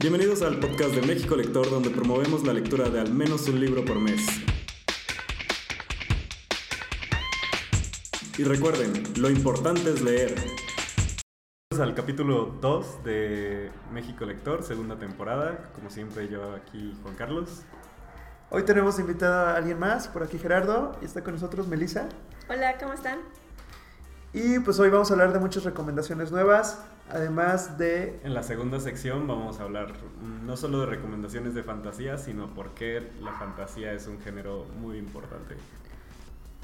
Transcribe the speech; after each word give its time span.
Bienvenidos 0.00 0.40
al 0.40 0.58
podcast 0.58 0.94
de 0.94 1.02
México 1.02 1.36
Lector, 1.36 1.68
donde 1.68 1.90
promovemos 1.90 2.42
la 2.46 2.54
lectura 2.54 2.88
de 2.88 3.00
al 3.00 3.12
menos 3.12 3.46
un 3.48 3.60
libro 3.60 3.84
por 3.84 4.00
mes. 4.00 4.26
Y 8.38 8.44
recuerden, 8.44 9.02
lo 9.18 9.28
importante 9.28 9.90
es 9.90 10.00
leer. 10.00 10.36
Al 11.78 11.94
capítulo 11.94 12.46
2 12.62 13.04
de 13.04 13.70
México 13.92 14.24
Lector, 14.24 14.62
segunda 14.62 14.98
temporada. 14.98 15.70
Como 15.74 15.90
siempre, 15.90 16.28
yo 16.28 16.54
aquí, 16.54 16.98
Juan 17.02 17.14
Carlos. 17.16 17.60
Hoy 18.48 18.62
tenemos 18.62 18.98
invitada 18.98 19.52
a 19.52 19.56
alguien 19.58 19.78
más, 19.78 20.08
por 20.08 20.22
aquí 20.22 20.38
Gerardo, 20.38 20.96
y 21.02 21.04
está 21.04 21.22
con 21.22 21.34
nosotros 21.34 21.68
Melissa. 21.68 22.08
Hola, 22.48 22.78
¿cómo 22.78 22.94
están? 22.94 23.18
Y 24.32 24.60
pues 24.60 24.78
hoy 24.78 24.88
vamos 24.88 25.10
a 25.10 25.12
hablar 25.14 25.34
de 25.34 25.40
muchas 25.40 25.64
recomendaciones 25.64 26.32
nuevas, 26.32 26.78
además 27.12 27.78
de... 27.78 28.20
En 28.24 28.34
la 28.34 28.42
segunda 28.42 28.80
sección 28.80 29.26
vamos 29.26 29.60
a 29.60 29.64
hablar 29.64 29.92
no 30.44 30.56
solo 30.56 30.80
de 30.80 30.86
recomendaciones 30.86 31.54
de 31.54 31.62
fantasía, 31.62 32.18
sino 32.18 32.54
por 32.54 32.70
qué 32.70 33.10
la 33.20 33.32
fantasía 33.32 33.92
es 33.92 34.06
un 34.06 34.20
género 34.20 34.66
muy 34.80 34.98
importante. 34.98 35.56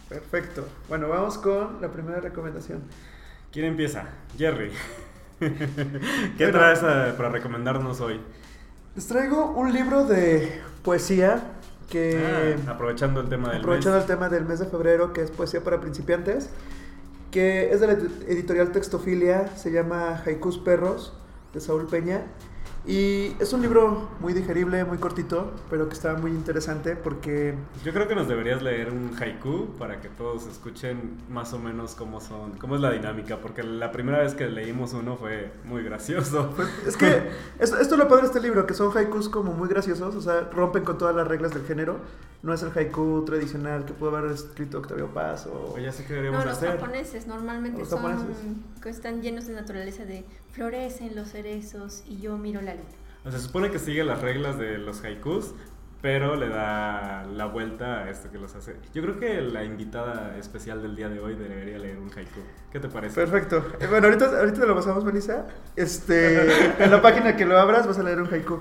Perfecto. 0.09 0.67
Bueno, 0.89 1.09
vamos 1.09 1.39
con 1.39 1.81
la 1.81 1.91
primera 1.91 2.21
recomendación. 2.21 2.83
¿Quién 3.53 3.67
empieza? 3.67 4.05
Jerry. 4.37 4.71
¿Qué 5.41 6.49
traes 6.49 6.81
eh, 6.83 7.15
para 7.17 7.29
recomendarnos 7.29 8.01
hoy? 8.01 8.21
Les 8.95 9.07
traigo 9.07 9.51
un 9.53 9.73
libro 9.73 10.05
de 10.05 10.63
poesía 10.83 11.43
que... 11.91 12.57
Ah, 12.67 12.73
aprovechando 12.73 13.21
el 13.21 13.29
tema 13.29 13.51
del 13.51 13.61
aprovechando 13.61 13.99
el 13.99 14.07
tema 14.07 14.29
del 14.29 14.45
mes 14.45 14.61
de 14.61 14.67
febrero, 14.67 15.13
que 15.13 15.23
es 15.23 15.31
poesía 15.31 15.63
para 15.63 15.81
principiantes 15.81 16.51
que 17.31 17.73
es 17.73 17.81
de 17.81 17.87
la 17.87 17.93
editorial 18.29 18.73
Textofilia, 18.73 19.57
se 19.57 19.71
llama 19.71 20.23
Haikus 20.25 20.59
Perros, 20.59 21.13
de 21.53 21.61
Saúl 21.61 21.87
Peña. 21.87 22.25
Y 22.87 23.35
es 23.41 23.53
un 23.53 23.63
libro 23.63 24.09
muy 24.21 24.33
digerible, 24.33 24.85
muy 24.85 24.99
cortito, 24.99 25.53
pero 25.69 25.89
que 25.89 25.95
está 25.95 26.15
muy 26.15 26.31
interesante 26.31 26.95
porque... 26.95 27.57
Yo 27.85 27.93
creo 27.93 28.07
que 28.07 28.15
nos 28.15 28.29
deberías 28.29 28.63
leer 28.63 28.93
un 28.93 29.11
haiku 29.21 29.71
para 29.77 30.01
que 30.01 30.09
todos 30.09 30.47
escuchen 30.47 31.19
más 31.29 31.53
o 31.53 31.59
menos 31.59 31.97
cómo 31.97 32.21
son, 32.21 32.53
cómo 32.61 32.77
es 32.77 32.81
la 32.81 32.93
dinámica, 32.93 33.39
porque 33.41 33.65
la 33.65 33.91
primera 33.91 34.19
vez 34.19 34.35
que 34.35 34.47
leímos 34.47 34.93
uno 34.93 35.17
fue 35.17 35.51
muy 35.65 35.83
gracioso. 35.83 36.55
Es 36.87 36.97
que 36.97 37.29
esto, 37.59 37.77
es 37.77 37.91
lo 37.91 38.07
padre 38.07 38.23
de 38.23 38.29
este 38.29 38.41
libro, 38.41 38.67
que 38.67 38.75
son 38.75 38.97
haikus 38.97 39.29
como 39.29 39.53
muy 39.53 39.69
graciosos, 39.69 40.15
o 40.15 40.21
sea, 40.21 40.43
rompen 40.53 40.85
con 40.85 40.97
todas 40.97 41.17
las 41.17 41.27
reglas 41.27 41.53
del 41.55 41.65
género. 41.65 41.97
No 42.47 42.55
es 42.55 42.63
el 42.63 42.71
haiku 42.75 43.25
tradicional 43.25 43.85
que 43.85 43.93
pudo 43.93 44.17
haber 44.17 44.31
escrito 44.31 44.79
Octavio 44.79 45.09
Paz 45.13 45.47
o... 45.47 45.75
o 45.75 45.79
ya 45.79 45.91
sé 45.91 46.05
que 46.05 46.15
deberíamos 46.15 46.45
no, 46.45 46.51
los 46.51 46.61
japoneses 46.61 47.27
normalmente 47.27 47.85
son... 47.85 48.65
que 48.81 48.89
están 48.89 49.21
llenos 49.21 49.49
de 49.49 49.55
naturaleza 49.55 50.05
de 50.05 50.25
florecen 50.53 51.17
los 51.17 51.29
cerezos 51.29 52.05
y 52.07 52.21
yo 52.21 52.39
miro 52.39 52.63
la 52.63 52.77
o 53.27 53.31
sea, 53.31 53.41
se 53.41 53.47
supone 53.47 53.73
que 53.73 53.81
sigue 53.81 54.05
las 54.05 54.21
reglas 54.23 54.57
de 54.57 54.79
los 54.79 55.03
haikus, 55.03 55.53
pero 56.01 56.37
le 56.37 56.49
da 56.49 57.25
la 57.25 57.47
vuelta 57.47 58.05
a 58.05 58.11
esto 58.11 58.31
que 58.31 58.39
los 58.39 58.55
hace. 58.55 58.77
Yo 58.95 59.03
creo 59.03 59.19
que 59.19 59.41
la 59.41 59.65
invitada 59.65 60.39
especial 60.39 60.81
del 60.81 60.95
día 60.95 61.09
de 61.09 61.19
hoy 61.19 61.35
debería 61.35 61.77
leer 61.77 61.99
un 61.99 62.09
haiku. 62.17 62.39
¿Qué 62.71 62.79
te 62.79 62.87
parece? 62.87 63.17
Perfecto. 63.17 63.67
Eh, 63.81 63.89
bueno, 63.89 64.07
ahorita, 64.07 64.27
ahorita 64.27 64.61
te 64.61 64.67
lo 64.69 64.77
pasamos, 64.77 65.05
Melissa. 65.05 65.45
Este, 65.75 66.79
en 66.85 66.89
la 66.89 67.03
página 67.03 67.37
que 67.37 67.45
lo 67.45 67.59
abras 67.59 67.85
vas 67.89 67.99
a 67.99 68.05
leer 68.05 68.21
un 68.21 68.33
haiku. 68.33 68.61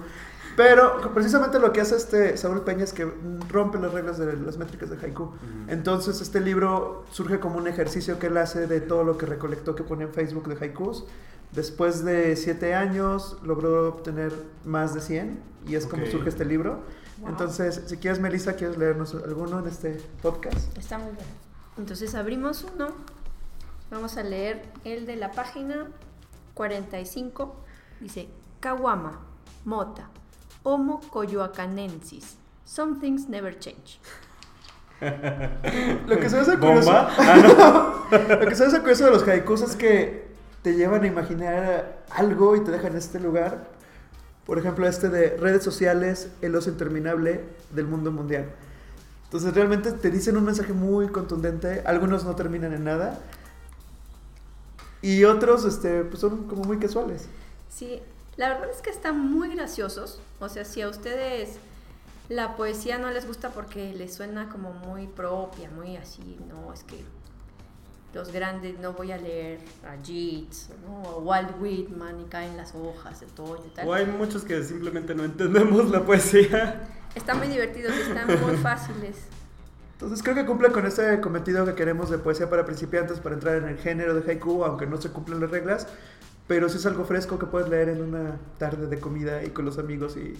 Pero 0.55 1.13
precisamente 1.13 1.59
lo 1.59 1.73
que 1.73 1.81
hace 1.81 1.95
este 1.95 2.37
Saúl 2.37 2.61
Peña 2.61 2.83
es 2.83 2.93
que 2.93 3.11
rompe 3.49 3.77
las 3.77 3.91
reglas 3.91 4.17
de 4.17 4.37
las 4.37 4.57
métricas 4.57 4.89
de 4.89 4.97
haiku. 4.97 5.31
Entonces 5.67 6.21
este 6.21 6.39
libro 6.39 7.05
surge 7.11 7.39
como 7.39 7.57
un 7.57 7.67
ejercicio 7.67 8.19
que 8.19 8.27
él 8.27 8.37
hace 8.37 8.67
de 8.67 8.79
todo 8.79 9.03
lo 9.03 9.17
que 9.17 9.25
recolectó 9.25 9.75
que 9.75 9.83
pone 9.83 10.05
en 10.05 10.13
Facebook 10.13 10.47
de 10.47 10.63
haikus 10.63 11.05
Después 11.55 12.03
de 12.03 12.35
siete 12.35 12.75
años 12.75 13.37
logró 13.41 13.87
obtener 13.87 14.33
más 14.65 14.93
de 14.93 14.99
100 14.99 15.41
y 15.67 15.75
es 15.75 15.85
como 15.87 16.05
surge 16.05 16.27
este 16.27 16.43
libro. 16.43 16.81
Entonces, 17.25 17.81
si 17.85 17.95
quieres, 17.95 18.19
Melissa, 18.19 18.53
¿quieres 18.53 18.77
leernos 18.77 19.15
alguno 19.15 19.59
en 19.59 19.67
este 19.67 19.97
podcast? 20.21 20.77
Está 20.77 20.97
muy 20.97 21.13
bien. 21.13 21.25
Entonces 21.77 22.13
abrimos 22.13 22.65
uno. 22.75 22.89
Vamos 23.89 24.17
a 24.17 24.23
leer 24.23 24.63
el 24.83 25.05
de 25.05 25.15
la 25.15 25.31
página 25.31 25.87
45. 26.55 27.55
Dice, 28.01 28.27
Kawama, 28.59 29.21
Mota, 29.63 30.09
Homo 30.65 30.99
coyoacanensis. 31.11 32.37
Some 32.65 32.99
things 32.99 33.29
never 33.29 33.57
change. 33.57 33.99
Lo 36.07 36.19
que 36.19 36.27
se 36.27 36.39
hace 36.39 36.57
curioso, 36.57 36.91
ah, 36.91 38.07
Lo 38.41 38.47
que 38.47 38.55
se 38.55 38.65
hace 38.65 38.79
curioso 38.79 39.05
de 39.05 39.11
los 39.11 39.27
haikus 39.27 39.61
es 39.61 39.75
que 39.75 40.25
te 40.63 40.73
llevan 40.73 41.03
a 41.03 41.07
imaginar 41.07 42.03
algo 42.09 42.55
y 42.55 42.61
te 42.61 42.71
dejan 42.71 42.93
en 42.93 42.97
este 42.97 43.19
lugar. 43.19 43.69
Por 44.47 44.57
ejemplo, 44.57 44.87
este 44.87 45.09
de 45.09 45.37
redes 45.37 45.63
sociales, 45.63 46.29
el 46.41 46.55
oso 46.55 46.71
interminable 46.71 47.43
del 47.71 47.85
mundo 47.85 48.11
mundial. 48.11 48.49
Entonces 49.25 49.53
realmente 49.53 49.91
te 49.91 50.09
dicen 50.09 50.35
un 50.35 50.45
mensaje 50.45 50.73
muy 50.73 51.09
contundente, 51.09 51.83
algunos 51.85 52.25
no 52.25 52.35
terminan 52.35 52.73
en 52.73 52.85
nada 52.85 53.19
y 55.01 55.23
otros 55.25 55.65
este, 55.65 56.03
pues 56.05 56.19
son 56.21 56.47
como 56.47 56.63
muy 56.63 56.79
casuales. 56.79 57.27
Sí, 57.69 58.01
la 58.37 58.49
verdad 58.49 58.69
es 58.69 58.81
que 58.81 58.89
están 58.89 59.19
muy 59.31 59.55
graciosos. 59.55 60.19
O 60.39 60.49
sea, 60.49 60.65
si 60.65 60.81
a 60.81 60.89
ustedes 60.89 61.57
la 62.29 62.55
poesía 62.55 62.97
no 62.97 63.09
les 63.11 63.27
gusta 63.27 63.49
porque 63.49 63.93
les 63.93 64.13
suena 64.13 64.49
como 64.49 64.73
muy 64.73 65.07
propia, 65.07 65.69
muy 65.69 65.95
así, 65.95 66.37
no, 66.49 66.73
es 66.73 66.83
que 66.83 67.03
los 68.13 68.31
grandes, 68.31 68.79
no 68.79 68.93
voy 68.93 69.11
a 69.11 69.17
leer 69.17 69.59
a 69.85 70.01
Yeats, 70.01 70.69
o 70.89 71.09
a 71.09 71.17
Walt 71.17 71.51
Whitman 71.59 72.21
y 72.21 72.23
caen 72.25 72.55
las 72.55 72.73
hojas 72.73 73.19
de 73.19 73.27
todo 73.27 73.61
y 73.65 73.69
tal. 73.75 73.87
O 73.87 73.93
hay 73.93 74.05
muchos 74.05 74.43
que 74.43 74.63
simplemente 74.63 75.13
no 75.13 75.25
entendemos 75.25 75.89
la 75.89 76.03
poesía. 76.05 76.87
Están 77.13 77.39
muy 77.39 77.47
divertidos 77.47 77.93
y 77.97 78.01
están 78.01 78.27
muy 78.41 78.55
fáciles. 78.63 79.17
Entonces 79.93 80.23
creo 80.23 80.35
que 80.35 80.45
cumple 80.45 80.71
con 80.71 80.85
ese 80.85 81.19
cometido 81.19 81.65
que 81.65 81.75
queremos 81.75 82.09
de 82.09 82.17
poesía 82.17 82.49
para 82.49 82.65
principiantes, 82.65 83.19
para 83.19 83.35
entrar 83.35 83.57
en 83.57 83.67
el 83.67 83.77
género 83.77 84.13
de 84.13 84.29
haiku, 84.29 84.63
aunque 84.63 84.85
no 84.85 84.97
se 84.97 85.09
cumplen 85.09 85.41
las 85.41 85.51
reglas, 85.51 85.87
pero 86.47 86.69
si 86.69 86.77
es 86.77 86.85
algo 86.85 87.05
fresco 87.05 87.39
que 87.39 87.45
puedes 87.45 87.69
leer 87.69 87.89
en 87.89 88.01
una 88.01 88.37
tarde 88.57 88.87
de 88.87 88.99
comida 88.99 89.43
y 89.43 89.49
con 89.49 89.65
los 89.65 89.77
amigos 89.77 90.17
y 90.17 90.35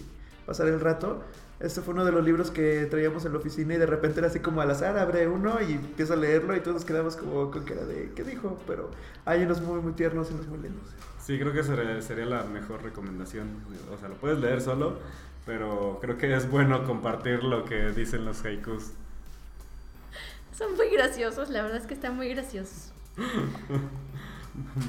pasar 0.46 0.68
el 0.68 0.80
rato. 0.80 1.22
Este 1.58 1.80
fue 1.80 1.94
uno 1.94 2.04
de 2.04 2.12
los 2.12 2.24
libros 2.24 2.50
que 2.50 2.86
traíamos 2.86 3.24
en 3.24 3.32
la 3.32 3.38
oficina 3.38 3.74
y 3.74 3.78
de 3.78 3.86
repente 3.86 4.20
era 4.20 4.28
así 4.28 4.40
como 4.40 4.60
al 4.60 4.70
azar, 4.70 4.98
abre 4.98 5.26
uno 5.26 5.58
y 5.62 5.72
empieza 5.72 6.12
a 6.12 6.16
leerlo 6.16 6.54
y 6.54 6.60
todos 6.60 6.74
nos 6.74 6.84
quedamos 6.84 7.16
como 7.16 7.50
con 7.50 7.64
cara 7.64 7.84
de, 7.84 8.12
¿qué 8.14 8.24
dijo? 8.24 8.58
Pero 8.66 8.90
hay 9.24 9.42
unos 9.42 9.62
muy, 9.62 9.80
muy 9.80 9.92
tiernos 9.92 10.30
y 10.30 10.34
unos 10.34 10.46
muy 10.48 10.58
lindos. 10.58 10.84
Sí, 11.18 11.38
creo 11.38 11.52
que 11.52 11.64
sería, 11.64 12.26
la 12.26 12.44
mejor 12.44 12.82
recomendación. 12.82 13.48
O 13.92 13.98
sea, 13.98 14.08
lo 14.08 14.16
puedes 14.16 14.38
leer 14.38 14.60
solo, 14.60 14.98
pero 15.46 15.98
creo 16.00 16.18
que 16.18 16.34
es 16.34 16.48
bueno 16.48 16.84
compartir 16.84 17.42
lo 17.42 17.64
que 17.64 17.90
dicen 17.90 18.24
los 18.26 18.44
haikus. 18.44 18.92
Son 20.56 20.76
muy 20.76 20.90
graciosos, 20.90 21.48
la 21.48 21.62
verdad 21.62 21.78
es 21.78 21.86
que 21.86 21.94
están 21.94 22.16
muy 22.16 22.28
graciosos. 22.28 22.92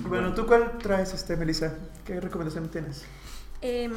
bueno, 0.07 0.33
¿tú 0.33 0.45
cuál 0.45 0.77
traes, 0.77 1.13
este, 1.13 1.35
Melissa? 1.35 1.75
¿Qué 2.05 2.19
recomendación 2.19 2.69
tienes? 2.69 3.05
Eh, 3.61 3.89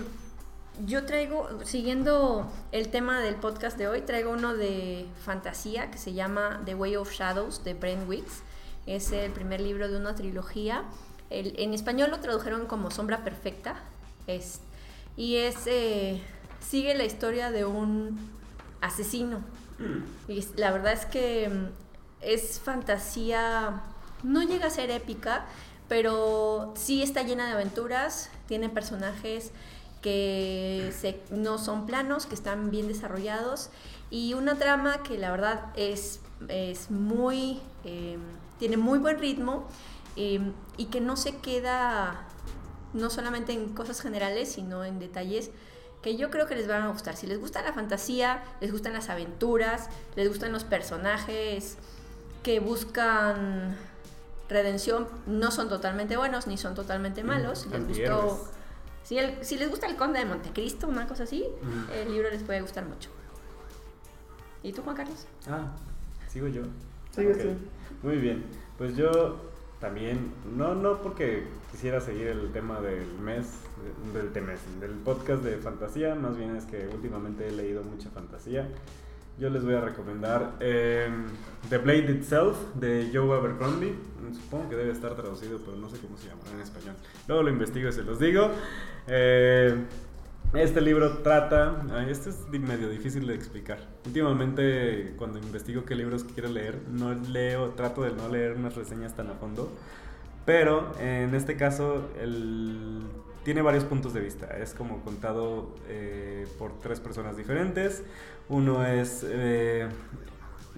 yo 0.87 1.05
traigo, 1.05 1.49
siguiendo 1.65 2.51
el 2.73 2.89
tema 2.89 3.21
del 3.21 3.37
podcast 3.37 3.77
de 3.77 3.89
hoy, 3.89 4.01
traigo 4.03 4.31
uno 4.31 4.55
de 4.55 5.07
fantasía 5.25 5.91
que 5.91 5.99
se 5.99 6.13
llama 6.13 6.63
The 6.65 6.75
Way 6.75 6.97
of 6.97 7.13
Shadows 7.13 7.65
de 7.65 7.75
Brent 7.75 8.09
Wicks. 8.09 8.43
Es 8.87 9.13
el 9.13 9.31
primer 9.33 9.61
libro 9.61 9.89
de 9.89 9.97
una 9.97 10.15
trilogía. 10.15 10.85
en 11.29 11.75
español 11.75 12.11
lo 12.11 12.21
tradujeron 12.21 12.67
como 12.67 12.91
Sombra 12.91 13.23
Perfecta. 13.25 13.77
Es, 14.27 14.61
y 15.17 15.37
es, 15.37 15.67
eh, 15.67 16.21
sigue 16.61 16.95
la 16.95 17.05
historia 17.05 17.51
de 17.51 17.65
un 17.65 18.19
asesino. 18.81 19.41
Y 20.29 20.45
la 20.57 20.73
verdad 20.73 20.93
es 20.93 21.07
que 21.07 21.49
mm, 21.49 21.67
es 22.21 22.61
fantasía, 22.61 23.83
no 24.23 24.43
llega 24.43 24.67
a 24.67 24.71
ser 24.71 24.91
épica, 24.91 25.47
pero 25.89 26.73
sí 26.77 27.03
está 27.03 27.23
llena 27.23 27.47
de 27.47 27.53
aventuras, 27.53 28.31
tiene 28.47 28.69
personajes 28.69 29.53
que 30.03 30.93
no 31.31 31.59
son 31.59 31.87
planos, 31.87 32.27
que 32.27 32.35
están 32.35 32.71
bien 32.71 32.89
desarrollados 32.89 33.71
y 34.11 34.35
una 34.35 34.57
trama 34.57 35.03
que 35.03 35.19
la 35.19 35.31
verdad 35.31 35.73
es, 35.77 36.21
es 36.49 36.91
muy, 36.91 37.61
em, 37.85 38.21
tiene 38.59 38.77
muy 38.77 38.99
buen 38.99 39.19
ritmo 39.19 39.69
em, 40.17 40.53
y 40.77 40.87
que 40.87 41.01
no 41.01 41.17
se 41.17 41.37
queda 41.37 42.27
no 42.93 43.11
solamente 43.11 43.53
en 43.53 43.69
cosas 43.75 44.01
generales, 44.01 44.51
sino 44.53 44.85
en 44.85 44.99
detalles 44.99 45.51
que 46.03 46.17
yo 46.17 46.31
creo 46.31 46.47
que 46.47 46.57
les 46.57 46.67
van 46.67 46.83
a 46.83 46.89
gustar. 46.89 47.17
Si 47.17 47.27
les 47.27 47.39
gusta 47.39 47.63
la 47.63 47.73
fantasía, 47.73 48.43
les 48.61 48.73
gustan 48.73 48.95
las 48.95 49.11
aventuras, 49.11 49.89
les 50.17 50.29
gustan 50.29 50.51
los 50.51 50.65
personajes 50.65 51.77
que 52.43 52.59
buscan 52.59 53.77
redención, 54.51 55.09
no 55.27 55.51
son 55.51 55.69
totalmente 55.69 56.17
buenos 56.17 56.47
ni 56.47 56.59
son 56.59 56.75
totalmente 56.75 57.25
malos. 57.25 57.67
Les 57.67 57.87
gustó 57.87 58.51
si, 59.03 59.19
si 59.41 59.57
les 59.57 59.71
gusta 59.71 59.87
el 59.87 59.97
Conde 59.97 60.21
de 60.21 60.25
Montecristo, 60.25 60.87
una 60.87 61.07
cosa 61.07 61.25
así, 61.25 61.45
el 61.93 62.13
libro 62.13 62.31
les 62.31 62.43
puede 62.43 62.61
gustar 62.61 62.85
mucho. 62.85 63.11
¿Y 64.63 64.73
tú, 64.73 64.83
Juan 64.83 64.97
Carlos? 64.97 65.27
Ah, 65.49 65.73
sigo 66.29 66.47
yo. 66.49 66.63
Sigo 67.11 67.33
Muy 68.03 68.19
bien. 68.19 68.45
Pues 68.77 68.97
yo 68.97 69.37
también, 69.81 70.33
no, 70.57 70.75
no 70.75 71.03
porque 71.03 71.45
quisiera 71.73 72.01
seguir 72.01 72.29
el 72.29 72.53
tema 72.53 72.81
del 72.81 73.07
mes, 73.19 73.47
del, 74.13 74.33
del, 74.33 74.47
del 74.81 74.91
podcast 75.03 75.43
de 75.43 75.57
fantasía, 75.57 76.15
más 76.15 76.37
bien 76.37 76.55
es 76.57 76.67
que 76.67 76.87
últimamente 76.89 77.49
he 77.49 77.53
leído 77.53 77.83
mucha 77.83 78.11
fantasía. 78.11 78.69
Yo 79.39 79.49
les 79.49 79.65
voy 79.65 79.75
a 79.75 79.81
recomendar 79.81 80.57
eh, 80.61 81.09
The 81.71 81.79
Blade 81.79 82.13
Itself 82.13 82.59
de 82.75 83.11
Joe 83.13 83.39
Abercrombie. 83.39 83.95
Supongo 84.35 84.71
que 84.71 84.77
debe 84.77 84.93
estar 84.93 85.15
traducido, 85.15 85.59
pero 85.65 85.77
no 85.77 85.89
sé 85.89 85.99
cómo 85.99 86.17
se 86.17 86.29
llama 86.29 86.43
en 86.55 86.61
español. 86.61 86.95
Luego 87.29 87.43
lo 87.43 87.51
investigo 87.51 87.89
y 87.89 87.93
se 87.93 88.03
los 88.03 88.19
digo. 88.19 88.51
Eh, 89.07 89.75
este 90.55 90.81
libro 90.81 91.19
trata, 91.19 91.81
este 92.09 92.31
es 92.31 92.49
medio 92.49 92.89
difícil 92.89 93.27
de 93.27 93.35
explicar. 93.35 93.79
Últimamente 94.05 95.15
cuando 95.17 95.39
investigo 95.39 95.85
qué 95.85 95.95
libros 95.95 96.25
quiero 96.25 96.49
leer, 96.49 96.77
no 96.91 97.15
leo, 97.15 97.71
trato 97.71 98.03
de 98.03 98.11
no 98.11 98.29
leer 98.29 98.57
unas 98.57 98.75
reseñas 98.75 99.15
tan 99.15 99.29
a 99.29 99.35
fondo. 99.35 99.71
Pero 100.45 100.93
en 100.99 101.35
este 101.37 101.57
caso 101.57 102.09
tiene 103.45 103.63
varios 103.63 103.85
puntos 103.85 104.13
de 104.13 104.21
vista. 104.21 104.47
Es 104.59 104.75
como 104.75 105.03
contado 105.03 105.77
eh, 105.89 106.47
por 106.59 106.81
tres 106.81 106.99
personas 106.99 107.37
diferentes. 107.37 108.03
Uno 108.49 108.85
es 108.85 109.25
eh, 109.29 109.89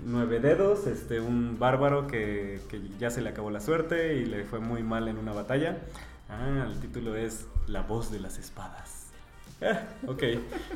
Nueve 0.05 0.41
Dedos, 0.41 0.87
este, 0.87 1.21
un 1.21 1.59
bárbaro 1.59 2.07
que, 2.07 2.61
que, 2.69 2.81
ya 2.99 3.11
se 3.11 3.21
le 3.21 3.31
acabó 3.31 3.51
la 3.51 3.61
suerte 3.61 4.17
y 4.17 4.25
le 4.25 4.45
fue 4.45 4.59
muy 4.61 4.83
mal 4.83 5.09
en 5.09 5.19
una 5.19 5.33
batalla. 5.33 5.79
Ah, 6.29 6.67
el 6.67 6.81
título 6.81 7.15
es 7.15 7.47
La 7.67 7.83
voz 7.83 8.11
de 8.11 8.21
las 8.21 8.39
espadas. 8.39 9.11
Eh, 9.61 9.79
ok, 10.09 10.23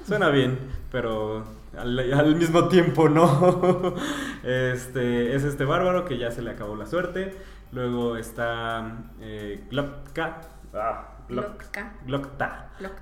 suena 0.06 0.28
bien, 0.28 0.58
pero 0.92 1.44
al, 1.76 2.12
al, 2.12 2.36
mismo 2.36 2.68
tiempo 2.68 3.08
no. 3.08 3.94
Este, 4.44 5.34
es 5.34 5.42
este 5.42 5.64
bárbaro 5.64 6.04
que 6.04 6.18
ya 6.18 6.30
se 6.30 6.40
le 6.40 6.50
acabó 6.50 6.76
la 6.76 6.86
suerte. 6.86 7.34
Luego 7.72 8.16
está 8.16 9.10
eh, 9.20 9.64
Glocka. 9.70 10.40
Ah. 10.72 11.16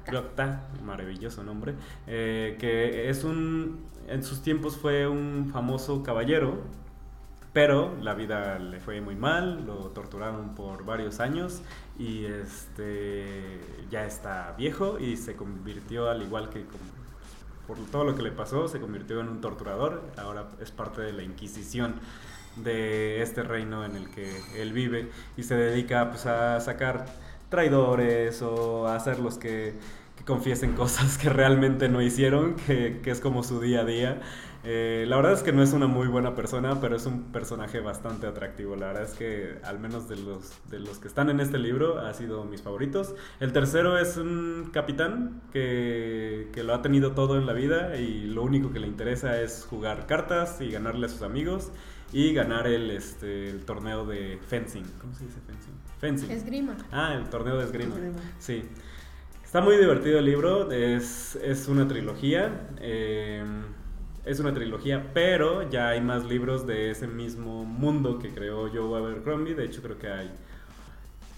Glocta, 0.07 0.63
maravilloso 0.83 1.43
nombre. 1.43 1.75
Eh, 2.07 2.57
que 2.59 3.11
es 3.11 3.25
un. 3.25 3.85
En 4.07 4.23
sus 4.23 4.43
tiempos 4.43 4.77
fue 4.77 5.09
un 5.09 5.51
famoso 5.53 6.03
caballero, 6.03 6.59
pero 7.53 7.95
la 8.03 8.15
vida 8.15 8.59
le 8.59 8.81
fue 8.81 9.01
muy 9.01 9.15
mal, 9.15 9.65
lo 9.65 9.77
torturaron 9.91 10.55
por 10.55 10.85
varios 10.85 11.21
años 11.21 11.63
y 11.99 12.25
este 12.27 13.61
ya 13.91 14.05
está 14.05 14.55
viejo 14.59 14.99
y 14.99 15.17
se 15.17 15.37
convirtió 15.37 16.11
al 16.11 16.23
igual 16.23 16.51
que 16.51 16.65
por 17.67 17.79
todo 17.91 18.05
lo 18.05 18.15
que 18.15 18.23
le 18.23 18.31
pasó, 18.31 18.69
se 18.69 18.79
convirtió 18.81 19.21
en 19.21 19.29
un 19.29 19.41
torturador, 19.41 20.03
ahora 20.19 20.49
es 20.61 20.71
parte 20.71 21.01
de 21.01 21.13
la 21.13 21.23
Inquisición 21.23 21.95
de 22.57 23.23
este 23.23 23.43
reino 23.43 23.85
en 23.85 23.97
el 23.97 24.11
que 24.11 24.31
él 24.57 24.73
vive 24.73 25.11
y 25.37 25.45
se 25.45 25.55
dedica 25.55 26.11
pues, 26.11 26.27
a 26.27 26.61
sacar 26.61 27.07
traidores 27.49 28.43
o 28.43 28.87
a 28.87 28.97
hacer 28.97 29.19
los 29.19 29.39
que, 29.39 29.75
que 30.25 30.33
confiesen 30.33 30.73
cosas 30.73 31.19
que 31.19 31.29
realmente 31.29 31.89
no 31.89 32.03
hicieron, 32.03 32.57
que, 32.67 33.01
que 33.03 33.11
es 33.11 33.21
como 33.21 33.43
su 33.43 33.61
día 33.61 33.81
a 33.81 33.85
día. 33.85 34.21
Eh, 34.67 35.05
la 35.07 35.17
verdad 35.17 35.35
es 35.35 35.43
que 35.43 35.53
no 35.53 35.63
es 35.63 35.75
una 35.75 35.87
muy 35.87 36.09
buena 36.09 36.35
persona, 36.35 36.81
pero 36.81 36.97
es 36.97 37.05
un 37.05 37.25
personaje 37.25 37.81
bastante 37.81 38.27
atractivo. 38.27 38.77
La 38.77 38.87
verdad 38.87 39.03
es 39.03 39.13
que 39.13 39.59
al 39.63 39.79
menos 39.79 40.09
de 40.09 40.17
los, 40.17 40.55
de 40.71 40.81
los 40.81 40.99
que 40.99 41.09
están 41.09 41.29
en 41.29 41.41
este 41.41 41.59
libro 41.59 41.99
ha 41.99 42.15
sido 42.15 42.45
mis 42.45 42.63
favoritos. 42.63 43.15
El 43.41 43.53
tercero 43.53 43.99
es 43.99 44.17
un 44.17 44.71
capitán 44.73 45.43
que, 45.53 46.49
que, 46.53 46.65
lo 46.65 46.73
ha 46.73 46.81
tenido 46.81 47.13
todo 47.13 47.37
en 47.37 47.45
la 47.45 47.53
vida 47.53 47.97
y 47.99 48.23
lo 48.23 48.43
único 48.43 48.73
que 48.73 48.81
le 48.81 48.87
interesa 48.87 49.39
es 49.39 49.67
jugar 49.69 50.07
cartas 50.07 50.63
y 50.63 50.71
ganarle 50.71 51.07
a 51.07 51.09
sus 51.11 51.21
amigos 51.21 51.71
y 52.11 52.33
ganar 52.33 52.67
el, 52.67 52.91
este, 52.91 53.51
el 53.51 53.67
torneo 53.67 54.07
de 54.07 54.39
fencing. 54.49 54.85
¿Cómo 54.99 55.13
se 55.13 55.27
dice 55.27 55.41
fencing? 55.47 55.75
Fencing. 55.99 56.31
Esgrima. 56.31 56.77
Ah, 56.91 57.13
el 57.15 57.29
torneo 57.29 57.59
de 57.59 57.65
esgrima. 57.65 57.97
esgrima. 57.97 58.21
Sí. 58.39 58.63
Está 59.55 59.65
muy 59.65 59.77
divertido 59.77 60.19
el 60.19 60.25
libro, 60.25 60.73
es, 60.73 61.37
es 61.37 61.69
una 61.69 61.87
trilogía. 61.87 62.67
Eh, 62.81 63.41
es 64.25 64.41
una 64.41 64.53
trilogía, 64.53 65.13
pero 65.15 65.71
ya 65.71 65.91
hay 65.91 66.01
más 66.01 66.25
libros 66.25 66.67
de 66.67 66.91
ese 66.91 67.07
mismo 67.07 67.65
mundo 67.65 68.19
que 68.19 68.31
creó 68.31 68.69
Joe 68.69 68.99
Abercrombie. 68.99 69.55
De 69.55 69.65
hecho, 69.65 69.81
creo 69.81 69.97
que 69.97 70.09
hay 70.09 70.33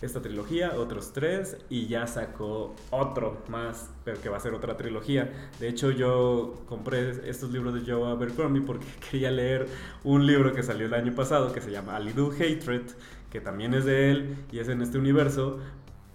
esta 0.00 0.22
trilogía, 0.22 0.72
otros 0.78 1.12
tres, 1.12 1.58
y 1.68 1.88
ya 1.88 2.06
sacó 2.06 2.74
otro 2.88 3.42
más, 3.50 3.90
pero 4.02 4.18
que 4.22 4.30
va 4.30 4.38
a 4.38 4.40
ser 4.40 4.54
otra 4.54 4.78
trilogía. 4.78 5.50
De 5.60 5.68
hecho, 5.68 5.90
yo 5.90 6.64
compré 6.66 7.28
estos 7.28 7.50
libros 7.50 7.74
de 7.74 7.80
Joe 7.80 8.10
Abercrombie 8.10 8.62
porque 8.62 8.86
quería 9.10 9.30
leer 9.30 9.66
un 10.04 10.26
libro 10.26 10.54
que 10.54 10.62
salió 10.62 10.86
el 10.86 10.94
año 10.94 11.14
pasado 11.14 11.52
que 11.52 11.60
se 11.60 11.70
llama 11.70 11.94
A 11.94 11.98
Hatred, 11.98 12.86
que 13.30 13.42
también 13.42 13.74
es 13.74 13.84
de 13.84 14.10
él 14.10 14.36
y 14.52 14.60
es 14.60 14.70
en 14.70 14.80
este 14.80 14.96
universo, 14.96 15.60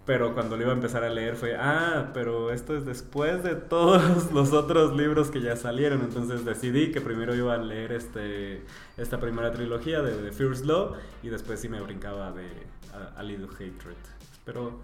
pero 0.06 0.34
cuando 0.34 0.58
lo 0.58 0.64
iba 0.64 0.72
a 0.72 0.76
empezar 0.76 1.04
a 1.04 1.10
leer 1.10 1.36
fue, 1.36 1.56
ah, 1.56 2.10
pero 2.14 2.52
esto 2.52 2.76
es 2.76 2.86
después 2.86 3.44
de 3.44 3.56
todos 3.56 4.32
los 4.34 4.52
otros 4.54 4.96
libros 4.96 5.30
que 5.30 5.42
ya 5.42 5.56
salieron, 5.56 6.02
entonces 6.02 6.44
decidí 6.44 6.92
que 6.92 7.02
primero 7.02 7.36
iba 7.36 7.54
a 7.54 7.58
leer 7.58 7.92
este, 7.92 8.64
esta 8.98 9.20
primera 9.20 9.52
trilogía 9.52 10.02
de 10.02 10.14
The 10.14 10.32
First 10.32 10.66
Law 10.66 10.96
y 11.22 11.30
después 11.30 11.60
sí 11.60 11.70
me 11.70 11.80
brincaba 11.82 12.32
de 12.32 12.48
A, 12.94 13.20
a 13.20 13.24
Little 13.24 13.48
Hatred. 13.48 13.98
Espero 14.32 14.80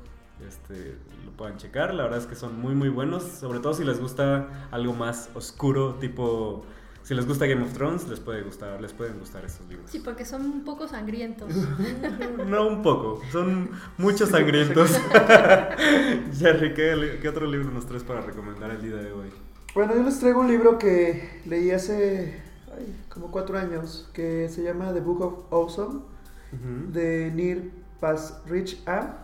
este, 0.46 0.96
lo 1.26 1.32
puedan 1.32 1.58
checar, 1.58 1.94
la 1.96 2.04
verdad 2.04 2.20
es 2.20 2.28
que 2.28 2.36
son 2.36 2.60
muy 2.60 2.76
muy 2.76 2.90
buenos, 2.90 3.24
sobre 3.24 3.60
todo 3.60 3.74
si 3.74 3.84
les 3.84 4.00
gusta 4.00 4.68
algo 4.70 4.94
más 4.94 5.32
oscuro, 5.34 5.96
tipo 5.96 6.64
si 7.08 7.16
les 7.16 7.26
gusta 7.26 7.46
Game 7.46 7.64
of 7.64 7.72
Thrones, 7.72 8.06
les 8.10 8.20
puede 8.20 8.42
gustar, 8.42 8.82
les 8.82 8.92
pueden 8.92 9.18
gustar 9.18 9.46
estos 9.46 9.66
libros. 9.70 9.90
Sí, 9.90 10.00
porque 10.00 10.26
son 10.26 10.42
un 10.42 10.66
poco 10.66 10.90
sangrientos. 10.90 11.50
no 12.48 12.68
un 12.68 12.82
poco, 12.82 13.22
son 13.32 13.70
muchos 13.98 14.28
sangrientos. 14.28 14.92
Jerry, 16.38 16.74
¿qué, 16.74 17.20
¿qué, 17.22 17.30
otro 17.30 17.48
libro 17.48 17.72
nos 17.72 17.86
traes 17.86 18.04
para 18.04 18.20
recomendar 18.20 18.72
el 18.72 18.82
día 18.82 18.98
de 18.98 19.14
hoy? 19.14 19.30
Bueno, 19.74 19.96
yo 19.96 20.04
les 20.04 20.20
traigo 20.20 20.42
un 20.42 20.50
libro 20.50 20.78
que 20.78 21.42
leí 21.46 21.72
hace 21.72 22.42
ay, 22.78 22.94
como 23.08 23.32
cuatro 23.32 23.58
años, 23.58 24.10
que 24.12 24.50
se 24.50 24.64
llama 24.64 24.94
The 24.94 25.00
Book 25.00 25.22
of 25.22 25.54
Awesome, 25.54 25.96
uh 25.96 26.56
-huh. 26.56 26.92
de 26.92 27.32
Neil 27.34 27.72
Pasrich 28.02 28.86
A. 28.86 29.20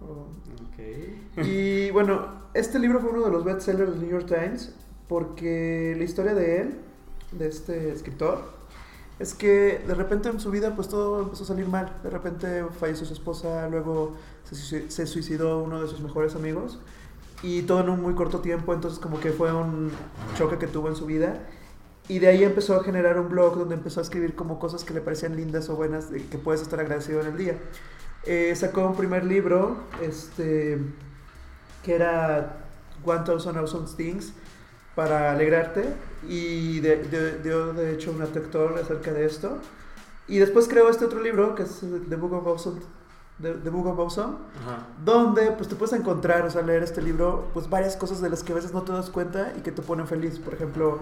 Oh. 0.00 0.28
Okay. 0.68 1.20
Y 1.38 1.90
bueno, 1.90 2.28
este 2.54 2.78
libro 2.78 3.00
fue 3.00 3.10
uno 3.10 3.24
de 3.24 3.32
los 3.32 3.42
bestsellers 3.42 3.90
del 3.90 4.02
New 4.02 4.10
York 4.10 4.26
Times, 4.28 4.72
porque 5.08 5.96
la 5.98 6.04
historia 6.04 6.32
de 6.32 6.60
él 6.60 6.84
de 7.38 7.48
este 7.48 7.92
escritor 7.92 8.64
es 9.18 9.34
que 9.34 9.82
de 9.86 9.94
repente 9.94 10.28
en 10.28 10.40
su 10.40 10.50
vida 10.50 10.74
pues 10.74 10.88
todo 10.88 11.22
empezó 11.22 11.44
a 11.44 11.46
salir 11.46 11.68
mal. 11.68 11.92
De 12.02 12.10
repente 12.10 12.64
falleció 12.78 13.06
su 13.06 13.12
esposa, 13.12 13.68
luego 13.68 14.14
se, 14.50 15.06
suicidó 15.06 15.62
uno 15.62 15.82
de 15.82 15.88
sus 15.88 16.00
mejores 16.00 16.34
amigos 16.34 16.78
y 17.42 17.62
todo 17.62 17.80
en 17.80 17.90
un 17.90 18.02
muy 18.02 18.14
corto 18.14 18.40
tiempo, 18.40 18.72
entonces 18.74 18.98
como 18.98 19.20
que 19.20 19.30
fue 19.30 19.52
un 19.52 19.92
choque 20.36 20.58
que 20.58 20.66
tuvo 20.66 20.88
en 20.88 20.96
su 20.96 21.06
vida. 21.06 21.40
Y 22.08 22.18
de 22.18 22.28
ahí 22.28 22.44
empezó 22.44 22.76
a 22.76 22.84
generar 22.84 23.18
un 23.18 23.30
blog 23.30 23.56
donde 23.56 23.76
empezó 23.76 24.00
a 24.00 24.02
escribir 24.02 24.34
como 24.34 24.58
cosas 24.58 24.84
que 24.84 24.92
le 24.92 25.00
parecían 25.00 25.36
lindas 25.36 25.68
o 25.70 25.76
buenas, 25.76 26.06
que 26.06 26.38
puedes 26.38 26.60
estar 26.60 26.78
agradecido 26.80 27.20
en 27.20 27.28
el 27.28 27.36
día. 27.36 27.58
Eh, 28.24 28.54
sacó 28.56 28.86
un 28.86 28.96
primer 28.96 29.24
libro, 29.24 29.78
este, 30.02 30.78
que 31.82 31.94
era 31.94 32.66
One 33.04 33.22
Thousand 33.24 33.56
Awesome 33.56 33.88
Things, 33.96 34.34
para 34.94 35.32
alegrarte 35.32 35.94
y 36.28 36.80
dio 36.80 36.96
de, 36.96 37.38
de, 37.38 37.72
de, 37.72 37.92
hecho 37.92 38.10
una 38.10 38.26
TED 38.26 38.48
Talk 38.50 38.78
acerca 38.78 39.12
de 39.12 39.24
esto. 39.24 39.58
Y 40.26 40.38
después 40.38 40.68
creó 40.68 40.88
este 40.88 41.04
otro 41.04 41.20
libro 41.20 41.54
que 41.54 41.64
es 41.64 41.80
The 42.08 42.16
Book 42.16 42.32
of 42.32 42.46
Awesome 42.46 42.80
The, 43.42 43.54
The 43.54 43.70
Book 43.70 43.86
of 43.86 43.98
Awesome 43.98 44.36
donde 45.04 45.50
pues 45.50 45.68
te 45.68 45.74
puedes 45.74 45.92
encontrar 45.92 46.46
o 46.46 46.50
sea 46.50 46.62
leer 46.62 46.82
este 46.82 47.02
libro 47.02 47.48
pues 47.52 47.68
varias 47.68 47.96
cosas 47.96 48.20
de 48.20 48.30
las 48.30 48.42
que 48.42 48.52
a 48.52 48.54
veces 48.54 48.72
no 48.72 48.82
te 48.82 48.92
das 48.92 49.10
cuenta 49.10 49.52
y 49.58 49.60
que 49.60 49.72
te 49.72 49.82
ponen 49.82 50.06
feliz. 50.06 50.38
Por 50.38 50.54
ejemplo 50.54 51.00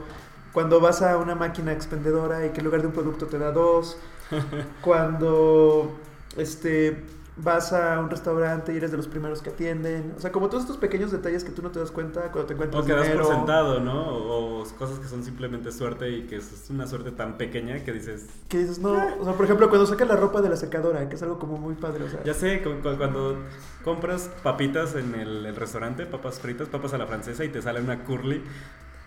cuando 0.53 0.81
vas 0.81 1.03
a 1.03 1.17
una 1.17 1.35
máquina 1.35 1.73
expendedora 1.73 2.45
y 2.47 2.51
que 2.51 2.59
en 2.59 2.65
lugar 2.65 2.83
de 2.83 2.89
un 2.89 2.93
producto 2.93 3.27
te 3.27 3.39
da 3.39 3.53
dos. 3.53 3.97
Cuando 4.83 5.93
este 6.37 7.05
vas 7.43 7.73
a 7.73 7.99
un 7.99 8.09
restaurante 8.09 8.73
y 8.73 8.77
eres 8.77 8.91
de 8.91 8.97
los 8.97 9.09
primeros 9.09 9.43
que 9.43 9.51
atienden. 9.51 10.15
O 10.17 10.21
sea, 10.21 10.31
como 10.31 10.49
todos 10.49 10.63
estos 10.63 10.77
pequeños 10.77 11.11
detalles 11.11 11.45
que 11.45 11.51
tú 11.51 11.63
no 11.63 11.71
te 11.71 11.81
das 11.81 11.91
cuenta 11.91 12.31
cuando 12.31 12.47
te 12.47 12.55
encuentras 12.55 12.83
O 12.83 12.87
que 12.87 12.93
das 12.93 13.09
por 13.09 13.25
sentado, 13.27 13.81
¿no? 13.81 14.09
O, 14.09 14.63
o, 14.63 14.65
cosas 14.79 14.99
que 14.99 15.09
son 15.09 15.25
simplemente 15.25 15.73
suerte 15.73 16.11
y 16.11 16.23
que 16.27 16.37
es 16.37 16.67
una 16.71 16.87
suerte 16.87 17.11
tan 17.11 17.37
pequeña 17.37 17.83
que 17.85 17.93
dices... 17.93 18.27
Que 18.49 18.59
dices, 18.59 18.79
no. 18.79 18.93
O 19.21 19.25
sea, 19.25 19.35
por 19.35 19.45
ejemplo, 19.45 19.69
cuando 19.69 19.87
sacas 19.87 20.09
la 20.09 20.17
ropa 20.17 20.41
de 20.41 20.49
la 20.49 20.57
secadora, 20.57 21.09
que 21.09 21.17
es 21.17 21.23
algo 21.23 21.39
como 21.39 21.59
muy 21.59 21.75
padre, 21.75 22.05
o 22.05 22.09
sea... 22.09 22.23
Ya 22.23 22.35
sé, 22.35 22.63
cuando 22.63 23.37
compras 23.85 24.31
papitas 24.43 24.95
en 24.95 25.15
el, 25.15 25.47
el 25.47 25.57
restaurante, 25.57 26.07
papas 26.07 26.39
fritas, 26.39 26.69
papas 26.69 26.95
a 26.95 26.99
la 26.99 27.07
francesa 27.07 27.45
y 27.45 27.49
te 27.49 27.61
sale 27.61 27.81
una 27.81 28.05
curly... 28.05 28.43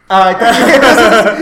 Ay, 0.07 0.35
también. 0.39 0.81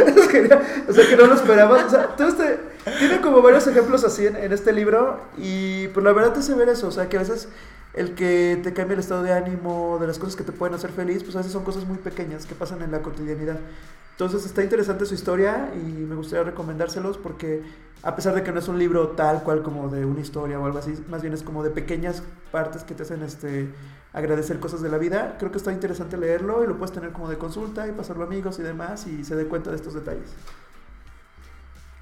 Es. 0.07 0.89
O 0.89 0.93
sea, 0.93 1.09
que 1.09 1.17
no 1.17 1.27
lo 1.27 1.33
esperabas. 1.35 1.83
O 1.85 1.89
sea, 1.89 2.07
todo 2.15 2.29
este, 2.29 2.59
tiene 2.99 3.21
como 3.21 3.41
varios 3.41 3.65
ejemplos 3.67 4.03
así 4.03 4.25
en, 4.25 4.51
este 4.51 4.73
libro. 4.73 5.19
Y 5.37 5.87
pues 5.89 6.03
la 6.03 6.13
verdad 6.13 6.33
te 6.33 6.39
hace 6.39 6.53
ver 6.53 6.69
eso. 6.69 6.87
O 6.87 6.91
sea, 6.91 7.09
que 7.09 7.17
a 7.17 7.19
veces 7.19 7.49
el 7.93 8.15
que 8.15 8.59
te 8.63 8.73
cambie 8.73 8.93
el 8.93 8.99
estado 8.99 9.23
de 9.23 9.33
ánimo, 9.33 9.97
de 9.99 10.07
las 10.07 10.19
cosas 10.19 10.35
que 10.35 10.43
te 10.43 10.51
pueden 10.51 10.75
hacer 10.75 10.91
feliz, 10.91 11.23
pues 11.23 11.35
a 11.35 11.39
veces 11.39 11.53
son 11.53 11.63
cosas 11.63 11.85
muy 11.85 11.97
pequeñas 11.97 12.45
que 12.45 12.55
pasan 12.55 12.81
en 12.81 12.91
la 12.91 13.01
cotidianidad. 13.01 13.59
Entonces 14.11 14.45
está 14.45 14.63
interesante 14.63 15.05
su 15.05 15.15
historia 15.15 15.71
y 15.75 15.91
me 16.03 16.15
gustaría 16.15 16.43
recomendárselos 16.43 17.17
porque 17.17 17.63
a 18.03 18.15
pesar 18.15 18.35
de 18.35 18.43
que 18.43 18.51
no 18.51 18.59
es 18.59 18.67
un 18.67 18.77
libro 18.77 19.09
tal 19.09 19.43
cual 19.43 19.63
como 19.63 19.89
de 19.89 20.05
una 20.05 20.19
historia 20.19 20.59
o 20.59 20.65
algo 20.65 20.77
así, 20.77 20.93
más 21.09 21.21
bien 21.21 21.33
es 21.33 21.41
como 21.41 21.63
de 21.63 21.71
pequeñas 21.71 22.21
partes 22.51 22.83
que 22.83 22.93
te 22.93 23.03
hacen 23.03 23.23
este 23.23 23.73
agradecer 24.11 24.59
cosas 24.59 24.81
de 24.81 24.89
la 24.89 24.99
vida, 24.99 25.37
creo 25.39 25.51
que 25.51 25.57
está 25.57 25.71
interesante 25.71 26.17
leerlo 26.17 26.63
y 26.63 26.67
lo 26.67 26.77
puedes 26.77 26.91
tener 26.91 27.11
como 27.11 27.27
de 27.27 27.39
consulta 27.39 27.87
y 27.87 27.91
pasarlo 27.91 28.23
a 28.23 28.27
amigos 28.27 28.59
y 28.59 28.61
demás 28.61 29.07
y 29.07 29.23
se 29.23 29.35
dé 29.35 29.47
cuenta 29.47 29.71
de 29.71 29.77
estos 29.77 29.95
detalles. 29.95 30.29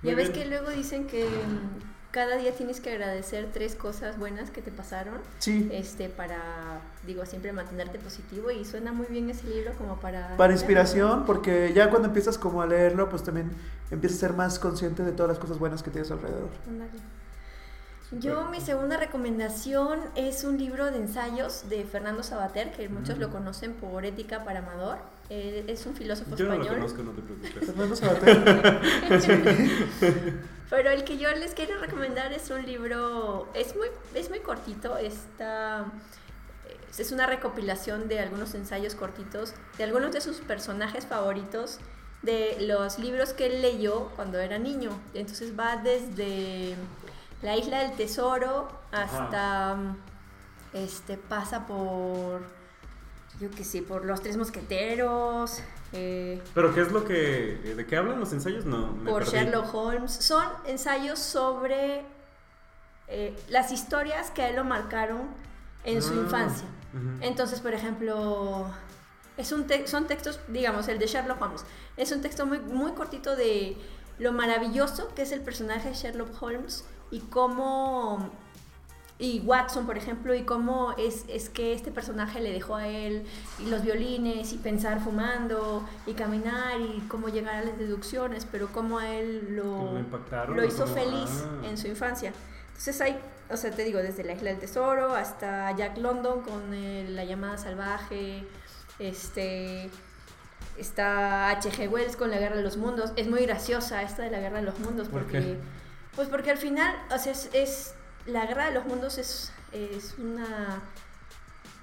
Ya 0.03 0.15
ves 0.15 0.29
que 0.29 0.45
luego 0.45 0.69
dicen 0.69 1.07
que 1.07 1.25
mm, 1.25 2.11
cada 2.11 2.35
día 2.37 2.53
tienes 2.53 2.81
que 2.81 2.91
agradecer 2.91 3.49
tres 3.53 3.75
cosas 3.75 4.17
buenas 4.17 4.49
que 4.51 4.61
te 4.61 4.71
pasaron. 4.71 5.15
Sí. 5.39 5.69
Este, 5.71 6.09
para, 6.09 6.81
digo, 7.05 7.25
siempre 7.25 7.53
mantenerte 7.53 7.99
positivo 7.99 8.51
y 8.51 8.65
suena 8.65 8.91
muy 8.91 9.05
bien 9.07 9.29
ese 9.29 9.47
libro 9.47 9.73
como 9.77 9.97
para... 9.97 10.35
Para 10.37 10.53
inspiración, 10.53 11.25
porque 11.25 11.71
ya 11.73 11.89
cuando 11.89 12.07
empiezas 12.07 12.37
como 12.37 12.61
a 12.61 12.67
leerlo, 12.67 13.09
pues 13.09 13.23
también 13.23 13.51
empiezas 13.91 14.17
a 14.17 14.27
ser 14.27 14.33
más 14.33 14.59
consciente 14.59 15.03
de 15.03 15.11
todas 15.11 15.29
las 15.29 15.39
cosas 15.39 15.57
buenas 15.59 15.83
que 15.83 15.91
tienes 15.91 16.11
alrededor. 16.11 16.49
Ándale. 16.67 16.91
Yo, 18.19 18.49
mi 18.49 18.59
segunda 18.59 18.97
recomendación 18.97 20.01
es 20.15 20.43
un 20.43 20.57
libro 20.57 20.91
de 20.91 20.97
ensayos 20.97 21.69
de 21.69 21.85
Fernando 21.85 22.23
Sabater, 22.23 22.73
que 22.73 22.89
muchos 22.89 23.17
lo 23.19 23.29
conocen 23.29 23.73
por 23.73 24.03
Ética 24.03 24.43
para 24.43 24.59
Amador. 24.59 24.97
Él 25.31 25.63
es 25.69 25.85
un 25.85 25.95
filósofo 25.95 26.35
Yo 26.35 26.45
no 26.45 26.55
lo 26.55 26.61
español. 26.61 26.81
conozco, 26.81 27.03
no 27.03 27.11
te 27.11 27.21
preocupes. 27.21 27.65
Fernando 27.65 27.95
Sabater. 27.95 28.81
Pero 30.69 30.89
el 30.89 31.05
que 31.05 31.17
yo 31.17 31.31
les 31.31 31.53
quiero 31.53 31.79
recomendar 31.79 32.33
es 32.33 32.49
un 32.49 32.65
libro, 32.65 33.47
es 33.53 33.73
muy, 33.77 33.87
es 34.13 34.29
muy 34.29 34.39
cortito, 34.39 34.97
está, 34.97 35.85
es 36.97 37.11
una 37.13 37.27
recopilación 37.27 38.09
de 38.09 38.19
algunos 38.19 38.53
ensayos 38.55 38.93
cortitos, 38.95 39.53
de 39.77 39.85
algunos 39.85 40.11
de 40.11 40.19
sus 40.19 40.37
personajes 40.37 41.05
favoritos, 41.05 41.79
de 42.23 42.57
los 42.59 42.99
libros 42.99 43.31
que 43.31 43.45
él 43.45 43.61
leyó 43.61 44.09
cuando 44.17 44.37
era 44.37 44.59
niño. 44.59 44.91
Entonces 45.13 45.57
va 45.57 45.77
desde 45.77 46.75
La 47.41 47.55
Isla 47.55 47.83
del 47.83 47.93
Tesoro 47.95 48.67
hasta, 48.91 49.95
este, 50.73 51.15
pasa 51.15 51.65
por, 51.65 52.41
yo 53.41 53.49
qué 53.51 53.63
sé, 53.63 53.81
por 53.81 54.05
Los 54.05 54.21
Tres 54.21 54.37
Mosqueteros. 54.37 55.59
eh, 55.93 56.41
Pero 56.53 56.73
¿qué 56.73 56.81
es 56.81 56.91
lo 56.91 57.03
que... 57.03 57.73
¿De 57.75 57.85
qué 57.85 57.97
hablan 57.97 58.19
los 58.19 58.31
ensayos? 58.33 58.65
No, 58.65 58.93
me 58.93 59.09
por 59.09 59.23
perdí. 59.25 59.37
Sherlock 59.37 59.73
Holmes. 59.73 60.11
Son 60.11 60.45
ensayos 60.65 61.19
sobre 61.19 62.03
eh, 63.07 63.35
las 63.49 63.71
historias 63.71 64.29
que 64.31 64.43
a 64.43 64.49
él 64.49 64.55
lo 64.55 64.63
marcaron 64.63 65.23
en 65.83 66.01
su 66.01 66.13
Ah, 66.13 66.17
infancia. 66.23 66.67
Entonces, 67.21 67.59
por 67.61 67.73
ejemplo, 67.73 68.65
es 69.37 69.51
un 69.51 69.65
te- 69.65 69.87
son 69.87 70.07
textos, 70.07 70.39
digamos, 70.49 70.87
el 70.89 70.99
de 70.99 71.07
Sherlock 71.07 71.41
Holmes. 71.41 71.65
Es 71.97 72.11
un 72.11 72.21
texto 72.21 72.45
muy, 72.45 72.59
muy 72.59 72.91
cortito 72.91 73.35
de 73.35 73.77
lo 74.19 74.33
maravilloso 74.33 75.13
que 75.15 75.23
es 75.23 75.31
el 75.31 75.41
personaje 75.41 75.89
de 75.89 75.95
Sherlock 75.95 76.41
Holmes 76.41 76.85
y 77.09 77.21
cómo... 77.21 78.29
Y 79.21 79.39
Watson, 79.41 79.85
por 79.85 79.97
ejemplo, 79.99 80.33
y 80.33 80.43
cómo 80.45 80.93
es, 80.97 81.25
es 81.27 81.49
que 81.49 81.73
este 81.73 81.91
personaje 81.91 82.39
le 82.41 82.51
dejó 82.51 82.75
a 82.75 82.87
él 82.87 83.23
y 83.59 83.67
los 83.69 83.83
violines 83.83 84.51
y 84.51 84.57
pensar 84.57 84.99
fumando 84.99 85.87
y 86.07 86.13
caminar 86.13 86.81
y 86.81 87.01
cómo 87.07 87.29
llegar 87.29 87.53
a 87.55 87.61
las 87.63 87.77
deducciones, 87.77 88.47
pero 88.51 88.69
cómo 88.73 88.97
a 88.97 89.09
él 89.11 89.49
lo, 89.55 89.93
Lo 89.93 90.55
lo 90.55 90.61
¿o 90.63 90.65
hizo 90.65 90.85
cómo? 90.85 90.95
feliz 90.95 91.29
Ah. 91.45 91.67
en 91.67 91.77
su 91.77 91.87
infancia. 91.87 92.33
Entonces 92.69 92.99
hay, 92.99 93.19
o 93.51 93.57
sea, 93.57 93.69
te 93.69 93.83
digo, 93.83 93.99
desde 93.99 94.23
la 94.23 94.33
Isla 94.33 94.49
del 94.49 94.59
Tesoro 94.59 95.13
hasta 95.15 95.69
Jack 95.77 95.99
London 95.99 96.41
con 96.41 96.73
eh, 96.73 97.05
La 97.09 97.23
llamada 97.23 97.59
salvaje, 97.59 98.43
este 98.97 99.87
está 100.77 101.49
H.G. 101.49 101.89
Wells 101.89 102.15
con 102.15 102.31
La 102.31 102.39
guerra 102.39 102.55
de 102.55 102.63
los 102.63 102.77
mundos. 102.77 103.11
Es 103.15 103.27
muy 103.29 103.45
graciosa 103.45 104.01
esta 104.01 104.23
de 104.23 104.31
La 104.31 104.39
guerra 104.39 104.57
de 104.57 104.63
los 104.63 104.79
mundos 104.79 105.09
¿Por 105.09 105.21
porque 105.23 105.39
qué? 105.39 105.57
pues 106.15 106.27
porque 106.27 106.51
al 106.51 106.57
final, 106.57 106.95
o 107.13 107.17
sea, 107.19 107.31
es, 107.33 107.49
es- 107.53 107.93
La 108.25 108.45
guerra 108.45 108.67
de 108.67 108.73
los 108.73 108.85
mundos 108.85 109.17
es, 109.17 109.51
es 109.71 110.15
una 110.17 110.81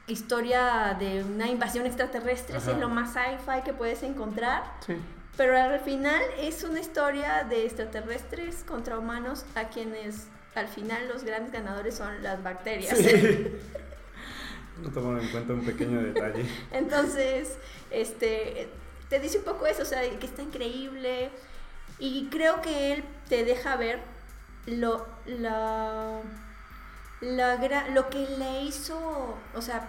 historia 0.07 0.97
de 0.99 1.23
una 1.25 1.49
invasión 1.49 1.87
extraterrestre, 1.87 2.57
Ajá. 2.57 2.73
es 2.73 2.79
lo 2.79 2.89
más 2.89 3.13
sci-fi 3.13 3.63
que 3.65 3.73
puedes 3.73 4.03
encontrar. 4.03 4.63
Sí. 4.87 4.97
Pero 5.37 5.57
al 5.57 5.81
final 5.81 6.21
es 6.39 6.65
una 6.65 6.81
historia 6.81 7.45
de 7.45 7.65
extraterrestres 7.65 8.65
contra 8.65 8.99
humanos 8.99 9.45
a 9.55 9.65
quienes 9.69 10.27
al 10.55 10.67
final 10.67 11.07
los 11.09 11.23
grandes 11.23 11.53
ganadores 11.53 11.95
son 11.95 12.23
las 12.23 12.43
bacterias. 12.43 12.97
Sí. 12.99 13.49
No 14.83 14.91
tomaron 14.91 15.21
en 15.21 15.29
cuenta 15.31 15.53
un 15.55 15.65
pequeño 15.65 16.01
detalle. 16.01 16.45
Entonces, 16.71 17.57
este, 17.91 18.69
te 19.09 19.19
dice 19.19 19.39
un 19.39 19.45
poco 19.45 19.67
eso, 19.67 19.83
o 19.83 19.85
sea, 19.85 20.03
que 20.19 20.27
está 20.27 20.43
increíble. 20.43 21.31
Y 21.99 22.29
creo 22.31 22.63
que 22.63 22.93
él 22.93 23.05
te 23.29 23.45
deja 23.45 23.77
ver 23.77 24.01
lo, 24.69 25.07
la, 25.27 26.21
la 27.21 27.89
lo 27.91 28.09
que 28.11 28.27
le 28.39 28.63
hizo, 28.63 29.37
o 29.55 29.63
sea, 29.63 29.89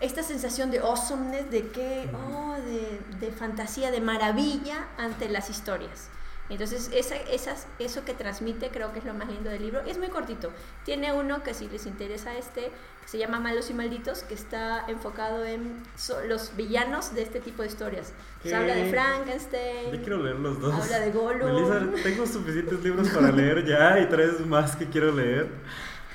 esta 0.00 0.22
sensación 0.22 0.70
de 0.70 0.78
awesomeness, 0.78 1.50
de 1.50 1.68
que, 1.68 2.10
oh, 2.14 2.54
de, 2.54 3.00
de 3.18 3.32
fantasía, 3.32 3.90
de 3.90 4.00
maravilla 4.00 4.88
ante 4.96 5.28
las 5.28 5.50
historias. 5.50 6.08
Entonces, 6.50 6.90
esa, 6.92 7.14
esas, 7.16 7.66
eso 7.78 8.04
que 8.04 8.12
transmite 8.12 8.68
creo 8.70 8.92
que 8.92 8.98
es 8.98 9.04
lo 9.04 9.14
más 9.14 9.28
lindo 9.28 9.48
del 9.50 9.62
libro. 9.62 9.80
Es 9.86 9.98
muy 9.98 10.08
cortito. 10.08 10.50
Tiene 10.84 11.12
uno 11.12 11.42
que 11.42 11.54
si 11.54 11.68
les 11.68 11.86
interesa 11.86 12.36
este, 12.36 12.62
que 13.02 13.08
se 13.08 13.18
llama 13.18 13.38
Malos 13.40 13.70
y 13.70 13.74
Malditos, 13.74 14.24
que 14.24 14.34
está 14.34 14.84
enfocado 14.88 15.44
en 15.44 15.82
so- 15.96 16.20
los 16.24 16.56
villanos 16.56 17.14
de 17.14 17.22
este 17.22 17.38
tipo 17.40 17.62
de 17.62 17.68
historias. 17.68 18.12
Sea, 18.42 18.58
habla 18.60 18.74
de. 18.74 18.90
Frankenstein. 18.90 19.92
Yo 19.92 19.98
quiero 20.00 20.22
leer 20.22 20.36
los 20.36 20.60
dos. 20.60 20.74
Habla 20.74 21.00
de 21.00 21.12
Gollum. 21.12 21.52
Melissa, 21.54 22.02
tengo 22.02 22.26
suficientes 22.26 22.82
libros 22.82 23.08
para 23.10 23.30
leer 23.30 23.64
ya 23.64 24.00
y 24.00 24.06
traes 24.06 24.40
más 24.46 24.74
que 24.76 24.88
quiero 24.88 25.12
leer. 25.12 25.48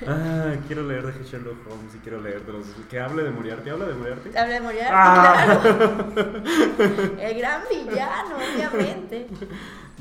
Ah, 0.06 0.54
quiero 0.66 0.82
leer 0.82 1.06
de 1.06 1.24
Sherlock 1.24 1.66
Holmes 1.70 1.94
y 1.94 1.98
quiero 1.98 2.20
leer 2.20 2.44
de 2.44 2.52
los 2.52 2.66
que 2.90 3.00
hable 3.00 3.22
de 3.22 3.30
Moriarty. 3.30 3.70
¿Habla 3.70 3.86
de 3.86 3.94
Moriarty? 3.94 4.28
Habla 4.36 4.54
de 4.54 4.60
Moriarty, 4.60 4.92
Ah. 4.94 5.58
claro. 5.62 6.42
El 7.20 7.38
gran 7.38 7.62
villano, 7.70 8.36
obviamente. 8.36 9.26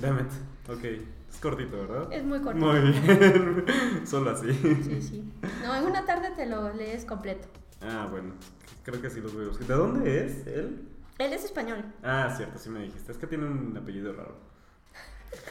Damn 0.01 0.19
it. 0.19 0.31
Ok. 0.69 0.83
Es 1.29 1.39
cortito, 1.41 1.77
¿verdad? 1.77 2.11
Es 2.11 2.23
muy 2.23 2.39
cortito. 2.41 2.65
Muy 2.65 2.79
bien. 2.81 3.65
Solo 4.05 4.31
así. 4.31 4.51
Sí, 4.53 5.01
sí. 5.01 5.33
No, 5.63 5.75
en 5.75 5.83
una 5.85 6.05
tarde 6.05 6.31
te 6.35 6.45
lo 6.45 6.73
lees 6.73 7.05
completo. 7.05 7.47
Ah, 7.81 8.07
bueno. 8.09 8.33
Creo 8.83 9.01
que 9.01 9.09
sí 9.09 9.21
los 9.21 9.33
buscar. 9.33 9.67
¿De 9.67 9.73
dónde 9.73 10.25
es 10.25 10.45
él? 10.47 10.87
Él 11.17 11.31
es 11.33 11.45
español. 11.45 11.83
Ah, 12.03 12.33
cierto, 12.35 12.59
sí 12.59 12.69
me 12.69 12.81
dijiste. 12.81 13.11
Es 13.11 13.17
que 13.17 13.27
tiene 13.27 13.45
un 13.45 13.77
apellido 13.77 14.11
raro. 14.13 14.35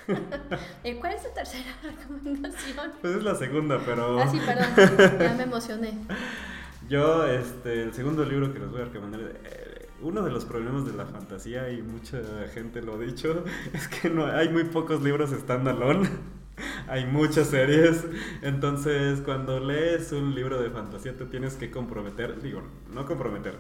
¿Cuál 1.00 1.12
es 1.14 1.23
tu 1.23 1.35
tercera 1.35 1.71
recomendación? 1.83 2.93
Pues 3.00 3.16
es 3.16 3.23
la 3.23 3.35
segunda, 3.35 3.81
pero. 3.85 4.21
Ah, 4.21 4.28
sí, 4.28 4.40
perdón. 4.45 5.19
Ya 5.21 5.35
me 5.35 5.43
emocioné. 5.45 5.99
Yo, 6.88 7.26
este, 7.26 7.83
el 7.83 7.95
segundo 7.95 8.25
libro 8.25 8.52
que 8.52 8.59
les 8.59 8.71
voy 8.71 8.83
a 8.83 8.85
recomendar, 8.85 9.21
eh, 9.21 9.88
uno 10.02 10.23
de 10.23 10.31
los 10.31 10.45
problemas 10.45 10.85
de 10.85 10.93
la 10.93 11.07
fantasía, 11.07 11.71
y 11.71 11.81
mucha 11.81 12.19
gente 12.52 12.83
lo 12.83 12.95
ha 12.95 12.99
dicho, 12.99 13.45
es 13.73 13.88
que 13.88 14.11
no 14.11 14.26
hay 14.26 14.50
muy 14.50 14.64
pocos 14.64 15.02
libros 15.02 15.31
standalone. 15.31 16.09
Hay 16.87 17.07
muchas 17.07 17.49
series, 17.49 18.04
entonces 18.43 19.21
cuando 19.23 19.59
lees 19.59 20.12
un 20.12 20.37
libro 20.37 20.62
de 20.62 20.71
fantasía 20.71 21.16
te 21.16 21.25
tienes 21.25 21.57
que 21.57 21.71
comprometer, 21.71 22.40
digo, 22.40 22.62
no 22.93 23.07
comprometer, 23.07 23.57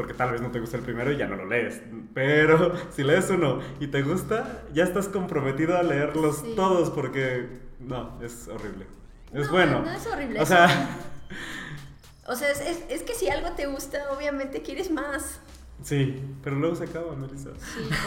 porque 0.00 0.14
tal 0.14 0.32
vez 0.32 0.40
no 0.40 0.50
te 0.50 0.60
gusta 0.60 0.78
el 0.78 0.82
primero 0.82 1.12
y 1.12 1.18
ya 1.18 1.26
no 1.26 1.36
lo 1.36 1.44
lees, 1.46 1.82
pero 2.14 2.72
si 2.96 3.02
lees 3.02 3.28
uno 3.30 3.60
y 3.80 3.88
te 3.88 4.00
gusta, 4.02 4.62
ya 4.72 4.84
estás 4.84 5.08
comprometido 5.08 5.76
a 5.76 5.82
leerlos 5.82 6.38
Sí. 6.38 6.54
todos 6.56 6.88
porque 6.90 7.48
no, 7.80 8.18
es 8.22 8.48
horrible. 8.48 8.86
Es 9.34 9.46
No, 9.46 9.52
bueno. 9.52 9.80
No 9.82 9.90
es 9.92 10.06
horrible. 10.06 10.40
O 10.40 10.46
sea, 10.46 10.68
O 12.26 12.34
sea, 12.36 12.50
es, 12.50 12.60
es- 12.60 12.84
es 12.88 13.02
que 13.02 13.14
si 13.14 13.28
algo 13.28 13.50
te 13.52 13.66
gusta, 13.66 13.98
obviamente 14.16 14.62
quieres 14.62 14.90
más. 14.90 15.40
Sí, 15.82 16.22
pero 16.42 16.56
luego 16.56 16.76
se 16.76 16.84
acaba, 16.84 17.14
Melissa. 17.16 17.50
Sí. 17.58 17.88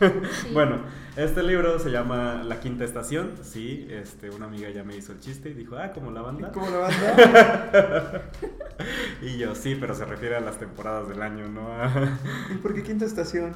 Sí. 0.00 0.48
Bueno, 0.54 0.78
este 1.14 1.42
libro 1.42 1.78
se 1.78 1.90
llama 1.90 2.42
La 2.42 2.58
Quinta 2.58 2.84
Estación. 2.84 3.32
Sí, 3.42 3.86
este, 3.90 4.30
una 4.30 4.46
amiga 4.46 4.70
ya 4.70 4.82
me 4.82 4.96
hizo 4.96 5.12
el 5.12 5.20
chiste 5.20 5.50
y 5.50 5.52
dijo, 5.52 5.76
ah, 5.76 5.92
como 5.92 6.10
la 6.10 6.22
banda. 6.22 6.50
¿Cómo 6.52 6.70
la 6.70 6.78
banda? 6.78 8.22
Y 9.22 9.36
yo, 9.36 9.54
sí, 9.54 9.76
pero 9.78 9.94
se 9.94 10.06
refiere 10.06 10.36
a 10.36 10.40
las 10.40 10.58
temporadas 10.58 11.08
del 11.08 11.20
año, 11.20 11.48
¿no? 11.48 11.70
A... 11.70 11.90
¿Y 12.50 12.54
por 12.56 12.74
qué 12.74 12.82
quinta 12.82 13.04
estación? 13.04 13.52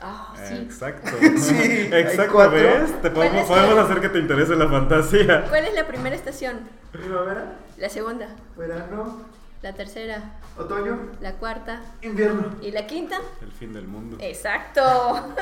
Ah, 0.00 0.34
sí. 0.46 0.54
Exacto. 0.56 1.10
Sí, 1.38 1.88
Exacto. 1.90 2.50
¿ves? 2.50 2.92
Te 3.00 3.10
¿Cuál 3.10 3.28
podemos, 3.30 3.40
es 3.40 3.46
podemos 3.46 3.78
hacer 3.78 4.00
que 4.02 4.08
te 4.10 4.18
interese 4.18 4.56
la 4.56 4.68
fantasía. 4.68 5.46
¿Cuál 5.48 5.64
es 5.64 5.74
la 5.74 5.86
primera 5.86 6.14
estación? 6.14 6.58
Primavera, 6.92 7.56
La 7.78 7.88
segunda, 7.88 8.28
verano, 8.56 9.22
la 9.62 9.72
tercera, 9.72 10.38
otoño, 10.56 10.98
la 11.20 11.32
cuarta 11.34 11.80
invierno. 12.02 12.44
y 12.62 12.70
la 12.70 12.86
quinta. 12.86 13.18
El 13.42 13.50
fin 13.52 13.72
del 13.72 13.88
mundo. 13.88 14.16
Exacto. 14.20 14.80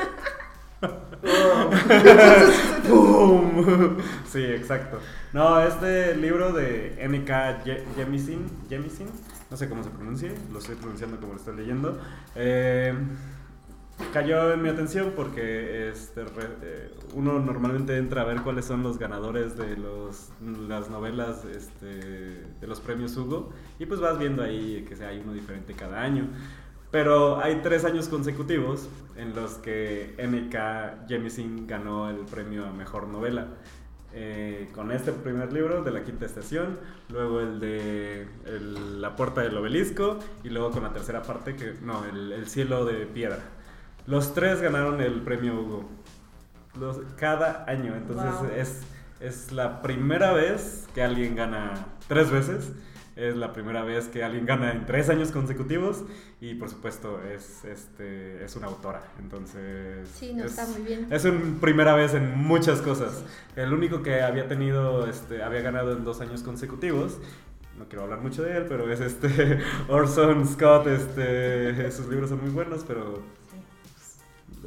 ¡Pum! 2.87 3.97
Sí, 4.29 4.43
exacto. 4.43 4.99
No, 5.33 5.59
este 5.61 6.15
libro 6.15 6.53
de 6.53 6.95
N.K. 7.03 7.61
Jemisin, 7.95 8.45
Jemisin, 8.69 9.07
no 9.49 9.57
sé 9.57 9.67
cómo 9.69 9.83
se 9.83 9.89
pronuncie, 9.89 10.33
lo 10.51 10.59
estoy 10.59 10.75
pronunciando 10.75 11.17
como 11.19 11.33
lo 11.33 11.39
estoy 11.39 11.55
leyendo. 11.57 11.99
eh, 12.35 12.93
cayó 14.13 14.53
en 14.53 14.61
mi 14.61 14.69
atención 14.69 15.13
porque 15.15 15.89
este, 15.89 16.23
re- 16.23 16.57
eh, 16.61 16.91
uno 17.13 17.39
normalmente 17.39 17.97
entra 17.97 18.21
a 18.21 18.25
ver 18.25 18.41
cuáles 18.41 18.65
son 18.65 18.83
los 18.83 18.97
ganadores 18.99 19.57
de 19.57 19.75
los, 19.77 20.29
las 20.67 20.89
novelas 20.89 21.45
este, 21.45 21.85
de 21.85 22.67
los 22.67 22.79
premios 22.79 23.15
Hugo 23.17 23.51
y 23.79 23.85
pues 23.85 23.99
vas 23.99 24.19
viendo 24.19 24.43
ahí 24.43 24.85
que 24.87 25.03
hay 25.03 25.19
uno 25.19 25.33
diferente 25.33 25.73
cada 25.73 26.01
año. 26.01 26.27
Pero 26.91 27.39
hay 27.39 27.57
tres 27.61 27.83
años 27.85 28.07
consecutivos 28.07 28.87
en 29.17 29.35
los 29.35 29.55
que 29.55 30.15
N.K. 30.17 31.05
Jemisin 31.09 31.67
ganó 31.67 32.09
el 32.09 32.17
premio 32.25 32.65
a 32.65 32.71
Mejor 32.71 33.07
Novela. 33.07 33.47
Eh, 34.13 34.69
con 34.73 34.91
este 34.91 35.11
primer 35.11 35.51
libro 35.51 35.83
de 35.83 35.91
la 35.91 36.03
quinta 36.03 36.25
estación, 36.25 36.79
luego 37.09 37.41
el 37.41 37.59
de 37.59 38.27
el- 38.45 39.01
La 39.01 39.15
puerta 39.17 39.41
del 39.41 39.57
obelisco 39.57 40.17
y 40.43 40.49
luego 40.49 40.71
con 40.71 40.83
la 40.83 40.93
tercera 40.93 41.21
parte, 41.23 41.55
que 41.55 41.73
no, 41.81 42.05
el, 42.05 42.31
el 42.31 42.47
cielo 42.47 42.85
de 42.85 43.05
piedra. 43.05 43.39
Los 44.07 44.33
tres 44.33 44.61
ganaron 44.61 45.01
el 45.01 45.21
premio 45.21 45.59
Hugo. 45.59 45.89
Los- 46.79 46.99
cada 47.17 47.65
año, 47.67 47.95
entonces 47.95 48.31
Wow. 48.39 48.49
es, 48.55 48.81
es 49.19 49.51
la 49.51 49.81
primera 49.81 50.31
vez 50.33 50.87
que 50.95 51.03
alguien 51.03 51.35
gana 51.35 51.85
tres 52.07 52.31
veces. 52.31 52.71
Es 53.15 53.35
la 53.35 53.51
primera 53.51 53.83
vez 53.83 54.07
que 54.09 54.23
alguien 54.23 54.45
gana 54.45 54.71
en 54.71 54.85
tres 54.85 55.09
años 55.09 55.31
consecutivos 55.31 56.03
y 56.39 56.53
por 56.53 56.69
supuesto 56.69 57.19
es, 57.23 57.65
este, 57.65 58.45
es 58.45 58.55
una 58.55 58.67
autora. 58.67 59.01
Entonces 59.19 60.07
Sí, 60.13 60.33
no, 60.35 60.43
es, 60.43 60.51
está 60.51 60.67
muy 60.67 60.83
bien. 60.83 61.07
es 61.11 61.25
una 61.25 61.59
primera 61.59 61.95
vez 61.95 62.13
en 62.13 62.37
muchas 62.37 62.79
cosas. 62.81 63.23
El 63.55 63.73
único 63.73 64.03
que 64.03 64.21
había 64.21 64.47
tenido, 64.47 65.07
este, 65.07 65.41
había 65.41 65.61
ganado 65.61 65.93
en 65.93 66.03
dos 66.03 66.21
años 66.21 66.43
consecutivos. 66.43 67.17
No 67.79 67.85
quiero 67.85 68.03
hablar 68.03 68.19
mucho 68.21 68.43
de 68.43 68.55
él, 68.55 68.65
pero 68.69 68.91
es 68.91 68.99
este 68.99 69.61
Orson 69.89 70.47
Scott. 70.47 70.85
Este, 70.85 71.91
sus 71.91 72.07
libros 72.09 72.29
son 72.29 72.39
muy 72.41 72.51
buenos, 72.51 72.83
pero 72.87 73.23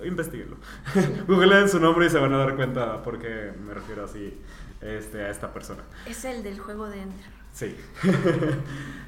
investiguenlo. 0.04 0.56
Googleen 1.26 1.68
su 1.68 1.80
nombre 1.80 2.06
y 2.06 2.10
se 2.10 2.18
van 2.18 2.32
a 2.32 2.38
dar 2.38 2.56
cuenta 2.56 3.02
por 3.02 3.18
qué 3.18 3.52
me 3.64 3.74
refiero 3.74 4.04
así 4.04 4.38
este, 4.80 5.22
a 5.22 5.30
esta 5.30 5.52
persona. 5.52 5.82
Es 6.06 6.24
el 6.24 6.42
del 6.42 6.58
juego 6.58 6.88
de 6.88 7.02
Ender. 7.02 7.40
Sí. 7.52 7.76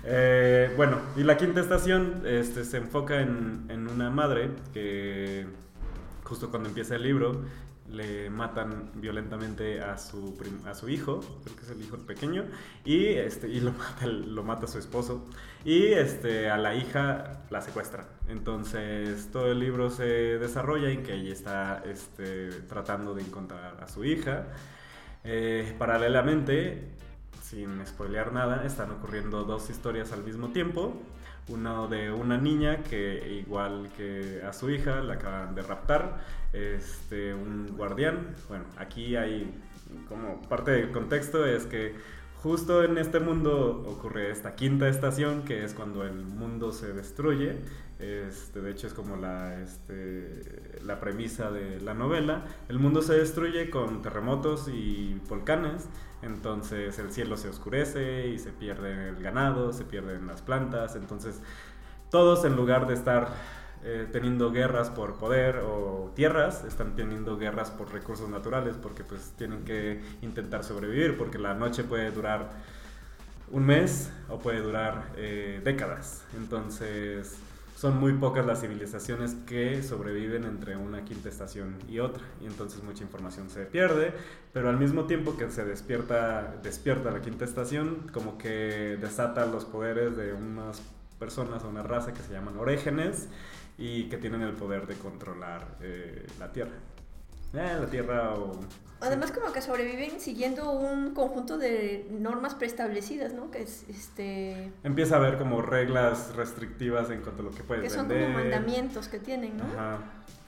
Eh, 0.05 0.73
bueno, 0.77 0.99
y 1.17 1.23
la 1.23 1.37
quinta 1.37 1.61
estación 1.61 2.25
este, 2.27 2.65
se 2.65 2.79
enfoca 2.79 3.21
en, 3.21 3.67
en 3.69 3.87
una 3.87 4.11
madre 4.11 4.51
que 4.75 5.47
justo 6.25 6.51
cuando 6.51 6.69
empieza 6.69 6.97
el 6.97 7.05
libro 7.05 7.45
le 7.93 8.31
matan 8.31 8.91
violentamente 8.95 9.81
a 9.81 9.99
su, 9.99 10.37
a 10.67 10.75
su 10.75 10.89
hijo, 10.89 11.21
creo 11.45 11.57
que 11.57 11.63
es 11.63 11.71
el 11.71 11.83
hijo 11.83 11.99
pequeño, 11.99 12.45
y, 12.85 13.07
este, 13.07 13.49
y 13.49 13.61
lo, 13.61 13.73
mata, 13.73 14.07
lo 14.07 14.43
mata 14.43 14.67
su 14.67 14.79
esposo, 14.79 15.27
y 15.65 15.85
este, 15.93 16.51
a 16.51 16.57
la 16.57 16.75
hija 16.75 17.45
la 17.51 17.61
secuestran. 17.61 18.07
Entonces 18.29 19.31
todo 19.31 19.51
el 19.53 19.61
libro 19.61 19.91
se 19.91 20.05
desarrolla 20.39 20.91
en 20.91 21.03
que 21.03 21.15
ella 21.15 21.33
está 21.33 21.83
este, 21.85 22.49
tratando 22.63 23.15
de 23.15 23.23
encontrar 23.23 23.79
a 23.83 23.89
su 23.89 24.05
hija. 24.05 24.47
Eh, 25.25 25.75
paralelamente, 25.79 26.89
sin 27.43 27.87
spoilear 27.87 28.33
nada, 28.33 28.65
están 28.65 28.91
ocurriendo 28.91 29.45
dos 29.45 29.71
historias 29.71 30.13
al 30.13 30.25
mismo 30.25 30.49
tiempo. 30.49 31.01
Uno 31.49 31.89
de 31.89 32.11
una 32.13 32.39
niña 32.39 32.83
que, 32.85 33.43
igual 33.45 33.91
que 33.97 34.43
a 34.49 34.53
su 34.53 34.71
hija, 34.71 35.01
la 35.01 35.15
acaban 35.15 35.55
de 35.55 35.63
raptar. 35.63 36.21
Este, 36.53 37.35
un 37.35 37.77
guardián. 37.77 38.35
Bueno, 38.49 38.65
aquí 38.77 39.17
hay 39.17 39.53
como 40.09 40.41
parte 40.43 40.71
del 40.71 40.91
contexto 40.91 41.45
es 41.45 41.67
que 41.67 41.95
justo 42.43 42.83
en 42.83 42.99
este 42.99 43.21
mundo 43.21 43.85
ocurre 43.87 44.31
esta 44.31 44.55
quinta 44.55 44.89
estación, 44.89 45.43
que 45.43 45.65
es 45.65 45.75
cuando 45.75 46.05
el 46.05 46.25
mundo 46.25 46.73
se 46.73 46.93
destruye. 46.93 47.59
Este, 48.01 48.61
de 48.61 48.73
hecho, 48.73 48.89
es 48.89 48.95
como 48.95 49.17
la, 49.17 49.61
este, 49.61 50.81
la 50.85 50.99
premisa 50.99 51.53
de 51.53 51.81
la 51.81 51.95
novela. 51.95 52.45
El 52.69 52.81
mundo 52.81 53.01
se 53.01 53.15
destruye 53.15 53.71
con 53.71 54.03
terremotos 54.03 54.69
y 54.69 55.21
volcanes. 55.29 55.89
Entonces 56.23 56.99
el 56.99 57.13
cielo 57.13 57.37
se 57.37 57.49
oscurece 57.49 58.29
y 58.29 58.39
se 58.39 58.51
pierde 58.51 59.09
el 59.09 59.23
ganado, 59.23 59.73
se 59.73 59.85
pierden 59.85 60.27
las 60.27 60.41
plantas. 60.41 60.97
Entonces 60.97 61.41
todos 62.11 62.45
en 62.45 62.57
lugar 62.57 62.87
de 62.87 62.95
estar 62.95 63.29
eh, 63.85 64.07
teniendo 64.13 64.53
guerras 64.53 64.91
por 64.91 65.17
poder 65.17 65.57
o 65.57 66.13
tierras, 66.15 66.63
están 66.65 66.95
teniendo 66.95 67.37
guerras 67.37 67.73
por 67.73 67.93
recursos 67.93 68.29
naturales 68.29 68.77
porque 68.81 69.03
pues 69.03 69.33
tienen 69.37 69.65
que 69.65 70.01
intentar 70.21 70.63
sobrevivir 70.63 71.19
porque 71.19 71.39
la 71.39 71.55
noche 71.55 71.83
puede 71.83 72.13
durar 72.13 72.51
un 73.51 73.67
mes 73.67 74.13
o 74.29 74.39
puede 74.39 74.61
durar 74.61 75.13
eh, 75.17 75.61
décadas. 75.65 76.25
Entonces 76.37 77.37
son 77.83 77.99
muy 77.99 78.13
pocas 78.13 78.47
las 78.47 78.61
civilizaciones 78.61 79.35
que 79.45 79.83
sobreviven 79.83 80.45
entre 80.45 80.77
una 80.77 81.05
quinta 81.05 81.29
estación 81.29 81.79
y 81.89 81.99
otra 81.99 82.23
y 82.41 82.47
entonces 82.47 82.81
mucha 82.85 83.03
información 83.03 83.51
se 83.51 83.65
pierde 83.67 84.15
pero 84.53 84.69
al 84.69 84.77
mismo 84.77 85.07
tiempo 85.07 85.37
que 85.37 85.51
se 85.51 85.65
despierta 85.65 86.55
despierta 86.63 87.11
la 87.11 87.21
quinta 87.21 87.45
estación 87.45 88.09
como 88.13 88.39
que 88.39 88.97
desata 89.01 89.47
los 89.47 89.65
poderes 89.65 90.17
de 90.17 90.33
unas 90.33 90.81
personas 91.19 91.65
o 91.65 91.71
una 91.71 91.83
raza 91.83 92.15
que 92.15 92.23
se 92.23 92.33
llaman 92.33 92.57
orígenes 92.57 93.29
y 93.77 94.05
que 94.05 94.17
tienen 94.17 94.43
el 94.43 94.53
poder 94.53 94.87
de 94.87 94.95
controlar 94.95 95.77
eh, 95.81 96.25
la 96.39 96.53
tierra 96.53 96.77
Eh, 97.55 97.77
la 97.81 97.87
tierra 97.87 98.35
o 98.35 98.59
Además 99.01 99.33
como 99.33 99.53
que 99.53 99.61
sobreviven 99.61 100.21
siguiendo 100.21 100.71
un 100.71 101.13
conjunto 101.13 101.59
de 101.59 102.07
normas 102.11 102.55
preestablecidas, 102.55 103.33
¿no? 103.35 103.51
Que 103.51 103.63
es 103.63 103.85
este 103.89 104.71
empieza 104.85 105.17
a 105.17 105.19
haber 105.19 105.39
como 105.39 105.61
reglas 105.61 106.35
restrictivas 106.37 107.11
en 107.11 107.21
cuanto 107.21 107.43
a 107.43 107.45
lo 107.47 107.51
que 107.51 107.65
puedes 107.65 107.83
que 107.83 107.91
son 107.91 108.07
como 108.07 108.29
mandamientos 108.29 109.09
que 109.09 109.19
tienen, 109.19 109.57
¿no? 109.57 109.65
Ajá. 109.65 109.99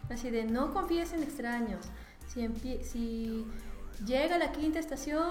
Así 0.09 0.31
de 0.31 0.45
no 0.45 0.73
confíes 0.73 1.13
en 1.15 1.23
extraños. 1.25 1.85
Si, 2.29 2.41
empie- 2.43 2.83
si 2.83 3.45
llega 4.07 4.39
la 4.39 4.53
quinta 4.53 4.79
estación, 4.79 5.29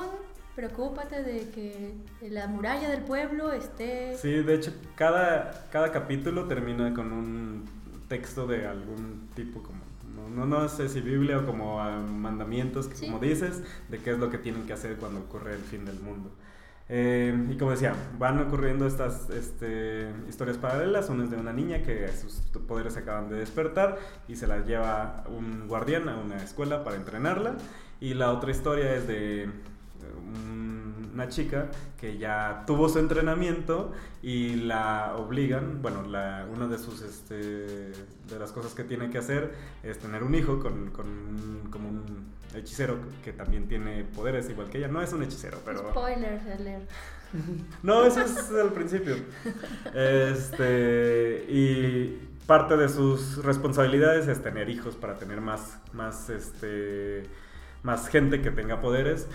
preocúpate 0.56 1.24
de 1.24 1.50
que 1.50 1.94
la 2.30 2.48
muralla 2.48 2.90
del 2.90 3.04
pueblo 3.04 3.52
esté... 3.54 4.18
Sí, 4.18 4.32
de 4.44 4.56
hecho, 4.56 4.74
cada, 4.96 5.66
cada 5.72 5.92
capítulo 5.92 6.46
termina 6.48 6.94
con 6.94 7.12
un 7.14 7.66
texto 8.10 8.48
de 8.48 8.68
algún 8.68 9.30
tipo, 9.36 9.62
como, 9.64 9.83
no, 10.30 10.46
no, 10.46 10.68
sé 10.70 10.90
si 10.90 11.02
Biblia 11.02 11.40
o 11.40 11.46
como 11.46 11.78
mandamientos, 12.02 12.88
que 12.88 12.96
Sí. 12.96 13.06
como 13.06 13.20
dices, 13.20 13.64
de 13.90 14.00
qué 14.00 14.12
es 14.12 14.20
lo 14.20 14.30
que 14.30 14.38
tienen 14.38 14.66
que 14.66 14.74
hacer 14.74 14.98
cuando 14.98 15.20
ocurre 15.22 15.54
el 15.54 15.62
fin 15.62 15.86
del 15.86 16.00
mundo. 16.00 16.32
Eh, 16.90 17.48
y 17.50 17.58
como 17.58 17.72
decía, 17.72 17.96
van 18.20 18.40
ocurriendo 18.40 18.86
estas 18.86 19.30
este, 19.30 20.12
historias 20.28 20.58
paralelas. 20.58 21.10
Una 21.10 21.24
es 21.24 21.32
de 21.32 21.38
una 21.38 21.54
niña 21.54 21.82
que 21.82 22.08
sus 22.10 22.34
poderes 22.68 22.98
acaban 22.98 23.30
de 23.30 23.38
despertar 23.38 23.98
y 24.28 24.36
se 24.36 24.48
la 24.48 24.60
lleva 24.66 25.24
un 25.30 25.68
guardián 25.68 26.10
a 26.10 26.18
una 26.18 26.38
escuela 26.38 26.84
para 26.84 26.98
entrenarla. 26.98 27.56
Y 28.02 28.16
la 28.16 28.32
otra 28.32 28.52
historia 28.52 28.94
es 28.96 29.08
de 29.08 29.50
una 31.14 31.28
chica 31.30 31.70
que 32.00 32.18
ya 32.18 32.64
tuvo 32.66 32.90
su 32.90 33.00
entrenamiento 33.00 33.92
y 34.22 34.56
la 34.56 35.14
obligan, 35.18 35.82
bueno, 35.82 36.02
la, 36.04 36.48
una 36.52 36.68
de 36.68 36.78
sus 36.80 37.02
este, 37.02 37.36
de 37.46 38.40
las 38.40 38.52
cosas 38.52 38.74
que 38.74 38.84
tiene 38.84 39.10
que 39.10 39.20
hacer 39.20 39.54
es 39.84 40.00
tener 40.00 40.24
un 40.24 40.34
hijo 40.36 40.60
con, 40.60 40.90
con 40.92 41.08
un- 41.08 41.68
como 41.70 41.90
un 41.90 42.34
hechicero 42.56 42.98
que 43.24 43.34
también 43.34 43.68
tiene 43.68 44.04
poderes 44.04 44.50
igual 44.50 44.70
que 44.70 44.80
ella. 44.80 44.88
No 44.88 45.02
es 45.02 45.14
un 45.14 45.24
hechicero, 45.24 45.60
pero 45.66 45.90
Spoiler 45.92 46.40
alert. 46.52 46.90
no, 47.84 48.06
eso 48.06 48.22
es 48.22 48.52
al 48.52 48.72
principio. 48.74 49.16
Este, 49.94 51.46
y 51.50 52.30
parte 52.46 52.76
de 52.78 52.90
sus 52.90 53.44
responsabilidades 53.44 54.28
es 54.28 54.42
tener 54.44 54.70
hijos 54.70 54.96
para 54.96 55.16
tener 55.18 55.42
más, 55.42 55.78
más, 55.94 56.30
este, 56.30 57.24
más 57.84 58.08
gente 58.08 58.42
que 58.42 58.52
tenga 58.52 58.82
poderes. 58.82 59.28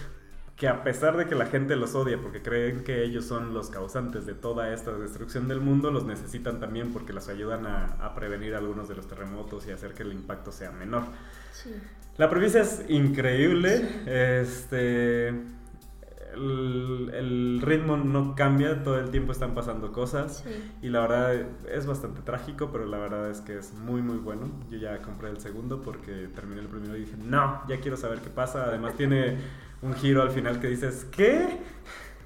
Que 0.58 0.66
a 0.66 0.82
pesar 0.82 1.16
de 1.16 1.26
que 1.26 1.36
la 1.36 1.46
gente 1.46 1.76
los 1.76 1.94
odia 1.94 2.18
porque 2.20 2.42
creen 2.42 2.82
que 2.82 3.04
ellos 3.04 3.24
son 3.24 3.54
los 3.54 3.70
causantes 3.70 4.26
de 4.26 4.34
toda 4.34 4.74
esta 4.74 4.90
destrucción 4.92 5.46
del 5.46 5.60
mundo, 5.60 5.92
los 5.92 6.04
necesitan 6.04 6.58
también 6.58 6.92
porque 6.92 7.12
los 7.12 7.28
ayudan 7.28 7.64
a, 7.66 7.84
a 8.00 8.14
prevenir 8.14 8.56
algunos 8.56 8.88
de 8.88 8.96
los 8.96 9.06
terremotos 9.06 9.66
y 9.68 9.70
hacer 9.70 9.94
que 9.94 10.02
el 10.02 10.12
impacto 10.12 10.50
sea 10.50 10.72
menor. 10.72 11.04
Sí. 11.52 11.70
La 12.16 12.28
premisa 12.28 12.60
es 12.60 12.84
increíble. 12.88 13.88
Este. 14.06 15.28
El, 15.28 17.10
el 17.14 17.60
ritmo 17.62 17.96
no 17.96 18.34
cambia, 18.34 18.82
todo 18.82 18.98
el 18.98 19.10
tiempo 19.10 19.32
están 19.32 19.54
pasando 19.54 19.92
cosas. 19.92 20.44
Sí. 20.44 20.72
Y 20.82 20.88
la 20.88 21.00
verdad 21.00 21.34
es 21.72 21.86
bastante 21.86 22.20
trágico, 22.22 22.70
pero 22.72 22.86
la 22.86 22.98
verdad 22.98 23.30
es 23.30 23.40
que 23.40 23.56
es 23.56 23.72
muy, 23.74 24.02
muy 24.02 24.18
bueno. 24.18 24.50
Yo 24.68 24.78
ya 24.78 25.00
compré 25.02 25.30
el 25.30 25.40
segundo 25.40 25.80
porque 25.80 26.28
terminé 26.34 26.60
el 26.60 26.66
primero 26.66 26.96
y 26.96 27.00
dije, 27.00 27.16
no, 27.16 27.62
ya 27.68 27.80
quiero 27.80 27.96
saber 27.96 28.20
qué 28.20 28.30
pasa. 28.30 28.64
Además, 28.64 28.94
tiene 28.96 29.38
un 29.82 29.94
giro 29.94 30.22
al 30.22 30.30
final 30.30 30.60
que 30.60 30.68
dices, 30.68 31.06
¿qué? 31.10 31.58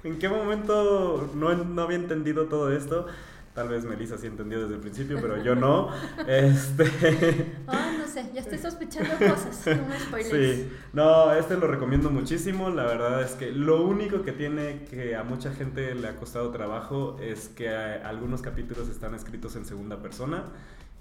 ¿En 0.03 0.19
qué 0.19 0.27
momento 0.27 1.29
no, 1.35 1.53
no 1.53 1.81
había 1.81 1.97
entendido 1.97 2.45
todo 2.45 2.71
esto? 2.71 3.07
Tal 3.53 3.69
vez 3.69 3.85
Melissa 3.85 4.17
sí 4.17 4.25
entendió 4.25 4.61
desde 4.61 4.75
el 4.75 4.79
principio, 4.79 5.19
pero 5.21 5.41
yo 5.43 5.53
no. 5.53 5.89
Este. 6.27 7.53
Ah, 7.67 7.91
no 7.99 8.07
sé, 8.07 8.25
ya 8.33 8.41
estoy 8.41 8.57
sospechando 8.57 9.11
cosas. 9.15 9.61
No 9.67 9.87
me 9.87 9.99
spoilees. 9.99 10.57
Sí, 10.57 10.71
no, 10.91 11.31
este 11.33 11.55
lo 11.57 11.67
recomiendo 11.67 12.09
muchísimo. 12.09 12.71
La 12.71 12.83
verdad 12.85 13.21
es 13.21 13.33
que 13.33 13.51
lo 13.51 13.83
único 13.83 14.23
que 14.23 14.31
tiene 14.31 14.85
que 14.89 15.15
a 15.15 15.23
mucha 15.23 15.53
gente 15.53 15.93
le 15.93 16.07
ha 16.07 16.15
costado 16.15 16.49
trabajo 16.49 17.17
es 17.21 17.47
que 17.49 17.67
eh, 17.67 18.01
algunos 18.03 18.41
capítulos 18.41 18.89
están 18.89 19.13
escritos 19.13 19.55
en 19.55 19.65
segunda 19.65 20.01
persona. 20.01 20.45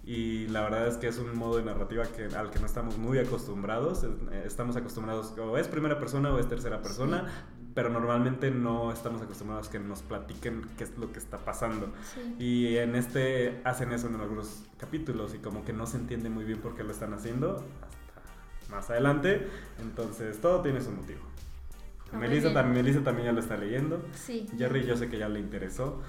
Y 0.05 0.49
la 0.49 0.63
verdad 0.63 0.89
es 0.89 0.97
que 0.97 1.07
es 1.07 1.19
un 1.19 1.37
modo 1.37 1.59
de 1.59 1.63
narrativa 1.65 2.05
que, 2.05 2.25
al 2.35 2.51
que 2.51 2.59
no 2.59 2.67
estamos 2.67 2.99
muy 2.99 3.19
acostumbrados. 3.19 4.03
Es- 4.03 4.45
Estamos 4.47 4.75
acostumbrados 4.77 5.33
o 5.39 5.57
es 5.59 5.69
primera 5.69 5.99
persona 6.01 6.33
o 6.33 6.39
es 6.41 6.49
tercera 6.49 6.83
persona, 6.83 7.27
pero 7.75 7.89
normalmente 7.89 8.51
no 8.51 8.91
estamos 8.93 9.23
acostumbrados 9.23 9.69
que 9.69 9.79
nos 9.79 10.03
platiquen 10.03 10.63
qué 10.77 10.85
es 10.85 10.99
lo 10.99 11.13
que 11.13 11.19
está 11.21 11.39
pasando. 11.39 11.93
Sí. 12.15 12.35
Y 12.39 12.77
en 12.79 12.97
este 12.97 13.61
hacen 13.65 13.93
eso 13.93 14.09
en 14.09 14.17
algunos 14.17 14.65
capítulos 14.77 15.35
y 15.35 15.39
como 15.39 15.65
que 15.65 15.73
no 15.73 15.87
se 15.87 15.99
entiende 15.99 16.29
muy 16.31 16.45
bien 16.45 16.59
por 16.59 16.75
qué 16.75 16.83
lo 16.83 16.91
están 16.91 17.15
haciendo 17.15 17.65
hasta 17.81 18.75
más 18.75 18.91
adelante. 18.91 19.47
Entonces 19.81 20.41
todo 20.41 20.63
tiene 20.63 20.81
su 20.81 20.91
motivo. 20.91 21.21
Ah, 22.13 22.19
Melissa, 22.19 22.53
también, 22.53 22.85
Melissa 22.85 23.03
también 23.05 23.27
ya 23.27 23.33
lo 23.33 23.41
está 23.41 23.57
leyendo. 23.57 24.05
Sí. 24.15 24.47
Jerry 24.59 24.85
yo 24.85 24.97
sé 24.97 25.09
que 25.09 25.17
ya 25.17 25.29
le 25.31 25.39
interesó. 25.41 26.03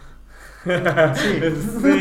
Sí. 0.64 0.70
Sí. 1.14 2.00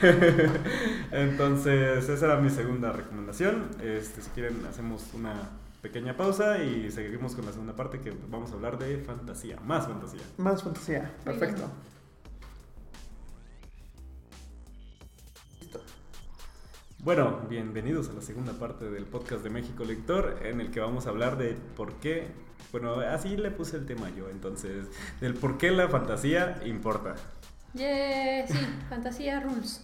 Entonces 1.12 2.08
esa 2.08 2.26
era 2.26 2.36
mi 2.36 2.50
segunda 2.50 2.92
recomendación. 2.92 3.68
Este, 3.82 4.22
si 4.22 4.30
quieren 4.30 4.64
hacemos 4.68 5.12
una 5.12 5.34
pequeña 5.82 6.16
pausa 6.16 6.62
y 6.62 6.90
seguimos 6.90 7.34
con 7.34 7.46
la 7.46 7.52
segunda 7.52 7.74
parte 7.74 8.00
que 8.00 8.12
vamos 8.30 8.50
a 8.52 8.54
hablar 8.54 8.78
de 8.78 8.98
fantasía, 8.98 9.58
más 9.60 9.86
fantasía. 9.86 10.22
Más 10.38 10.62
fantasía. 10.62 11.14
Perfecto. 11.24 11.56
bien. 11.56 11.90
Bueno, 17.02 17.40
bienvenidos 17.48 18.10
a 18.10 18.12
la 18.12 18.20
segunda 18.20 18.52
parte 18.52 18.90
del 18.90 19.06
podcast 19.06 19.42
de 19.42 19.48
México 19.48 19.84
Lector, 19.84 20.40
en 20.42 20.60
el 20.60 20.70
que 20.70 20.80
vamos 20.80 21.06
a 21.06 21.10
hablar 21.10 21.38
de 21.38 21.56
por 21.74 21.94
qué, 21.94 22.28
bueno, 22.72 22.92
así 23.00 23.38
le 23.38 23.50
puse 23.50 23.78
el 23.78 23.86
tema 23.86 24.10
yo, 24.10 24.28
entonces, 24.28 24.86
del 25.20 25.32
por 25.32 25.56
qué 25.56 25.70
la 25.70 25.88
fantasía 25.88 26.60
importa. 26.66 27.16
Yeah, 27.74 28.46
sí, 28.48 28.58
fantasía 28.88 29.40
rules. 29.40 29.82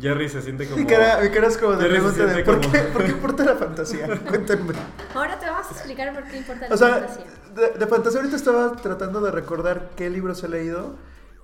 Jerry 0.00 0.28
se 0.28 0.40
siente 0.42 0.64
como... 0.66 0.76
Mi 0.78 0.86
cara, 0.86 1.20
mi 1.22 1.30
cara 1.30 1.48
es 1.48 1.58
como 1.58 1.72
de 1.72 1.82
Jerry 1.88 1.96
se 1.96 2.12
pregunta 2.12 2.34
de 2.36 2.44
¿por 2.44 2.60
como- 2.60 2.72
qué, 2.72 2.78
¿por 2.80 3.04
qué 3.04 3.10
importa 3.10 3.44
la 3.44 3.56
fantasía? 3.56 4.06
Cuéntenme. 4.28 4.72
Ahora 5.14 5.38
te 5.38 5.46
vamos 5.46 5.66
a 5.66 5.70
explicar 5.72 6.14
por 6.14 6.24
qué 6.24 6.36
importa 6.38 6.68
la 6.68 6.74
O 6.74 6.78
sea, 6.78 6.88
fantasía. 6.94 7.24
de, 7.54 7.78
de 7.78 7.86
fantasía 7.86 8.20
ahorita 8.20 8.36
estaba 8.36 8.72
tratando 8.76 9.20
de 9.20 9.30
recordar 9.30 9.90
qué 9.96 10.08
libros 10.08 10.42
he 10.44 10.48
leído 10.48 10.94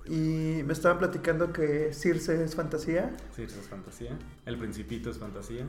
y 0.07 0.63
me 0.63 0.73
estaban 0.73 0.97
platicando 0.99 1.51
que 1.51 1.93
Circe 1.93 2.43
es 2.43 2.55
fantasía, 2.55 3.15
Sí, 3.35 3.43
eso 3.43 3.59
es 3.59 3.67
fantasía. 3.67 4.17
El 4.45 4.57
principito 4.57 5.09
es 5.09 5.17
fantasía. 5.17 5.65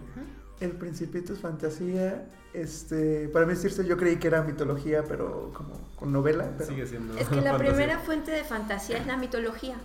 El 0.60 0.72
Principito 0.72 1.32
es 1.32 1.38
fantasía, 1.38 2.26
este, 2.52 3.28
para 3.28 3.46
mí 3.46 3.54
Circe 3.54 3.84
yo 3.86 3.96
creí 3.96 4.16
que 4.16 4.26
era 4.26 4.42
mitología, 4.42 5.04
pero 5.06 5.52
como 5.54 5.74
con 5.96 6.12
novela. 6.12 6.50
Pero... 6.58 6.70
Sigue 6.70 6.86
siendo 6.86 7.16
Es 7.16 7.28
que 7.28 7.36
la 7.36 7.50
fantasía. 7.52 7.74
primera 7.74 7.98
fuente 8.00 8.30
de 8.32 8.42
fantasía 8.44 8.98
es 8.98 9.06
la 9.06 9.16
mitología. 9.16 9.76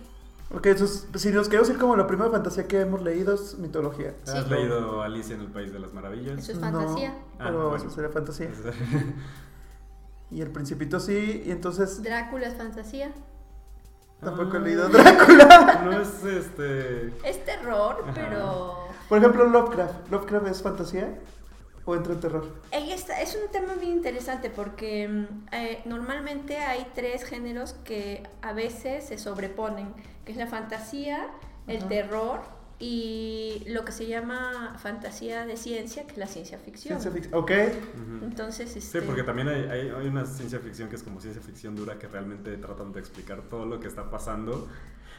Ok, 0.52 0.66
entonces, 0.66 1.06
si 1.14 1.30
nos 1.30 1.48
queremos 1.48 1.70
ir 1.70 1.78
como 1.78 1.96
la 1.96 2.06
primera 2.06 2.30
fantasía 2.30 2.66
que 2.68 2.80
hemos 2.80 3.02
leído 3.02 3.34
es 3.34 3.56
mitología. 3.58 4.14
¿Has 4.26 4.44
Sí. 4.44 4.50
leído 4.50 5.02
Alicia 5.02 5.34
en 5.36 5.40
el 5.42 5.48
País 5.48 5.72
de 5.72 5.78
las 5.78 5.92
Maravillas? 5.94 6.38
Eso 6.38 6.52
es 6.52 6.58
No, 6.58 6.70
fantasía. 6.72 7.14
Ah, 7.34 7.44
pero 7.44 7.70
bueno. 7.70 7.76
eso 7.76 7.90
sería 7.94 8.10
fantasía. 8.10 8.50
Y 10.30 10.40
el 10.40 10.50
Principito 10.50 10.98
sí, 11.00 11.42
y 11.46 11.50
entonces 11.52 12.02
Drácula 12.02 12.48
es 12.48 12.54
fantasía. 12.54 13.12
Tampoco 14.24 14.56
he 14.56 14.60
leído 14.60 14.88
Drácula. 14.88 15.82
No 15.84 16.00
es 16.00 16.24
este... 16.24 17.12
Es 17.22 17.44
terror, 17.44 17.98
Ajá. 18.02 18.12
pero 18.14 18.88
Por 19.08 19.18
ejemplo, 19.18 19.44
Lovecraft. 19.46 20.10
¿Lovecraft 20.10 20.46
es 20.48 20.62
fantasía 20.62 21.14
o 21.84 21.94
entra 21.94 22.14
en 22.14 22.20
terror? 22.20 22.46
Está, 22.72 23.20
es 23.20 23.36
un 23.42 23.50
tema 23.50 23.74
bien 23.74 23.92
interesante 23.92 24.50
porque 24.50 25.06
mm, 25.06 25.26
eh, 25.52 25.82
normalmente 25.84 26.56
hay 26.58 26.86
tres 26.94 27.24
géneros 27.24 27.74
que 27.84 28.22
a 28.42 28.52
veces 28.52 29.04
se 29.04 29.18
sobreponen, 29.18 29.92
que 30.24 30.32
es 30.32 30.38
la 30.38 30.46
fantasía, 30.46 31.28
el 31.66 31.78
Ajá. 31.78 31.88
terror 31.88 32.40
y 32.78 33.62
lo 33.68 33.84
que 33.84 33.92
se 33.92 34.06
llama 34.06 34.76
fantasía 34.82 35.46
de 35.46 35.56
ciencia, 35.56 36.04
que 36.06 36.12
es 36.12 36.18
la 36.18 36.26
ciencia 36.26 36.58
ficción. 36.58 37.00
Ciencia 37.00 37.10
ficción. 37.10 37.34
Ok. 37.42 37.50
Ujú. 37.50 38.24
Entonces, 38.24 38.70
Sí, 38.72 38.78
este, 38.80 39.02
porque 39.02 39.22
también 39.22 39.48
hay, 39.48 39.62
hay, 39.64 39.88
hay 39.90 40.06
una 40.08 40.26
ciencia 40.26 40.58
ficción 40.58 40.88
que 40.88 40.96
es 40.96 41.02
como 41.02 41.20
ciencia 41.20 41.40
ficción 41.42 41.76
dura 41.76 41.98
que 41.98 42.08
realmente 42.08 42.56
tratan 42.56 42.92
de 42.92 43.00
explicar 43.00 43.42
todo 43.48 43.64
lo 43.66 43.80
que 43.80 43.88
está 43.88 44.10
pasando. 44.10 44.68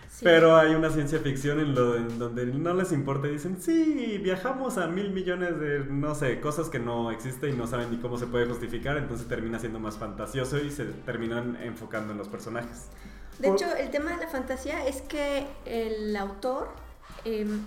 sí. 0.09 0.23
Pero 0.23 0.55
hay 0.57 0.75
una 0.75 0.89
ciencia 0.89 1.19
ficción 1.19 1.59
en, 1.59 1.73
lo, 1.75 1.95
en 1.95 2.19
donde 2.19 2.45
no 2.45 2.73
les 2.73 2.91
importa 2.91 3.27
y 3.27 3.31
dicen, 3.31 3.57
sí, 3.61 4.19
viajamos 4.21 4.77
a 4.77 4.87
mil 4.87 5.11
millones 5.11 5.59
de, 5.59 5.79
no 5.85 6.13
sé, 6.13 6.39
cosas 6.41 6.69
que 6.69 6.79
no 6.79 7.09
existen 7.11 7.53
y 7.53 7.57
no 7.57 7.67
saben 7.67 7.89
ni 7.91 7.97
cómo 7.97 8.17
se 8.17 8.27
puede 8.27 8.45
justificar, 8.45 8.97
entonces 8.97 9.27
termina 9.27 9.59
siendo 9.59 9.79
más 9.79 9.97
fantasioso 9.97 10.57
y 10.59 10.71
se 10.71 10.85
terminan 10.85 11.57
enfocando 11.61 12.11
en 12.11 12.17
los 12.17 12.27
personajes. 12.27 12.87
De 13.39 13.49
Por- 13.49 13.57
hecho, 13.57 13.75
el 13.75 13.89
tema 13.89 14.11
de 14.11 14.17
la 14.23 14.27
fantasía 14.29 14.85
es 14.87 15.01
que 15.01 15.47
el 15.65 16.15
autor, 16.15 16.69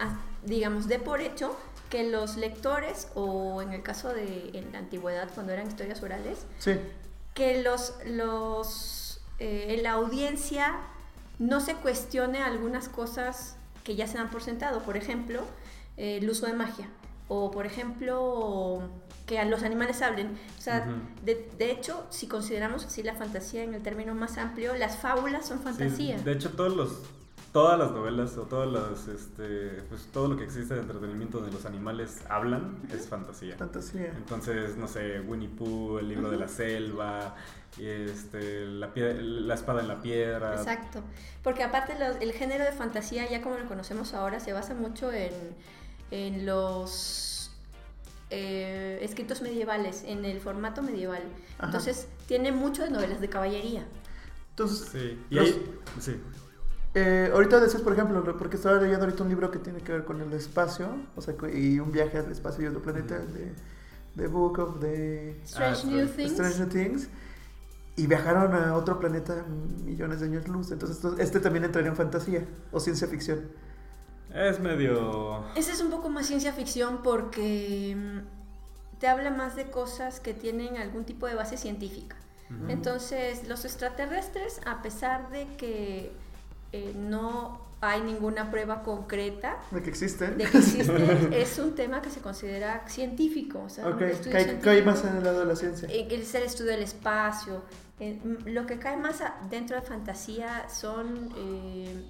ha- 0.01 0.19
digamos, 0.45 0.89
dé 0.89 0.99
por 0.99 1.21
hecho 1.21 1.57
que 1.91 2.05
los 2.09 2.37
lectores, 2.37 3.09
o 3.15 3.63
en 3.63 3.73
el 3.73 3.83
caso 3.83 4.09
de 4.13 4.51
en 4.55 4.73
la 4.73 4.79
antigüedad, 4.81 5.29
cuando 5.35 5.53
eran 5.53 5.67
historias 5.69 6.03
orales, 6.03 6.41
Sí. 6.59 6.73
que 7.35 7.63
los, 7.63 7.95
los 8.07 9.21
eh, 9.39 9.79
la 9.83 9.93
audiencia 9.93 10.77
no 11.39 11.61
se 11.61 11.75
cuestione 11.75 12.43
algunas 12.43 12.89
cosas 12.89 13.57
que 13.85 13.95
ya 13.97 14.07
se 14.07 14.19
dan 14.19 14.31
por 14.31 14.43
sentado. 14.43 14.83
Por 14.83 14.97
ejemplo, 14.97 15.43
eh, 15.97 16.19
el 16.21 16.29
uso 16.29 16.47
de 16.47 16.53
magia. 16.53 16.89
O, 17.29 17.51
por 17.51 17.65
ejemplo, 17.67 18.81
que 19.27 19.43
los 19.45 19.63
animales 19.63 20.03
hablen. 20.03 20.37
O 20.59 20.61
sea, 20.61 20.87
Ujú. 20.89 21.25
de, 21.25 21.49
de 21.59 21.71
hecho, 21.71 22.07
si 22.11 22.27
consideramos 22.27 22.85
así 22.87 23.03
la 23.03 23.15
fantasía 23.15 23.63
en 23.63 23.75
el 23.75 23.83
término 23.83 24.15
más 24.15 24.37
amplio, 24.39 24.75
las 24.77 24.97
fábulas 24.97 25.47
son 25.47 25.61
fantasía. 25.61 26.19
Sí, 26.19 26.25
de 26.25 26.33
hecho, 26.33 26.51
todos 26.53 26.75
los, 26.75 27.03
todas 27.53 27.79
las 27.79 27.91
novelas 27.93 28.37
o 28.37 28.43
todas 28.43 28.71
las, 28.71 29.09
este, 29.09 29.83
pues, 29.89 30.07
todo 30.13 30.29
lo 30.29 30.37
que 30.37 30.45
existe 30.45 30.75
de 30.75 30.81
entretenimiento 30.81 31.39
donde 31.39 31.53
los 31.53 31.65
animales 31.67 32.19
hablan 32.29 32.79
es 32.93 33.09
fantasía. 33.09 33.57
Fantasía. 33.57 34.13
Entonces, 34.17 34.77
no 34.77 34.87
sé, 34.89 35.21
Winnie 35.21 35.49
Pooh, 35.49 35.99
el 35.99 36.09
libro 36.09 36.31
de 36.31 36.37
la 36.37 36.49
selva, 36.49 37.35
y 37.77 37.87
este, 37.87 38.67
la, 38.67 38.91
la 38.95 39.55
espada 39.55 39.81
en 39.81 39.89
la 39.89 40.01
piedra. 40.03 40.55
Exacto. 40.55 41.03
Porque 41.43 41.63
aparte 41.63 41.99
los- 41.99 42.17
el 42.21 42.33
género 42.33 42.65
de 42.65 42.73
fantasía, 42.73 43.29
ya 43.31 43.41
como 43.43 43.57
lo 43.57 43.67
conocemos 43.67 44.15
ahora, 44.15 44.41
se 44.41 44.53
basa 44.53 44.75
mucho 44.75 45.13
en, 45.13 45.33
en 46.11 46.45
los 46.47 47.51
eh, 48.31 48.99
escritos 49.03 49.41
medievales, 49.43 50.05
en 50.07 50.25
el 50.25 50.41
formato 50.41 50.83
medieval. 50.83 51.23
Ajá. 51.57 51.67
Entonces 51.67 52.09
tiene 52.27 52.53
mucho 52.53 52.83
de 52.83 52.91
novelas 52.91 53.21
de 53.21 53.29
caballería. 53.29 53.87
Entonces, 54.51 54.89
Sí, 54.91 55.19
y 55.31 55.35
Los- 55.35 55.47
ahí, 55.47 55.75
sí. 56.01 56.21
Eh, 56.99 57.31
ahorita 57.33 57.61
decías, 57.61 57.83
por 57.83 57.93
ejemplo, 57.93 58.21
lo- 58.21 58.37
porque 58.37 58.57
estaba 58.57 58.79
leyendo 58.81 59.05
ahorita 59.05 59.23
un 59.23 59.29
libro 59.29 59.51
que 59.51 59.59
tiene 59.59 59.81
que 59.81 59.93
ver 59.93 60.05
con 60.05 60.21
el 60.21 60.33
espacio, 60.33 60.89
o 61.17 61.21
sea, 61.23 61.35
y 61.55 61.79
un 61.81 61.93
viaje 61.93 62.19
al 62.19 62.31
espacio 62.31 62.65
y 62.65 62.67
otro 62.69 62.83
planeta, 62.83 63.19
de 63.19 63.53
The 64.17 64.27
Book 64.27 64.59
of 64.59 64.81
the 64.81 65.41
Strange 65.45 65.83
Ah, 65.85 65.91
New. 65.91 66.09
Things. 66.09 66.33
Stranger 66.33 66.69
Things. 66.69 67.09
Y 67.97 68.07
viajaron 68.07 68.55
a 68.55 68.77
otro 68.77 69.01
planeta 69.01 69.45
millones 69.85 70.21
de 70.21 70.27
años 70.27 70.47
luz. 70.49 70.71
Entonces, 70.71 70.97
esto- 70.99 71.17
este 71.19 71.41
también 71.41 71.65
entraría 71.65 71.91
en 71.91 71.97
fantasía 71.97 72.45
o 72.71 72.79
ciencia 72.81 73.09
ficción. 73.09 73.41
Es 74.33 74.61
medio... 74.61 75.45
Ese 75.57 75.73
es 75.73 75.81
un 75.81 75.91
poco 75.91 76.09
más 76.09 76.27
ciencia 76.27 76.53
ficción 76.53 77.01
porque 77.03 77.97
mm, 77.97 78.99
te 79.01 79.09
habla 79.09 79.31
más 79.31 79.57
de 79.57 79.71
cosas 79.71 80.21
que 80.21 80.33
tienen 80.35 80.77
algún 80.77 81.05
tipo 81.05 81.27
de 81.27 81.35
base 81.35 81.57
científica. 81.57 82.17
Entonces, 82.69 83.47
los 83.47 83.67
extraterrestres, 83.67 84.61
a 84.65 84.81
pesar 84.81 85.29
de 85.31 85.47
que 85.59 86.13
eh, 86.73 86.93
no 86.97 87.67
hay 87.81 88.01
ninguna 88.01 88.51
prueba 88.51 88.83
concreta 88.83 89.59
De 89.71 89.83
que 89.83 89.91
existen. 89.91 90.37
de 90.37 90.45
que 90.45 90.59
existen, 90.59 91.33
es 91.33 91.59
un 91.59 91.75
tema 91.75 92.03
que 92.03 92.11
se 92.11 92.21
considera 92.21 92.85
científico. 92.89 93.63
O 93.67 93.69
sea, 93.69 93.87
un 93.87 93.99
cae, 93.99 94.15
científico. 94.15 94.61
cae 94.63 94.83
más 94.83 95.05
en 95.05 95.17
el 95.17 95.25
lado 95.25 95.41
de 95.41 95.47
la 95.47 95.57
ciencia. 95.57 95.89
Eh, 95.91 96.09
Es 96.11 96.35
el 96.35 96.43
estudio 96.43 96.73
del 96.73 96.83
espacio. 96.83 97.63
Eh, 98.01 98.19
mm, 98.23 98.49
lo 98.49 98.67
que 98.67 98.79
cae 98.79 98.97
más 98.97 99.23
dentro 99.49 99.77
de 99.77 99.83
fantasía 99.83 100.69
son, 100.69 101.31
eh, 101.37 102.05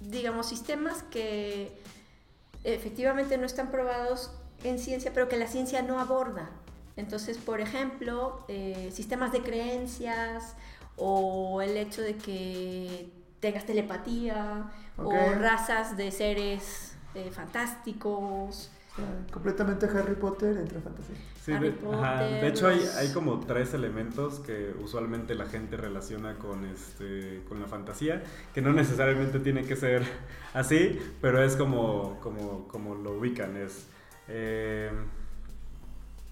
digamos, 0.00 0.48
sistemas 0.48 1.02
que 1.04 1.80
efectivamente 2.64 3.36
no 3.38 3.46
están 3.46 3.70
probados 3.72 4.30
en 4.62 4.78
ciencia, 4.78 5.10
pero 5.12 5.28
que 5.28 5.36
la 5.36 5.48
ciencia 5.48 5.82
no 5.82 5.98
aborda. 5.98 6.50
Entonces, 6.96 7.38
por 7.38 7.60
ejemplo, 7.60 8.44
eh, 8.48 8.90
sistemas 8.92 9.32
de 9.32 9.40
creencias 9.42 10.54
o 10.96 11.60
el 11.62 11.76
hecho 11.76 12.02
de 12.02 12.16
que 12.16 13.10
tengas 13.42 13.66
telepatía 13.66 14.70
o 14.96 15.12
razas 15.34 15.96
de 15.96 16.10
seres 16.12 16.96
eh, 17.14 17.30
fantásticos. 17.30 18.70
Completamente 19.32 19.86
Harry 19.86 20.14
Potter 20.14 20.56
entre 20.58 20.80
fantasía. 20.80 21.16
Sí, 21.42 21.52
Harry 21.52 21.70
de, 21.70 21.88
ajá, 21.92 22.18
Potter, 22.18 22.40
de 22.40 22.48
hecho 22.48 22.68
hay, 22.68 22.80
hay 22.98 23.12
como 23.12 23.40
tres 23.40 23.74
elementos 23.74 24.38
que 24.38 24.72
usualmente 24.80 25.34
la 25.34 25.46
gente 25.46 25.76
relaciona 25.76 26.36
con 26.36 26.64
este 26.66 27.42
con 27.48 27.58
la 27.58 27.66
fantasía, 27.66 28.22
que 28.54 28.62
no 28.62 28.72
necesariamente 28.72 29.40
tiene 29.40 29.64
que 29.64 29.74
ser 29.74 30.02
así, 30.54 31.00
pero 31.20 31.42
es 31.42 31.56
como, 31.56 32.20
como, 32.20 32.68
como 32.68 32.94
lo 32.94 33.18
ubican, 33.18 33.56
es 33.56 33.86
eh, 34.28 34.90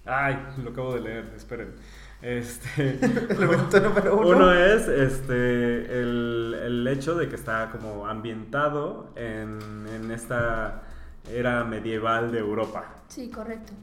ay, 0.05 0.37
lo 0.63 0.69
acabo 0.69 0.93
de 0.93 1.01
leer, 1.01 1.33
esperen. 1.35 1.73
Este 2.21 2.99
Elemento 3.29 3.79
número 3.79 4.17
uno. 4.17 4.27
uno 4.29 4.53
es 4.53 4.87
este 4.87 5.99
el, 6.01 6.55
el 6.63 6.87
hecho 6.87 7.15
de 7.15 7.27
que 7.27 7.35
está 7.35 7.69
como 7.71 8.05
ambientado 8.07 9.11
en, 9.15 9.59
en 9.93 10.11
esta 10.11 10.83
era 11.31 11.63
medieval 11.63 12.31
de 12.31 12.39
Europa. 12.39 12.93
Sí, 13.07 13.29
correcto. 13.29 13.73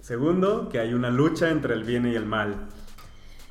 Segundo, 0.00 0.68
que 0.70 0.78
hay 0.78 0.94
una 0.94 1.10
lucha 1.10 1.50
entre 1.50 1.74
el 1.74 1.84
bien 1.84 2.06
y 2.06 2.14
el 2.14 2.24
mal. 2.24 2.54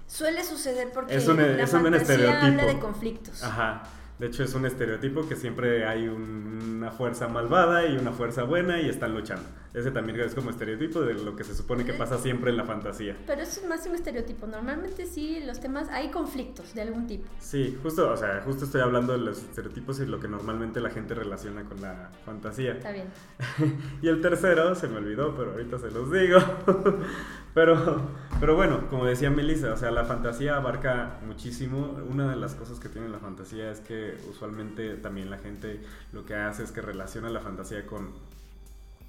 Suele 0.08 0.44
suceder 0.44 0.90
porque 0.94 1.16
Es 1.16 1.28
un- 1.28 1.38
la 1.38 1.62
es 1.62 1.74
un 1.74 1.94
estereotipo. 1.94 2.46
habla 2.46 2.66
de 2.66 2.80
conflictos. 2.80 3.44
Ajá. 3.44 3.84
De 4.18 4.26
hecho, 4.26 4.44
es 4.44 4.56
un 4.56 4.66
estereotipo 4.66 5.28
que 5.30 5.36
siempre 5.36 5.86
hay 5.88 6.08
un- 6.08 6.78
una 6.78 6.90
fuerza 6.90 7.28
malvada 7.28 7.86
y 7.86 7.96
una 7.98 8.12
fuerza 8.12 8.42
buena 8.44 8.82
y 8.82 8.90
están 8.90 9.14
luchando. 9.14 9.44
Ese 9.78 9.92
también 9.92 10.20
es 10.20 10.34
como 10.34 10.50
estereotipo 10.50 11.02
de 11.02 11.14
lo 11.14 11.36
que 11.36 11.44
se 11.44 11.54
supone 11.54 11.86
que 11.86 11.94
pasa 11.94 12.18
siempre 12.18 12.50
en 12.50 12.58
la 12.58 12.64
fantasía. 12.64 13.16
Pero 13.28 13.44
eso 13.44 13.62
es 13.62 13.70
más 13.70 13.86
un 13.86 13.94
estereotipo. 13.94 14.48
Normalmente 14.48 15.06
sí, 15.06 15.40
los 15.46 15.60
temas, 15.60 15.88
hay 15.90 16.10
conflictos 16.10 16.74
de 16.74 16.82
algún 16.82 17.06
tipo. 17.06 17.28
Sí, 17.38 17.78
justo, 17.84 18.12
o 18.12 18.18
sea, 18.18 18.42
justo 18.44 18.66
estoy 18.66 18.82
hablando 18.82 19.14
de 19.14 19.20
los 19.20 19.38
estereotipos 19.38 20.00
y 20.00 20.08
lo 20.08 20.20
que 20.20 20.28
normalmente 20.28 20.80
la 20.80 20.90
gente 20.90 21.14
relaciona 21.14 21.64
con 21.66 21.80
la 21.80 22.10
fantasía. 22.26 22.72
Está 22.72 22.92
bien. 22.92 23.06
Y 24.02 24.08
el 24.08 24.20
tercero, 24.20 24.74
se 24.74 24.88
me 24.88 24.98
olvidó, 24.98 25.36
pero 25.36 25.52
ahorita 25.52 25.78
se 25.78 25.92
los 25.92 26.12
digo. 26.12 26.40
pero, 27.54 28.02
pero 28.40 28.56
bueno, 28.56 28.88
como 28.90 29.06
decía 29.06 29.30
Melissa, 29.30 29.74
o 29.74 29.78
sea, 29.78 29.92
la 29.92 30.06
fantasía 30.06 30.56
abarca 30.56 31.20
muchísimo. 31.24 32.00
Una 32.10 32.28
de 32.32 32.36
las 32.36 32.56
cosas 32.56 32.80
que 32.80 32.90
tiene 32.90 33.10
la 33.10 33.20
fantasía 33.20 33.70
es 33.70 33.80
que 33.82 34.18
usualmente 34.28 34.96
también 34.96 35.30
la 35.30 35.38
gente 35.38 35.82
lo 36.14 36.26
que 36.26 36.34
hace 36.34 36.64
es 36.64 36.72
que 36.72 36.82
relaciona 36.82 37.30
la 37.30 37.42
fantasía 37.42 37.86
con 37.86 38.12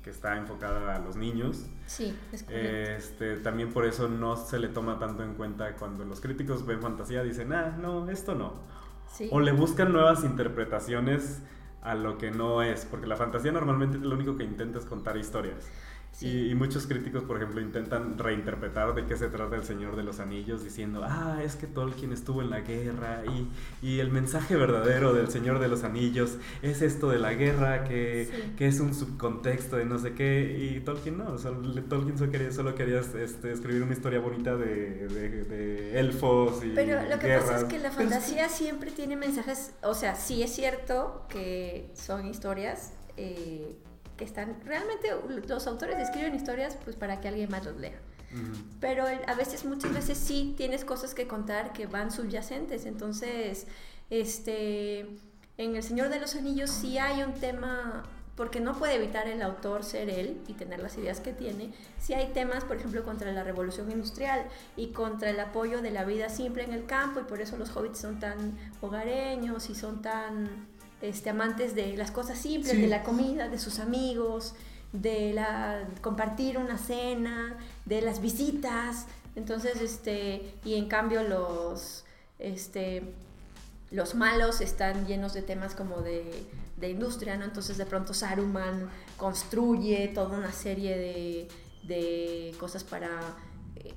que 0.09 0.13
está 0.15 0.39
enfocada 0.39 0.97
a 0.97 0.99
los 1.01 1.17
niños. 1.17 1.67
Sí, 1.87 2.17
es 2.33 2.43
correcto. 2.43 2.93
Este, 2.97 3.37
también 3.37 3.75
por 3.75 3.85
eso 3.85 4.09
no 4.09 4.37
se 4.37 4.59
le 4.59 4.69
toma 4.69 4.99
tanto 4.99 5.23
en 5.23 5.35
cuenta 5.35 5.77
cuando 5.77 6.07
los 6.07 6.23
críticos 6.23 6.65
ven 6.65 6.81
fantasía, 6.81 7.23
dicen, 7.23 7.53
ah, 7.53 7.77
no, 7.79 8.09
esto 8.09 8.35
no. 8.35 8.55
sí. 9.13 9.29
O 9.31 9.39
le 9.41 9.53
buscan 9.53 9.93
nuevas 9.93 10.25
interpretaciones 10.25 11.43
a 11.83 11.95
lo 11.95 12.17
que 12.17 12.31
no 12.31 12.63
es, 12.63 12.87
porque 12.87 13.07
la 13.07 13.17
fantasía 13.17 13.53
normalmente 13.53 13.99
lo 13.99 14.15
único 14.15 14.35
que 14.35 14.45
intenta 14.45 14.79
es 14.79 14.87
contar 14.87 15.19
historias. 15.19 15.69
Sí. 16.19 16.27
Y, 16.27 16.51
y 16.51 16.55
muchos 16.57 16.89
críticos, 16.89 17.23
por 17.23 17.37
ejemplo, 17.37 17.61
intentan 17.61 18.19
reinterpretar 18.19 18.93
de 18.95 19.07
qué 19.07 19.17
se 19.17 19.29
trata 19.29 19.55
el 19.55 19.63
Señor 19.63 19.95
de 19.95 20.03
los 20.03 20.19
Anillos, 20.19 20.65
diciendo, 20.65 21.03
ah, 21.05 21.41
es 21.45 21.55
que 21.55 21.69
Tolkien 21.69 22.13
estuvo 22.13 22.43
en 22.43 22.51
la 22.51 22.61
guerra 22.63 23.23
y, 23.25 23.87
y 23.87 24.01
el 24.01 24.11
mensaje 24.11 24.57
verdadero 24.57 25.13
del 25.13 25.29
Señor 25.29 25.61
de 25.61 25.69
los 25.69 25.85
Anillos 25.85 26.37
es 26.63 26.83
esto 26.83 27.09
de 27.11 27.21
la 27.21 27.35
guerra, 27.35 27.85
que, 27.85 28.29
Sí. 28.33 28.55
que 28.57 28.67
es 28.67 28.81
un 28.81 28.95
subcontexto 28.95 29.77
de 29.77 29.85
no 29.85 29.97
sé 29.99 30.15
qué, 30.15 30.59
y 30.59 30.81
Tolkien 30.81 31.19
no, 31.19 31.31
o 31.35 31.39
sea, 31.39 31.53
Tolkien 31.89 32.19
solo 32.19 32.33
quería, 32.33 32.51
solo 32.51 32.75
quería 32.75 32.99
este, 32.99 33.53
escribir 33.53 33.85
una 33.85 33.93
historia 33.93 34.19
bonita 34.19 34.57
de, 34.57 35.07
de- 35.07 35.45
de 35.45 36.01
elfos 36.01 36.65
y 36.65 36.71
Pero 36.75 37.01
lo 37.09 37.19
que 37.21 37.29
guerras. 37.29 37.45
pasa 37.45 37.59
es 37.59 37.65
que 37.65 37.79
la 37.79 37.91
Pero 37.91 38.11
fantasía 38.11 38.49
siempre 38.49 38.91
tiene 38.91 39.15
mensajes, 39.15 39.73
o 39.85 39.95
sea, 39.95 40.17
sí 40.17 40.43
es 40.43 40.51
cierto 40.53 41.27
que 41.29 41.91
son 41.95 42.27
historias 42.27 42.93
eh, 43.17 43.77
que 44.19 44.25
están, 44.25 44.61
realmente 44.67 45.09
los 45.47 45.67
autores 45.67 45.99
escriben 45.99 46.35
historias 46.35 46.77
pues 46.85 46.97
para 46.97 47.23
que 47.23 47.29
alguien 47.29 47.51
más 47.51 47.65
los 47.65 47.77
lea. 47.79 47.99
Pero 48.79 49.05
a 49.07 49.35
veces, 49.35 49.65
muchas 49.65 49.95
veces 49.95 50.19
sí 50.19 50.53
tienes 50.57 50.85
cosas 50.85 51.15
que 51.15 51.27
contar 51.27 51.73
que 51.73 51.87
van 51.87 52.11
subyacentes. 52.11 52.85
Entonces, 52.85 53.67
este, 54.11 55.01
en 55.57 55.77
El 55.77 55.83
Señor 55.83 56.11
de 56.11 56.21
los 56.21 56.35
Anillos 56.35 56.69
sí 56.69 56.99
hay 56.99 57.23
un 57.23 57.33
tema, 57.33 58.05
porque 58.37 58.61
no 58.61 58.79
puede 58.79 58.97
evitar 58.97 59.27
el 59.29 59.41
autor 59.41 59.83
ser 59.83 60.11
él 60.11 60.43
y 60.47 60.53
tener 60.53 60.81
las 60.81 60.99
ideas 60.99 61.21
que 61.21 61.33
tiene. 61.33 61.73
Sí 61.99 62.13
hay 62.13 62.33
temas, 62.35 62.65
por 62.65 62.77
ejemplo, 62.77 63.03
contra 63.03 63.33
la 63.33 63.45
revolución 63.45 63.91
industrial 63.91 64.45
y 64.77 64.89
contra 64.89 65.31
el 65.31 65.41
apoyo 65.41 65.81
de 65.81 65.91
la 65.91 66.05
vida 66.05 66.29
simple 66.29 66.65
en 66.65 66.75
el 66.75 66.85
campo 66.85 67.21
y 67.21 67.25
por 67.25 67.41
eso 67.41 67.57
los 67.57 67.75
hobbits 67.75 67.99
son 67.99 68.21
tan 68.21 68.59
hogareños 68.83 69.71
y 69.71 69.75
son 69.75 70.03
tan 70.03 70.69
este, 71.03 71.31
amantes 71.31 71.75
de 71.75 71.97
las 71.97 72.11
cosas 72.11 72.39
simples, 72.39 72.73
Sí. 72.75 72.81
de 72.83 72.89
la 72.89 73.03
comida, 73.03 73.49
de 73.49 73.59
sus 73.59 73.79
amigos, 73.79 74.55
de 74.93 75.33
la 75.33 75.87
compartir 76.01 76.59
una 76.59 76.79
cena, 76.79 77.57
de 77.85 78.01
las 78.03 78.21
visitas. 78.21 79.07
Entonces, 79.37 79.81
este, 79.81 80.55
y 80.65 80.75
en 80.77 80.89
cambio 80.89 81.23
los 81.23 82.05
este 82.39 83.03
los 83.91 84.15
malos 84.15 84.61
están 84.61 85.07
llenos 85.07 85.33
de 85.33 85.41
temas 85.43 85.75
como 85.75 86.03
de, 86.03 86.47
de 86.77 86.91
industria, 86.91 87.37
¿no? 87.39 87.45
Entonces 87.47 87.79
de 87.79 87.87
pronto 87.87 88.13
Saruman 88.13 88.91
construye 89.17 90.09
toda 90.09 90.37
una 90.37 90.53
serie 90.53 90.97
de, 90.99 91.49
de 91.85 92.55
cosas 92.61 92.85
para 92.85 93.09
eh, 93.77 93.95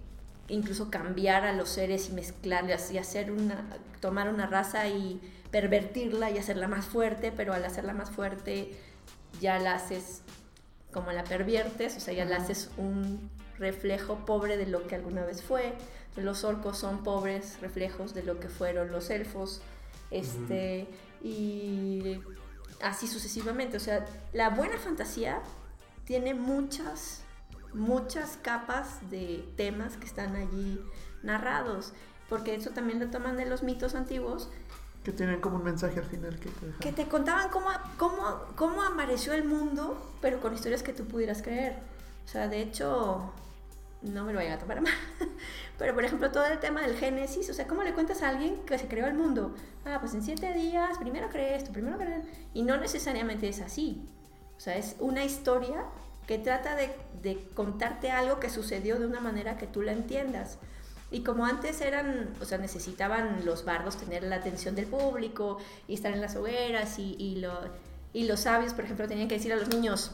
incluso 0.48 0.90
cambiar 0.90 1.44
a 1.46 1.52
los 1.52 1.68
seres 1.70 2.08
y 2.10 2.14
mezclarlas 2.14 2.90
y 2.92 3.00
hacer 3.00 3.32
una, 3.34 3.66
tomar 4.00 4.34
una 4.34 4.46
raza 4.48 4.88
y 4.88 5.20
pervertirla 5.52 6.32
y 6.32 6.38
hacerla 6.38 6.68
más 6.68 6.86
fuerte, 6.86 7.32
pero 7.32 7.54
al 7.54 7.64
hacerla 7.66 7.94
más 7.94 8.10
fuerte 8.10 8.72
ya 9.40 9.60
la 9.60 9.76
haces 9.76 10.22
como 10.92 11.12
la 11.12 11.24
perviertes, 11.24 11.96
o 11.98 12.00
sea, 12.00 12.14
ya 12.14 12.26
la 12.26 12.38
haces 12.38 12.70
un 12.78 13.30
reflejo 13.58 14.26
pobre 14.26 14.58
de 14.58 14.66
lo 14.66 14.88
que 14.88 14.96
alguna 14.96 15.24
vez 15.26 15.42
fue. 15.42 15.74
Los 16.18 16.44
orcos 16.44 16.78
son 16.78 17.04
pobres 17.04 17.60
reflejos 17.62 18.14
de 18.14 18.24
lo 18.24 18.40
que 18.40 18.50
fueron 18.50 18.92
los 18.92 19.10
elfos, 19.10 19.62
este, 20.10 20.88
y 21.24 22.20
así 22.82 23.08
sucesivamente. 23.08 23.78
O 23.78 23.80
sea, 23.80 24.06
la 24.34 24.50
buena 24.50 24.78
fantasía 24.78 25.42
tiene 26.04 26.34
muchas, 26.34 27.24
muchas 27.74 28.38
capas 28.42 29.10
de 29.10 29.46
temas 29.56 29.96
que 29.96 30.06
están 30.06 30.36
allí 30.36 30.82
narrados, 31.24 31.94
porque 32.28 32.56
eso 32.56 32.72
también 32.72 33.00
lo 33.00 33.08
toman 33.08 33.38
de 33.38 33.46
los 33.46 33.64
mitos 33.64 33.96
antiguos, 33.96 34.50
Que 35.04 35.12
tienen 35.12 35.42
como 35.42 35.58
un 35.58 35.64
mensaje 35.64 36.00
al 36.00 36.06
final 36.06 36.40
que 36.40 36.50
te 36.50 36.78
que 36.80 36.92
te 36.92 37.08
contaban 37.08 37.50
cómo, 37.50 37.70
cómo, 37.98 38.46
cómo 38.56 38.84
amaneció 38.84 39.34
el 39.34 39.44
mundo, 39.44 39.98
pero 40.22 40.40
con 40.40 40.54
historias 40.54 40.84
que 40.84 40.94
tú 40.94 41.06
pudieras 41.06 41.42
creer. 41.42 41.76
O 42.24 42.28
sea, 42.28 42.48
de 42.48 42.62
hecho, 42.62 43.34
no 44.02 44.24
me 44.26 44.34
lo 44.34 44.40
vayan 44.40 44.54
a 44.54 44.60
tomar 44.60 44.82
mal, 44.82 44.94
pero 45.78 45.94
por 45.94 46.04
ejemplo, 46.04 46.32
todo 46.32 46.46
el 46.46 46.60
tema 46.60 46.82
del 46.82 46.96
Génesis, 46.96 47.50
o 47.50 47.54
sea, 47.54 47.68
¿cómo 47.68 47.84
le 47.84 47.94
cuentas 47.94 48.22
a 48.22 48.30
alguien 48.30 48.64
que 48.66 48.78
se 48.78 48.88
creó 48.88 49.08
el 49.08 49.14
mundo? 49.14 49.56
Ah, 49.86 49.98
pues 50.00 50.14
en 50.14 50.24
siete 50.24 50.54
días, 50.54 50.98
primero 51.00 51.30
crees 51.30 51.64
esto, 51.64 51.72
primero 51.72 51.98
crees... 51.98 52.26
Y 52.54 52.64
no 52.64 52.78
necesariamente 52.78 53.48
es 53.48 53.62
así. 53.62 54.08
O 54.58 54.60
sea, 54.60 54.78
es 54.78 54.96
una 55.00 55.26
historia 55.26 55.86
que 56.28 56.38
trata 56.38 56.76
de, 56.76 56.96
de 57.22 57.44
contarte 57.56 58.12
algo 58.12 58.40
que 58.40 58.50
sucedió 58.50 59.00
de 59.00 59.08
una 59.08 59.20
manera 59.20 59.58
que 59.58 59.68
tú 59.68 59.82
la 59.82 59.92
entiendas. 59.92 60.60
Y 61.12 61.24
como 61.24 61.45
antes 61.45 61.82
eran, 61.82 62.30
o 62.41 62.45
sea, 62.45 62.58
necesitaban 62.58 63.45
los 63.45 63.65
bardos 63.65 63.97
tener 63.97 64.24
la 64.24 64.38
atención 64.38 64.76
del 64.76 64.86
público 64.86 65.58
y 65.88 65.93
estar 65.93 66.13
en 66.13 66.21
las 66.21 66.38
hogueras 66.38 66.97
y, 67.00 67.15
y, 67.19 67.36
lo, 67.41 67.52
y 68.13 68.24
los 68.24 68.39
sabios, 68.39 68.74
por 68.74 68.86
ejemplo, 68.86 69.08
tenían 69.08 69.28
que 69.28 69.36
decir 69.36 69.52
a 69.52 69.58
los 69.58 69.67
niños, 69.67 70.12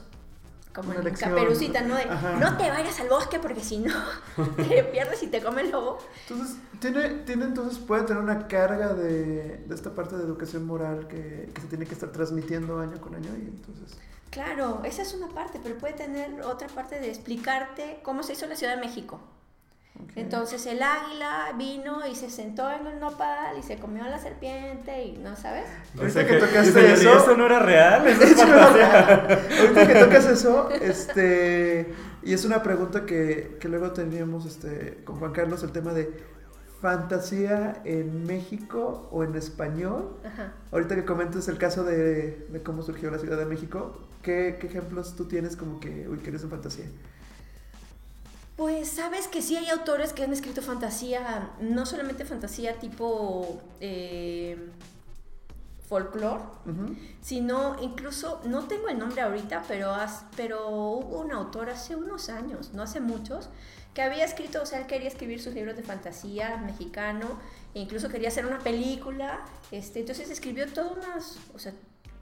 como 0.73 0.89
Una 0.89 0.99
en 0.99 1.05
lección. 1.05 1.31
Caperucita, 1.31 1.81
¿no? 1.81 1.95
De, 1.95 2.05
no 2.05 2.57
te 2.57 2.69
vayas 2.69 2.99
al 2.99 3.09
bosque 3.09 3.39
porque 3.39 3.61
si 3.61 3.77
no 3.77 3.93
te 4.55 4.83
pierdes 4.85 5.21
y 5.23 5.27
te 5.27 5.41
come 5.41 5.61
el 5.61 5.71
lobo. 5.71 5.99
Entonces, 6.27 6.57
tiene, 6.79 7.09
tiene 7.25 7.45
entonces, 7.45 7.77
puede 7.79 8.03
tener 8.03 8.21
una 8.21 8.47
carga 8.47 8.93
de, 8.93 9.57
de 9.65 9.75
esta 9.75 9.91
parte 9.91 10.17
de 10.17 10.23
educación 10.23 10.65
moral 10.65 11.07
que, 11.07 11.49
que 11.53 11.61
se 11.61 11.67
tiene 11.67 11.85
que 11.85 11.93
estar 11.93 12.11
transmitiendo 12.11 12.79
año 12.79 12.99
con 12.99 13.15
año 13.15 13.29
y 13.37 13.47
entonces... 13.47 13.97
Claro, 14.29 14.81
esa 14.83 15.01
es 15.01 15.13
una 15.13 15.29
parte, 15.29 15.59
pero 15.63 15.77
puede 15.77 15.93
tener 15.93 16.41
otra 16.41 16.67
parte 16.67 16.99
de 16.99 17.09
explicarte 17.09 17.99
cómo 18.03 18.23
se 18.23 18.33
hizo 18.33 18.45
la 18.45 18.55
Ciudad 18.55 18.75
de 18.75 18.81
México. 18.81 19.19
Ok. 20.03 20.11
Entonces 20.15 20.65
el 20.65 20.81
águila 20.81 21.53
vino 21.57 22.05
y 22.07 22.15
se 22.15 22.29
sentó 22.29 22.69
en 22.71 22.87
el 22.87 22.99
nopal 22.99 23.57
y 23.57 23.63
se 23.63 23.77
comió 23.77 24.03
a 24.03 24.09
la 24.09 24.19
serpiente 24.19 25.03
y 25.05 25.17
no 25.17 25.35
sabes. 25.35 25.65
Ahorita 25.97 26.19
Dice 26.21 26.25
que 26.33 26.39
tocaste 26.39 26.61
dice, 26.61 26.81
"¿Y 26.81 26.91
eso- 27.07 27.17
eso 27.17 27.37
no 27.37 27.45
era 27.45 27.59
real, 27.59 28.07
eso 28.07 28.23
es 28.23 28.31
hecho, 28.31 28.47
fantasía. 28.47 29.27
ahorita 29.61 29.87
que 29.87 29.95
tocas 29.95 30.25
eso, 30.25 30.69
este, 30.71 31.93
y 32.23 32.33
es 32.33 32.45
una 32.45 32.63
pregunta 32.63 33.05
que, 33.05 33.57
que 33.59 33.69
luego 33.69 33.91
teníamos 33.91 34.45
este, 34.45 35.01
con 35.03 35.17
Juan 35.17 35.31
Carlos, 35.33 35.63
el 35.63 35.71
tema 35.71 35.93
de 35.93 36.11
fantasía 36.81 37.81
en 37.85 38.25
México 38.25 39.07
o 39.11 39.23
en 39.23 39.35
español. 39.35 40.15
Ajá. 40.23 40.53
Ahorita 40.71 40.95
que 40.95 41.05
comentas 41.05 41.47
el 41.47 41.57
caso 41.57 41.83
de, 41.83 42.45
de 42.49 42.61
cómo 42.63 42.83
surgió 42.83 43.09
la 43.09 43.17
Ciudad 43.17 43.37
de 43.37 43.45
México, 43.45 43.97
¿qué, 44.21 44.57
qué 44.59 44.67
ejemplos 44.67 45.15
tú 45.15 45.25
tienes 45.25 45.55
como 45.55 45.79
que, 45.79 46.07
uy, 46.07 46.19
que 46.19 46.29
eres 46.29 46.43
en 46.43 46.49
fantasía? 46.51 46.85
Pues 48.57 48.89
sabes 48.89 49.27
que 49.27 49.41
sí 49.43 49.55
hay 49.55 49.69
autores 49.69 50.13
que 50.13 50.23
han 50.23 50.33
escrito 50.33 50.61
fantasía, 50.63 51.51
no 51.61 51.85
solamente 51.85 52.25
fantasía 52.25 52.79
tipo 52.79 53.61
eh, 53.79 54.57
folclore, 55.87 56.43
sino 57.21 57.75
incluso, 57.81 58.41
no 58.45 58.63
tengo 58.67 58.89
el 58.89 58.97
nombre 58.97 59.21
ahorita, 59.21 59.63
pero, 59.67 59.91
has- 59.93 60.25
pero 60.35 60.69
hubo 60.69 61.19
un 61.21 61.31
autor 61.31 61.69
hace 61.69 61.95
unos 61.95 62.29
años, 62.29 62.73
no 62.73 62.81
hace 62.81 62.99
muchos, 62.99 63.49
que 63.93 64.01
había 64.01 64.25
escrito, 64.25 64.63
o 64.63 64.65
sea, 64.65 64.79
él 64.79 64.87
quería 64.87 65.07
escribir 65.07 65.39
sus 65.39 65.53
libros 65.53 65.75
de 65.77 65.83
fantasía 65.83 66.57
mexicano, 66.57 67.27
e 67.75 67.79
incluso 67.79 68.09
quería 68.09 68.29
hacer 68.29 68.47
una 68.47 68.59
película, 68.59 69.45
este, 69.71 69.99
entonces 69.99 70.31
escribió 70.31 70.65
todo 70.73 70.93
unas, 70.95 71.37
o 71.53 71.59
sea, 71.59 71.73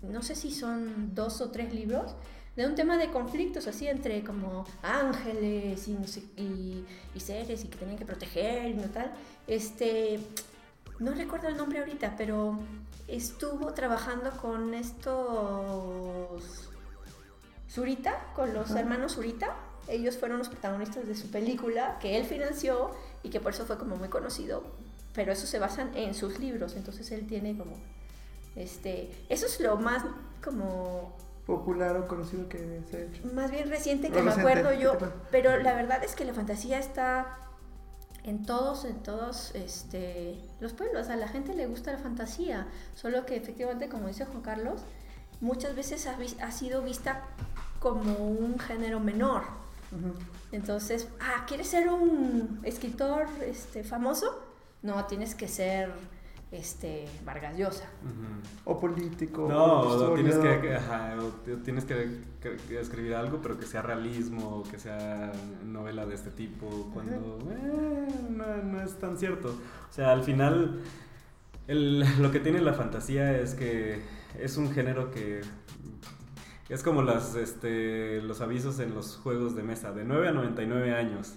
no 0.04 0.22
sé 0.22 0.36
si 0.36 0.52
son 0.52 1.16
dos 1.16 1.40
o 1.40 1.50
tres 1.50 1.74
libros, 1.74 2.14
de 2.56 2.66
un 2.66 2.76
tema 2.76 2.98
de 2.98 3.10
conflictos 3.12 3.68
así 3.68 3.88
entre 3.88 4.24
como 4.24 4.66
ángeles 4.82 5.88
y, 5.88 5.94
no 5.94 6.08
sé- 6.08 6.24
y, 6.38 6.86
y 7.14 7.20
seres 7.20 7.64
y 7.64 7.68
que 7.68 7.78
tenían 7.78 7.98
que 7.98 8.06
proteger 8.06 8.70
y 8.70 8.74
no 8.76 8.84
tal. 8.84 9.12
Este, 9.48 10.20
no 11.00 11.14
recuerdo 11.14 11.48
el 11.50 11.58
nombre 11.58 11.80
ahorita, 11.80 12.16
pero 12.18 12.58
estuvo 13.08 13.74
trabajando 13.74 14.32
con 14.42 14.74
estos 14.74 16.70
Zurita, 17.70 18.32
con 18.36 18.54
los 18.54 18.72
hermanos 18.72 19.16
Zurita. 19.16 19.56
Ellos 19.88 20.18
fueron 20.18 20.38
los 20.40 20.50
protagonistas 20.50 21.06
de 21.08 21.16
su 21.16 21.28
película 21.28 22.00
que 22.00 22.18
él 22.18 22.26
financió 22.26 22.92
y 23.22 23.30
que 23.30 23.40
por 23.40 23.54
eso 23.54 23.66
fue 23.66 23.78
como 23.78 23.98
muy 23.98 24.08
conocido. 24.10 24.64
Pero 25.14 25.32
eso 25.32 25.46
se 25.46 25.60
basa 25.60 25.88
en 25.94 26.14
sus 26.14 26.40
libros, 26.40 26.76
entonces 26.76 27.12
él 27.12 27.28
tiene 27.28 27.58
como 27.58 27.76
este, 28.56 29.12
eso 29.30 29.46
es 29.46 29.60
lo 29.60 29.76
más 29.78 30.04
como 30.44 31.16
Popular 31.46 31.96
o 31.98 32.08
conocido 32.08 32.50
que 32.50 32.82
se 32.90 32.98
ha 32.98 33.02
hecho. 33.02 33.22
más 33.34 33.52
bien 33.52 33.70
reciente 33.70 34.10
que 34.10 34.22
me 34.22 34.32
reciente, 34.32 34.52
acuerdo 34.52 34.70
¿qué 34.72 34.80
yo, 34.80 34.98
pero 35.32 35.58
la 35.58 35.76
verdad 35.76 36.04
es 36.04 36.16
que 36.16 36.26
la 36.26 36.34
fantasía 36.34 36.80
está 36.80 37.38
en 38.26 38.44
todos, 38.44 38.86
en 38.86 39.04
todos 39.04 39.54
este, 39.54 40.40
los 40.60 40.74
pueblos. 40.74 41.10
A 41.10 41.16
la 41.16 41.28
gente 41.28 41.54
le 41.54 41.68
gusta 41.68 41.92
la 41.92 42.00
fantasía, 42.00 42.68
solo 42.96 43.26
que 43.26 43.36
efectivamente, 43.36 43.88
como 43.88 44.08
dice 44.08 44.26
Juan 44.26 44.42
Carlos, 44.42 44.82
muchas 45.42 45.76
veces 45.76 46.08
ha, 46.08 46.52
sido 46.52 46.82
vista 46.82 47.22
como 47.80 48.16
un 48.18 48.58
género 48.60 49.00
menor. 49.00 49.44
Entonces, 50.52 51.08
ah, 51.22 51.46
¿quieres 51.48 51.68
ser 51.68 51.88
un 51.90 52.60
escritor 52.64 53.28
este, 53.46 53.84
famoso? 53.84 54.42
No, 54.82 55.06
tienes 55.06 55.36
que 55.36 55.48
ser 55.48 55.92
este, 56.58 57.06
Vargas 57.26 57.58
Llosa. 57.58 57.90
O 58.66 58.80
político. 58.80 59.48
No, 59.50 59.82
o 59.82 60.14
tienes 60.14 60.36
que, 60.36 60.76
ajá, 60.76 61.16
tienes 61.64 61.86
que, 61.86 62.22
que- 62.42 62.56
que 62.68 62.80
escribir 62.80 63.16
algo, 63.16 63.40
pero 63.42 63.58
que 63.60 63.66
sea 63.66 63.82
realismo, 63.82 64.64
que 64.70 64.80
sea 64.80 65.32
novela 65.66 66.06
de 66.06 66.16
este 66.16 66.32
tipo, 66.32 66.90
cuando 66.94 67.38
eh, 67.52 68.08
no, 68.30 68.58
no 68.64 68.82
es 68.82 68.98
tan 69.00 69.18
cierto. 69.18 69.50
O 69.90 69.94
sea, 69.94 70.12
al 70.12 70.24
final, 70.24 70.82
el- 71.68 72.00
lo 72.22 72.32
que 72.32 72.40
tiene 72.40 72.62
la 72.62 72.74
fantasía 72.74 73.38
es 73.38 73.54
que 73.56 74.02
es 74.40 74.58
un 74.58 74.72
género 74.72 75.12
que 75.12 75.42
es 76.70 76.82
como 76.84 77.02
las, 77.04 77.36
este, 77.36 78.22
los 78.22 78.42
avisos 78.42 78.80
en 78.80 78.96
los 78.96 79.18
juegos 79.18 79.56
de 79.56 79.64
mesa, 79.64 79.92
de 79.92 80.04
9 80.04 80.30
a 80.30 80.32
99 80.32 80.96
años. 80.96 81.36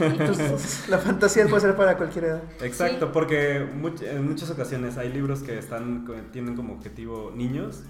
Entonces, 0.00 0.84
la 0.88 0.98
fantasía 0.98 1.46
puede 1.46 1.60
ser 1.62 1.76
para 1.76 1.96
cualquier 1.96 2.24
edad. 2.24 2.42
Exacto, 2.62 3.06
Sí. 3.06 3.10
porque 3.12 3.66
much- 3.80 4.02
en 4.02 4.26
muchas 4.28 4.50
ocasiones 4.50 4.96
hay 4.98 5.12
libros 5.12 5.40
que 5.40 5.58
están 5.58 6.04
tienen 6.32 6.56
como 6.56 6.74
objetivo 6.74 7.32
niños, 7.34 7.82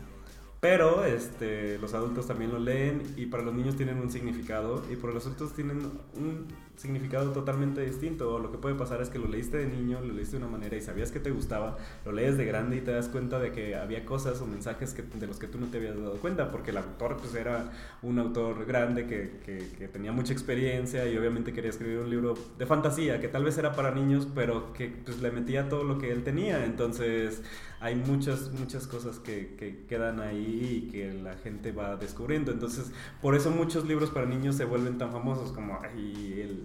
pero 0.61 1.05
este, 1.05 1.79
los 1.79 1.95
adultos 1.95 2.27
también 2.27 2.51
lo 2.53 2.59
leen 2.59 3.03
y 3.17 3.27
para 3.27 3.45
los 3.45 3.55
niños 3.55 3.77
tienen 3.77 3.99
un 3.99 4.11
significado 4.11 4.83
y 4.91 4.97
para 4.97 5.13
los 5.15 5.25
adultos 5.25 5.53
tienen 5.55 5.79
un 6.17 6.47
significado 6.77 7.31
totalmente 7.33 7.81
distinto. 7.85 8.39
Lo 8.41 8.51
que 8.51 8.59
puede 8.59 8.75
pasar 8.75 9.01
es 9.01 9.09
que 9.09 9.19
lo 9.19 9.29
leíste 9.29 9.57
de 9.59 9.67
niño, 9.67 10.01
lo 10.01 10.13
leíste 10.15 10.37
de 10.37 10.43
una 10.45 10.51
manera 10.51 10.77
y 10.77 10.81
sabías 10.81 11.13
que 11.13 11.21
te 11.21 11.31
gustaba, 11.31 11.77
lo 12.05 12.11
lees 12.13 12.37
de 12.37 12.45
grande 12.45 12.77
y 12.77 12.81
te 12.81 12.91
das 12.93 13.09
cuenta 13.09 13.39
de 13.39 13.53
que 13.53 13.77
había 13.77 14.05
cosas 14.05 14.41
o 14.41 14.47
mensajes 14.47 14.95
que, 14.95 15.03
de 15.03 15.27
los 15.29 15.39
que 15.39 15.47
tú 15.47 15.59
no 15.59 15.67
te 15.67 15.79
habías 15.79 15.97
dado 15.97 16.17
cuenta, 16.17 16.51
porque 16.51 16.71
el 16.71 16.79
autor 16.79 17.17
pues 17.19 17.35
era 17.35 17.71
un 18.03 18.19
autor 18.19 18.65
grande 18.67 19.07
que, 19.07 19.39
que- 19.45 19.89
tenía 19.89 20.13
mucha 20.13 20.33
experiencia 20.33 21.09
y 21.09 21.17
obviamente 21.17 21.53
quería 21.53 21.71
escribir 21.71 21.99
un 21.99 22.11
libro 22.11 22.35
de 22.59 22.67
fantasía 22.67 23.21
que 23.21 23.29
tal 23.29 23.43
vez 23.45 23.57
era 23.59 23.73
para 23.75 23.91
niños, 23.93 24.29
pero 24.35 24.73
que 24.75 24.89
pues, 24.89 25.21
le 25.23 25.31
metía 25.31 25.69
todo 25.69 25.83
lo 25.83 25.99
que 25.99 26.13
él 26.13 26.25
tenía. 26.25 26.65
Entonces 26.65 27.43
hay 27.81 27.95
muchas, 27.95 28.53
muchas 28.53 28.87
cosas 28.87 29.19
que 29.19 29.85
quedan 29.89 30.21
ahí 30.21 30.48
y 30.49 30.89
que 30.91 31.13
la 31.13 31.37
gente 31.37 31.73
va 31.73 31.97
descubriendo. 31.97 32.53
Entonces 32.53 32.91
por 33.21 33.35
eso 33.35 33.51
muchos 33.51 33.87
libros 33.87 34.11
para 34.11 34.27
niños 34.27 34.57
se 34.57 34.65
vuelven 34.65 34.99
tan 34.99 35.13
famosos 35.13 35.53
como 35.53 35.79
ay, 35.83 36.41
el... 36.41 36.65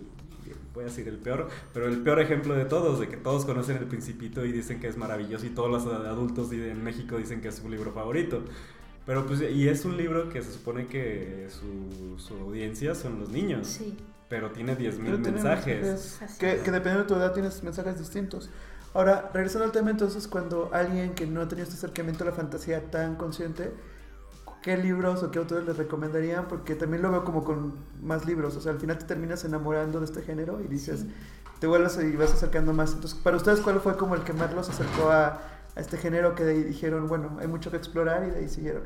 Voy 0.74 0.84
a 0.84 0.88
decir 0.88 1.08
el 1.08 1.17
peor, 1.17 1.50
pero 1.72 1.88
el 1.88 2.00
peor 2.00 2.19
ejemplo 2.19 2.56
de 2.56 2.65
todos, 2.65 3.00
de 3.00 3.08
que 3.08 3.15
todos 3.15 3.46
conocen 3.46 3.78
El 3.78 3.86
Principito 3.86 4.43
y 4.43 4.52
dicen 4.52 4.80
que 4.80 4.88
es 4.88 4.98
maravilloso 4.98 5.46
y 5.46 5.50
todos 5.50 5.69
los 5.69 5.86
adultos 5.86 6.52
en 6.52 6.84
México 6.84 7.15
dicen 7.17 7.41
que 7.41 7.50
es 7.50 7.56
su 7.56 7.69
libro 7.69 7.91
favorito. 7.93 8.43
Pero 9.06 9.26
pues, 9.26 9.41
y 9.41 9.67
es 9.67 9.86
un 9.86 9.98
libro 9.98 10.30
que 10.30 10.41
se 10.41 10.52
supone 10.52 10.88
que 10.88 11.48
su, 11.50 12.17
su 12.17 12.34
audiencia 12.36 12.96
son 12.96 13.19
los 13.19 13.30
niños, 13.30 13.67
Sí, 13.67 13.98
pero 14.30 14.52
tiene 14.52 14.78
10.000 14.78 14.80
Pero 15.04 15.22
tiene 15.22 15.32
mensajes. 15.32 16.19
Que, 16.39 16.62
que 16.63 16.72
dependiendo 16.72 17.02
de 17.02 17.08
tu 17.08 17.15
edad 17.15 17.34
tienes 17.34 17.62
mensajes 17.63 18.00
distintos. 18.00 18.50
Ahora, 18.94 19.32
regresando 19.34 19.66
al 19.66 19.72
tema 19.72 19.90
entonces, 19.92 20.28
cuando 20.28 20.70
alguien 20.74 21.14
que 21.16 21.26
no 21.26 21.42
ha 21.42 21.48
tenido 21.48 21.64
este 21.64 21.78
acercamiento 21.78 22.24
a 22.24 22.28
la 22.28 22.34
fantasía 22.34 22.92
tan 22.92 23.16
consciente, 23.16 23.74
¿qué 24.62 24.78
libros 24.78 25.24
o 25.24 25.32
qué 25.32 25.40
autores 25.40 25.66
les 25.66 25.78
recomendarían? 25.78 26.48
Porque 26.48 26.76
también 26.76 27.02
lo 27.02 27.12
veo 27.12 27.24
como 27.26 27.44
con 27.44 27.74
más 28.02 28.26
libros, 28.26 28.56
o 28.56 28.62
sea, 28.62 28.72
al 28.72 28.80
final 28.80 28.98
te 29.00 29.06
terminas 29.06 29.44
enamorando 29.46 30.00
de 30.00 30.06
este 30.06 30.22
género 30.22 30.62
y 30.62 30.68
dices, 30.68 31.02
Sí. 31.02 31.14
te 31.60 31.68
vuelves 31.68 31.98
y 32.04 32.16
vas 32.16 32.34
acercando 32.34 32.74
más. 32.74 32.94
Entonces, 32.94 33.18
para 33.20 33.38
ustedes, 33.38 33.62
¿cuál 33.62 33.80
fue 33.82 33.98
como 33.98 34.16
el 34.16 34.24
que 34.24 34.34
más 34.34 34.54
los 34.54 34.70
acercó 34.70 35.10
a, 35.10 35.42
a 35.76 35.80
este 35.80 35.98
género 35.98 36.36
que 36.36 36.44
de 36.44 36.52
ahí 36.54 36.64
dijeron, 36.64 37.08
bueno, 37.08 37.38
hay 37.40 37.48
mucho 37.48 37.72
que 37.72 37.78
explorar 37.78 38.26
y 38.28 38.32
de 38.32 38.38
ahí 38.40 38.50
siguieron? 38.50 38.84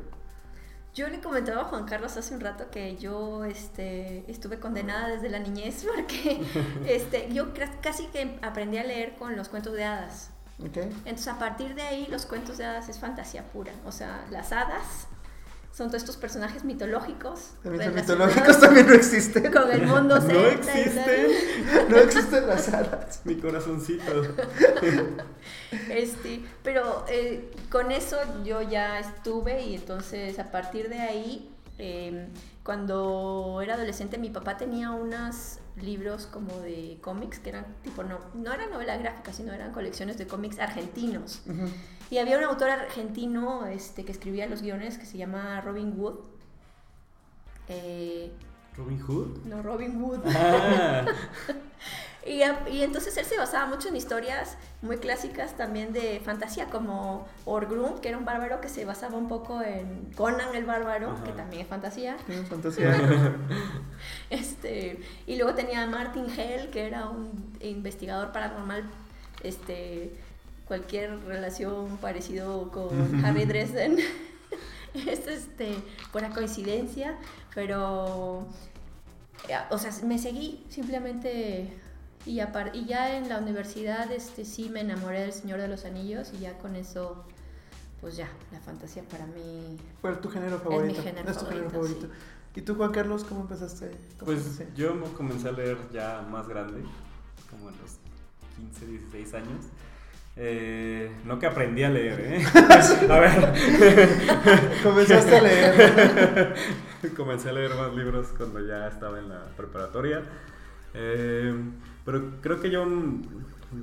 Yo 0.98 1.08
le 1.10 1.20
comentaba 1.20 1.62
a 1.62 1.66
Juan 1.66 1.86
Carlos 1.86 2.18
hace 2.18 2.34
un 2.34 2.40
rato 2.40 2.72
que 2.72 2.98
yo 2.98 3.46
este, 3.46 4.24
estuve 4.28 4.60
condenada 4.60 5.10
desde 5.10 5.30
la 5.30 5.38
niñez 5.38 5.86
porque 5.96 6.42
este, 6.88 7.32
yo 7.32 7.54
casi 7.84 8.08
que 8.08 8.40
aprendí 8.42 8.80
a 8.80 8.84
leer 8.84 9.14
con 9.14 9.36
los 9.36 9.48
cuentos 9.48 9.74
de 9.74 9.84
hadas. 9.84 10.32
Entonces 10.58 11.28
a 11.28 11.38
partir 11.38 11.76
de 11.76 11.84
ahí 11.84 12.08
los 12.10 12.26
cuentos 12.26 12.58
de 12.58 12.66
hadas 12.66 12.90
es 12.90 12.98
fantasía 12.98 13.44
pura. 13.44 13.74
O 13.86 13.92
sea, 13.92 14.26
las 14.32 14.52
hadas 14.52 15.08
son 15.78 15.90
todos 15.90 16.02
estos 16.02 16.18
personajes 16.18 16.64
mitológicos. 16.64 17.52
También 17.62 17.84
son 17.86 17.94
mitológicos, 17.94 18.60
también 18.60 18.88
no 18.88 18.94
existen. 18.94 19.52
Con 19.52 19.72
el 19.72 19.86
mundo 19.86 20.16
No 20.16 20.22
celta 20.22 20.74
existen. 20.74 21.28
No 21.88 21.98
existen 21.98 22.48
las 22.48 22.74
hadas. 22.74 23.22
Mi 23.26 23.36
corazoncito. 23.36 24.04
Este, 25.90 26.42
pero 26.64 27.06
eh, 27.10 27.52
con 27.70 27.92
eso 27.92 28.18
yo 28.44 28.62
ya 28.62 29.00
estuve 29.00 29.64
y 29.64 29.76
entonces 29.76 30.40
a 30.40 30.50
partir 30.50 30.88
de 30.88 31.00
ahí, 31.00 31.52
eh, 31.78 32.28
cuando 32.68 33.62
era 33.64 33.76
adolescente, 33.76 34.18
mi 34.18 34.30
papá 34.30 34.58
tenía 34.58 34.92
unos 34.92 35.60
libros 35.78 36.26
como 36.26 36.52
de 36.60 36.98
cómics 37.00 37.40
que 37.40 37.48
eran 37.52 37.66
tipo, 37.82 38.04
no, 38.04 38.20
no 38.34 38.52
eran 38.52 38.72
novela 38.72 38.98
gráfica, 38.98 39.32
sino 39.32 39.54
eran 39.54 39.72
colecciones 39.72 40.18
de 40.18 40.28
cómics 40.28 40.60
argentinos. 40.60 41.44
Y 42.10 42.18
había 42.18 42.38
un 42.38 42.44
autor 42.44 42.72
argentino 42.72 43.66
este, 43.68 44.04
que 44.04 44.12
escribía 44.12 44.48
los 44.48 44.62
guiones 44.62 44.98
que 44.98 45.06
se 45.06 45.18
llama 45.18 45.62
Robin 45.62 45.94
Wood. 45.98 46.16
Eh, 47.70 48.34
Robin 48.76 49.00
Hood. 49.00 49.46
no, 49.46 49.64
Robin 49.64 50.04
Wood. 50.04 50.20
Ah, 50.36 51.06
Y, 52.26 52.42
entonces 52.82 53.16
él 53.16 53.26
se 53.26 53.38
basaba 53.38 53.68
mucho 53.68 53.88
en 53.88 53.96
historias 53.96 54.58
muy 54.82 54.98
clásicas 54.98 55.56
también 55.56 55.94
de 55.94 56.22
fantasía, 56.24 56.66
como 56.66 57.26
Orgrun, 57.46 58.00
que 58.00 58.10
era 58.10 58.18
un 58.18 58.26
bárbaro 58.26 58.60
que 58.60 58.68
se 58.68 58.84
basaba 58.84 59.18
un 59.18 59.30
poco 59.30 59.62
en 59.62 60.12
Conan 60.16 60.54
el 60.54 60.66
bárbaro, 60.66 61.12
Ajá. 61.12 61.24
que 61.24 61.32
también 61.32 61.62
es 61.62 61.68
fantasía. 61.68 62.18
Fantasía. 62.50 63.36
Este, 64.30 65.00
y 65.26 65.38
luego 65.38 65.56
tenía 65.56 65.84
a 65.84 65.88
Martin 65.88 66.28
Hell, 66.30 66.70
que 66.70 66.86
era 66.86 67.08
un 67.08 67.58
investigador 67.62 68.32
paranormal, 68.32 68.84
este, 69.42 70.14
cualquier 70.68 71.20
relación 71.26 71.98
parecido 71.98 72.70
con 72.72 73.26
Harry 73.26 73.46
Dresden. 73.46 73.98
es 74.94 75.28
este, 75.28 75.76
pura 76.12 76.30
coincidencia, 76.30 77.18
pero, 77.56 78.48
eh, 79.48 79.56
o 79.70 79.78
sea, 79.78 79.92
me 80.04 80.20
seguí 80.20 80.66
simplemente 80.70 81.74
y, 82.28 82.42
y 82.74 82.86
ya 82.86 83.18
en 83.18 83.30
la 83.30 83.40
universidad 83.40 84.12
este, 84.12 84.46
sí 84.46 84.70
me 84.70 84.82
enamoré 84.82 85.22
del 85.22 85.34
Señor 85.34 85.60
de 85.60 85.68
los 85.68 85.86
Anillos 85.86 86.32
y 86.34 86.40
ya 86.40 86.58
con 86.58 86.76
eso, 86.76 87.26
pues 88.02 88.18
ya, 88.18 88.28
la 88.52 88.60
fantasía 88.60 89.04
para 89.04 89.26
mí... 89.26 89.78
Fue 90.02 90.16
tu 90.18 90.30
género 90.30 90.60
favorito. 90.60 91.02
género 91.02 91.32
es 91.32 91.38
tu 91.38 91.46
género 91.46 91.70
favorito, 91.70 92.02
favorito. 92.02 92.16
¿Y 92.56 92.62
tú, 92.62 92.76
Juan 92.76 92.92
Carlos, 92.92 93.24
cómo 93.24 93.42
empezaste? 93.42 93.92
Pues 94.20 94.62
yo 94.76 94.96
me 94.96 95.06
comencé 95.14 95.48
a 95.48 95.52
leer 95.52 95.78
ya 95.94 96.26
más 96.30 96.48
grande, 96.48 96.82
como 97.50 97.70
a 97.70 97.72
los 97.72 97.98
15, 98.58 98.86
16 98.88 99.34
años. 99.36 99.66
Eh, 100.36 101.12
no 101.26 101.40
que 101.40 101.48
aprendí 101.48 101.84
a 101.84 101.90
leer, 101.90 102.20
¿eh? 102.20 102.46
a 103.10 103.20
ver, 103.20 103.54
Comenzaste 104.84 105.36
a 105.36 105.42
leer. 105.42 106.56
comencé 107.18 107.50
a 107.50 107.54
leer 107.54 107.74
más 107.76 107.94
libros 107.96 108.28
cuando 108.38 108.60
ya 108.66 108.88
estaba 108.88 109.18
en 109.18 109.30
la 109.30 109.46
preparatoria. 109.56 110.24
Eh, 110.94 111.56
pero 112.08 112.32
creo 112.42 112.62
que 112.62 112.72
yo 112.72 112.86
mm, 112.86 113.22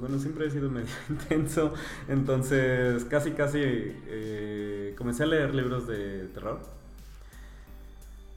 bueno, 0.01 0.19
siempre 0.19 0.47
he 0.47 0.51
sido 0.51 0.71
medio 0.71 0.89
intenso, 1.11 1.75
entonces 2.09 3.05
casi 3.05 3.33
casi 3.33 3.61
eh, 3.63 4.95
comencé 4.97 5.25
a 5.25 5.27
leer 5.27 5.55
libros 5.55 5.87
de 5.87 6.29
terror. 6.29 6.59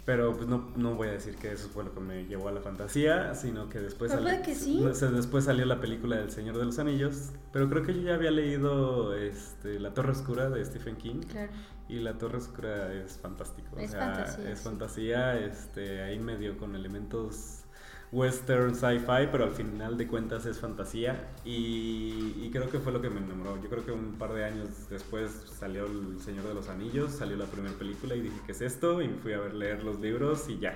Pero 0.04 0.36
pues 0.36 0.48
no, 0.48 0.72
no 0.78 0.96
voy 0.96 1.08
a 1.10 1.12
decir 1.12 1.36
que 1.36 1.52
eso 1.54 1.68
fue 1.68 1.84
lo 1.84 1.94
que 1.94 2.00
me 2.02 2.26
llevó 2.26 2.48
a 2.50 2.52
la 2.54 2.62
fantasía, 2.62 3.34
sino 3.36 3.68
que 3.70 3.80
después, 3.80 4.14
puede 4.14 4.42
que 4.42 4.56
sí. 4.56 4.82
después 5.14 5.46
salió 5.46 5.66
la 5.66 5.82
película 5.82 6.16
del 6.18 6.32
Señor 6.32 6.58
de 6.58 6.64
los 6.66 6.80
Anillos. 6.80 7.32
Pero 7.52 7.70
creo 7.70 7.84
que 7.84 7.94
yo 7.94 8.02
ya 8.02 8.16
había 8.16 8.32
leído 8.32 9.14
este, 9.16 9.80
La 9.82 9.94
Torre 9.94 10.12
Oscura 10.12 10.50
de 10.50 10.64
Stephen 10.64 10.96
King. 10.96 11.22
Claro. 11.30 11.52
Y 11.90 12.00
La 12.00 12.18
Torre 12.18 12.38
Oscura 12.38 12.94
es 12.94 13.18
fantástico. 13.18 13.76
o 13.76 13.80
Es 13.80 13.92
sea, 13.92 14.14
fantasía, 14.14 14.50
es 14.50 14.60
sí. 14.60 14.64
fantasía, 14.64 15.40
este, 15.40 16.02
ahí 16.04 16.20
medio 16.20 16.58
con 16.58 16.76
elementos 16.76 17.66
western, 18.12 18.74
sci-fi, 18.74 19.28
pero 19.32 19.43
al 19.43 19.51
final 19.51 19.97
de 19.97 20.08
cuentas 20.08 20.45
es 20.45 20.60
fantasía. 20.60 21.30
Y, 21.43 22.49
creo 22.51 22.70
que 22.70 22.80
fue 22.80 22.91
lo 22.91 23.01
que 23.01 23.10
me 23.10 23.20
enamoró. 23.20 23.62
Yo 23.62 23.70
creo 23.70 23.86
que 23.86 23.91
un 23.91 24.14
par 24.18 24.34
de 24.34 24.45
años 24.45 24.89
después 24.89 25.32
salió 25.60 25.86
El 25.86 26.20
Señor 26.22 26.47
de 26.47 26.53
los 26.53 26.70
Anillos, 26.70 27.12
salió 27.12 27.36
la 27.36 27.45
primera 27.45 27.74
película 27.76 28.16
y 28.16 28.22
dije, 28.22 28.38
¿qué 28.45 28.53
es 28.53 28.62
esto? 28.62 29.01
Y 29.01 29.10
fui 29.10 29.34
a 29.34 29.39
ver 29.39 29.53
leer 29.53 29.84
los 29.84 29.99
libros 29.99 30.49
y 30.49 30.60
ya. 30.60 30.74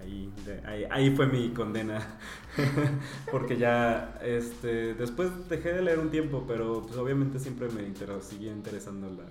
Ahí, 0.00 0.32
ahí 0.90 1.14
fue 1.14 1.26
mi 1.26 1.50
condena. 1.50 2.18
Porque 3.30 3.56
ya, 3.56 4.18
este, 4.22 4.94
después 4.94 5.30
dejé 5.48 5.74
de 5.74 5.82
leer 5.82 6.00
un 6.00 6.10
tiempo, 6.10 6.44
pero 6.48 6.82
pues 6.82 6.96
obviamente 6.96 7.38
siempre 7.38 7.68
me 7.68 7.82
inter 7.82 8.10
seguía 8.20 8.50
interesando 8.50 9.08
la, 9.10 9.28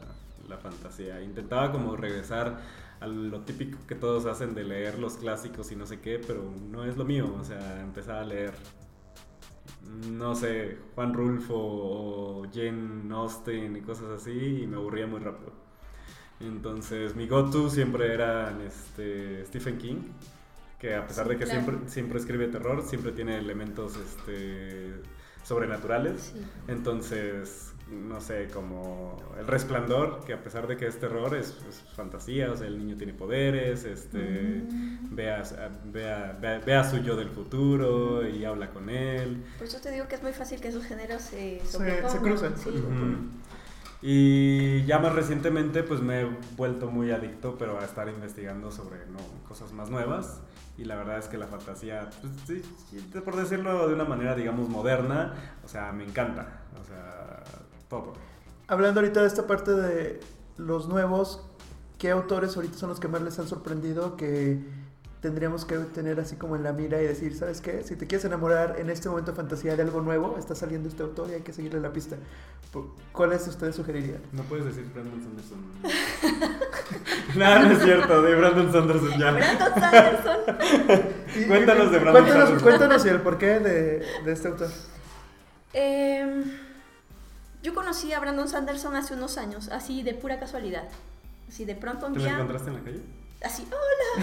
la 0.47 0.57
fantasía. 0.57 1.21
Intentaba 1.21 1.71
como 1.73 1.97
regresar 1.97 2.59
a 3.01 3.07
lo 3.07 3.41
típico 3.41 3.79
que 3.87 3.95
todos 3.95 4.27
hacen 4.27 4.53
de 4.53 4.63
leer 4.63 4.99
los 4.99 5.17
clásicos 5.17 5.71
y 5.71 5.75
no 5.75 5.87
sé 5.87 5.99
qué, 5.99 6.21
pero 6.25 6.43
no 6.69 6.85
es 6.85 6.97
lo 6.97 7.03
mío. 7.03 7.35
O 7.39 7.43
sea, 7.43 7.81
empezar 7.81 8.17
a 8.19 8.23
leer, 8.23 8.53
no 10.11 10.35
sé, 10.35 10.77
Juan 10.93 11.13
Rulfo 11.13 11.55
o 11.55 12.43
Jane 12.53 13.11
Austen 13.11 13.75
y 13.75 13.81
cosas 13.81 14.21
así 14.21 14.61
y 14.61 14.67
me 14.67 14.77
aburría 14.77 15.07
muy 15.07 15.19
rápido. 15.19 15.51
Entonces 16.39 17.15
mi 17.15 17.27
go-to 17.27 17.69
siempre 17.69 18.13
era 18.13 18.55
este, 18.65 19.45
Stephen 19.47 19.79
King, 19.79 19.97
que 20.79 20.95
a 20.95 21.05
pesar 21.07 21.27
de 21.27 21.37
que 21.37 21.45
claro. 21.45 21.61
siempre, 21.61 21.89
siempre 21.89 22.19
escribe 22.19 22.47
terror, 22.47 22.83
siempre 22.83 23.11
tiene 23.13 23.37
elementos 23.37 23.97
este, 23.97 24.93
sobrenaturales. 25.43 26.33
Sí. 26.33 26.41
Entonces, 26.67 27.70
no 27.91 28.19
sé, 28.21 28.47
como 28.53 29.17
El 29.39 29.47
Resplandor, 29.47 30.23
que 30.25 30.33
a 30.33 30.41
pesar 30.43 30.67
de 30.67 30.77
que 30.77 30.87
es 30.87 30.99
terror, 30.99 31.35
es, 31.35 31.57
es 31.67 31.83
fantasía, 31.95 32.51
o 32.51 32.55
sea, 32.55 32.67
el 32.67 32.77
niño 32.77 32.95
tiene 32.97 33.13
poderes, 33.13 33.83
este, 33.85 34.63
Mm. 34.69 35.15
ve, 35.15 35.31
a, 35.31 35.43
ve 35.85 36.11
a- 36.11 36.37
ve 36.39 36.47
a- 36.47 36.59
ve 36.59 36.75
a 36.75 36.83
su 36.83 36.97
yo 36.99 37.15
del 37.15 37.29
futuro 37.29 38.27
y 38.27 38.45
habla 38.45 38.69
con 38.71 38.89
él. 38.89 39.43
Por 39.57 39.67
eso 39.67 39.79
te 39.81 39.91
digo 39.91 40.07
que 40.07 40.15
es 40.15 40.23
muy 40.23 40.33
fácil 40.33 40.59
que 40.61 40.69
esos 40.69 40.83
géneros 40.85 41.21
se 41.21 41.59
Se- 41.65 42.09
se 42.09 42.17
cruzan. 42.19 42.57
Sí. 42.57 42.69
Y 44.03 44.83
ya 44.85 44.97
más 44.99 45.13
recientemente 45.13 45.83
pues 45.83 46.01
me 46.01 46.21
he 46.21 46.25
vuelto 46.57 46.89
muy 46.89 47.11
adicto, 47.11 47.55
pero 47.57 47.79
a 47.79 47.85
estar 47.85 48.09
investigando 48.09 48.71
sobre 48.71 49.05
¿no? 49.07 49.19
cosas 49.47 49.71
más 49.73 49.89
nuevas. 49.89 50.41
Y 50.77 50.85
la 50.85 50.95
verdad 50.95 51.19
es 51.19 51.27
que 51.27 51.37
la 51.37 51.45
fantasía, 51.45 52.09
pues, 52.21 52.33
sí, 52.47 52.61
sí, 52.89 52.97
por 53.23 53.35
decirlo 53.35 53.87
de 53.87 53.93
una 53.93 54.05
manera 54.05 54.33
digamos 54.33 54.67
moderna, 54.69 55.35
o 55.63 55.67
sea, 55.67 55.91
me 55.91 56.03
encanta. 56.03 56.61
O 56.81 56.83
sea, 56.83 57.43
todo. 57.91 58.13
Hablando 58.67 59.01
ahorita 59.01 59.21
de 59.21 59.27
esta 59.27 59.45
parte 59.47 59.71
de 59.71 60.19
los 60.57 60.87
nuevos, 60.87 61.43
¿qué 61.99 62.09
autores 62.09 62.55
ahorita 62.55 62.77
son 62.77 62.89
los 62.89 62.99
que 62.99 63.07
más 63.07 63.21
les 63.21 63.37
han 63.37 63.47
sorprendido 63.47 64.15
que 64.15 64.59
tendríamos 65.19 65.65
que 65.65 65.77
tener 65.77 66.19
así 66.19 66.35
como 66.37 66.55
en 66.55 66.63
la 66.63 66.71
mira 66.73 66.99
y 67.01 67.05
decir, 67.05 67.35
¿sabes 67.37 67.61
qué? 67.61 67.83
Si 67.83 67.95
te 67.95 68.07
quieres 68.07 68.25
enamorar 68.25 68.77
en 68.79 68.89
este 68.89 69.07
momento 69.07 69.31
de 69.31 69.37
fantasía 69.37 69.75
de 69.75 69.83
algo 69.83 70.01
nuevo, 70.01 70.35
está 70.39 70.55
saliendo 70.55 70.89
este 70.89 71.03
autor 71.03 71.29
y 71.29 71.33
hay 71.33 71.41
que 71.41 71.53
seguirle 71.53 71.79
la 71.79 71.91
pista. 71.93 72.15
¿Cuáles 73.11 73.45
ustedes 73.47 73.75
sugerirían? 73.75 74.21
No 74.31 74.41
puedes 74.43 74.65
decir 74.65 74.85
Brandon 74.93 75.21
Sanderson. 75.21 75.59
Nada, 77.35 77.59
no 77.63 77.71
es 77.73 77.83
cierto, 77.83 78.21
de 78.21 78.35
Brandon 78.35 78.71
Sanderson 78.71 79.19
ya. 79.19 79.31
Brandon 79.31 79.81
Sanderson. 79.81 81.01
Y- 81.35 81.45
Cuéntanos 81.45 81.91
de 81.91 81.99
Brandon 81.99 82.23
cuéntanos, 82.23 82.43
Sanderson. 82.49 82.59
cuéntanos 82.69 83.05
y 83.05 83.09
el 83.09 83.21
porqué 83.21 83.59
de, 83.59 84.05
de 84.25 84.31
este 84.31 84.47
autor. 84.47 84.67
Em, 85.73 86.43
yo 87.61 87.73
conocí 87.73 88.11
a 88.13 88.19
Brandon 88.19 88.47
Sanderson 88.47 88.95
hace 88.95 89.13
unos 89.13 89.37
años, 89.37 89.69
así 89.69 90.03
de 90.03 90.13
pura 90.13 90.39
casualidad. 90.39 90.83
Así 91.47 91.65
de 91.65 91.75
pronto 91.75 92.07
un 92.07 92.13
¿Te 92.13 92.19
lo 92.19 92.25
día, 92.25 92.33
encontraste 92.33 92.69
en 92.69 92.75
la 92.75 92.81
calle? 92.81 93.01
así, 93.43 93.67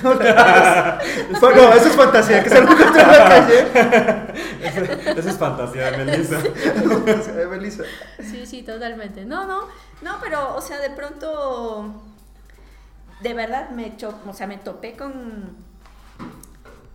hola. 0.02 0.98
Fue- 1.40 1.54
no, 1.54 1.72
eso 1.74 1.86
es 1.88 1.96
fantasía, 1.96 2.42
que 2.42 2.48
se 2.50 2.60
lo 2.60 2.70
encontró 2.72 3.00
en 3.00 3.08
la 3.08 3.28
calle. 3.28 3.66
Eso, 4.62 4.84
eso 5.18 5.28
es 5.30 5.36
fantasía 5.38 5.90
de 5.90 6.04
Melissa. 6.04 6.38
Fantasía 6.40 7.32
de 7.34 7.46
Melissa. 7.46 7.82
Sí, 8.20 8.46
sí, 8.46 8.62
totalmente. 8.62 9.24
No, 9.24 9.44
no, 9.46 9.62
no, 10.02 10.16
pero, 10.20 10.54
o 10.56 10.60
sea, 10.60 10.78
de 10.78 10.90
pronto, 10.90 11.92
de 13.20 13.34
verdad 13.34 13.70
me 13.70 13.96
cho 13.96 14.14
o 14.26 14.32
sea, 14.32 14.46
me 14.46 14.58
topé 14.58 14.96
con, 14.96 15.56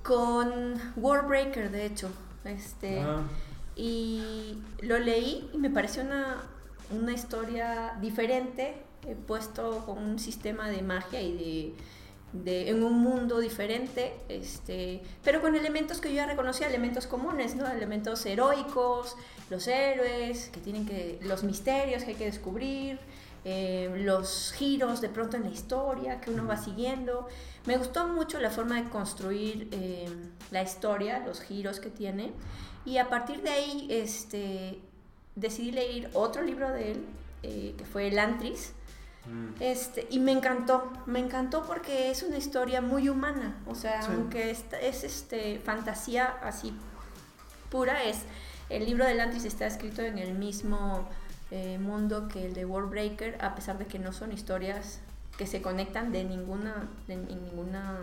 con 0.04 0.76
Warbreaker, 0.96 1.72
de 1.72 1.86
hecho, 1.86 2.10
este, 2.46 3.02
Ah, 3.02 3.22
y 3.76 4.57
lo 4.82 4.99
leí 4.99 5.49
y 5.53 5.57
me 5.57 5.69
pareció 5.69 6.03
una, 6.03 6.43
una 6.91 7.11
historia 7.13 7.97
diferente, 8.01 8.76
eh, 9.07 9.15
puesto 9.28 9.84
con 9.86 9.97
un 9.97 10.19
sistema 10.19 10.69
de 10.69 10.82
magia 10.82 11.21
y 11.21 11.34
de, 11.34 12.43
de- 12.43 12.69
en 12.69 12.84
un 12.84 12.99
mundo 12.99 13.39
diferente, 13.39 14.13
este, 14.30 15.01
pero 15.24 15.41
con 15.41 15.55
elementos 15.55 15.99
que 16.01 16.09
yo 16.09 16.15
ya 16.15 16.26
reconocía, 16.28 16.67
elementos 16.67 17.07
comunes, 17.07 17.55
¿no? 17.55 17.67
Elementos 17.67 18.26
heroicos, 18.26 19.15
los 19.49 19.67
héroes, 19.67 20.49
que 20.49 20.59
tienen 20.59 20.86
que, 20.86 21.19
los 21.24 21.43
misterios 21.43 22.03
que 22.03 22.11
hay 22.11 22.15
que 22.15 22.26
descubrir, 22.26 22.99
eh, 23.45 23.91
los 23.97 24.53
giros 24.55 25.01
de 25.01 25.09
pronto 25.09 25.36
en 25.36 25.43
la 25.43 25.49
historia 25.49 26.21
que 26.21 26.32
uno 26.32 26.47
va 26.47 26.57
siguiendo. 26.57 27.28
Me 27.65 27.78
gustó 27.78 28.07
mucho 28.07 28.39
la 28.39 28.49
forma 28.49 28.82
de 28.82 28.89
construir 28.89 29.67
eh, 29.71 30.05
la 30.51 30.63
historia, 30.63 31.19
los 31.26 31.41
giros 31.41 31.80
que 31.82 31.89
tiene. 31.89 32.32
Y 32.86 32.97
a 32.97 33.09
partir 33.09 33.41
de 33.41 33.49
ahí 33.49 33.88
este, 33.89 34.79
decidí 35.36 35.71
leer 35.71 36.09
otro 36.13 36.41
libro 36.41 36.69
de 36.71 36.91
él, 36.93 37.05
eh, 37.43 37.75
que 37.77 37.86
fue 37.86 38.07
El 38.07 38.19
Antris. 38.19 38.73
mm. 39.25 39.61
Este, 39.61 40.07
y 40.09 40.19
me 40.19 40.31
encantó, 40.34 40.91
me 41.05 41.19
encantó 41.19 41.63
porque 41.65 42.11
es 42.11 42.23
una 42.23 42.38
historia 42.38 42.81
muy 42.81 43.07
humana, 43.09 43.55
o 43.67 43.75
sea, 43.75 44.01
Sí. 44.01 44.11
aunque 44.13 44.51
es, 44.51 44.65
es 44.81 45.03
este, 45.03 45.59
fantasía 45.59 46.25
así 46.43 46.73
pura, 47.69 48.03
es 48.03 48.17
el 48.69 48.86
libro 48.86 49.05
del 49.05 49.19
Antris 49.19 49.45
está 49.45 49.65
escrito 49.65 50.01
en 50.01 50.17
el 50.17 50.34
mismo 50.34 51.07
eh, 51.51 51.77
mundo 51.79 52.27
que 52.27 52.45
el 52.45 52.53
de 52.53 52.65
Warbreaker, 52.65 53.38
a 53.43 53.55
pesar 53.55 53.77
de 53.77 53.86
que 53.86 53.99
no 53.99 54.11
son 54.13 54.31
historias 54.31 54.99
que 55.38 55.47
se 55.47 55.61
conectan 55.61 56.11
de 56.11 56.23
ninguna, 56.23 56.89
de, 57.07 57.13
en 57.13 57.43
ninguna, 57.43 58.01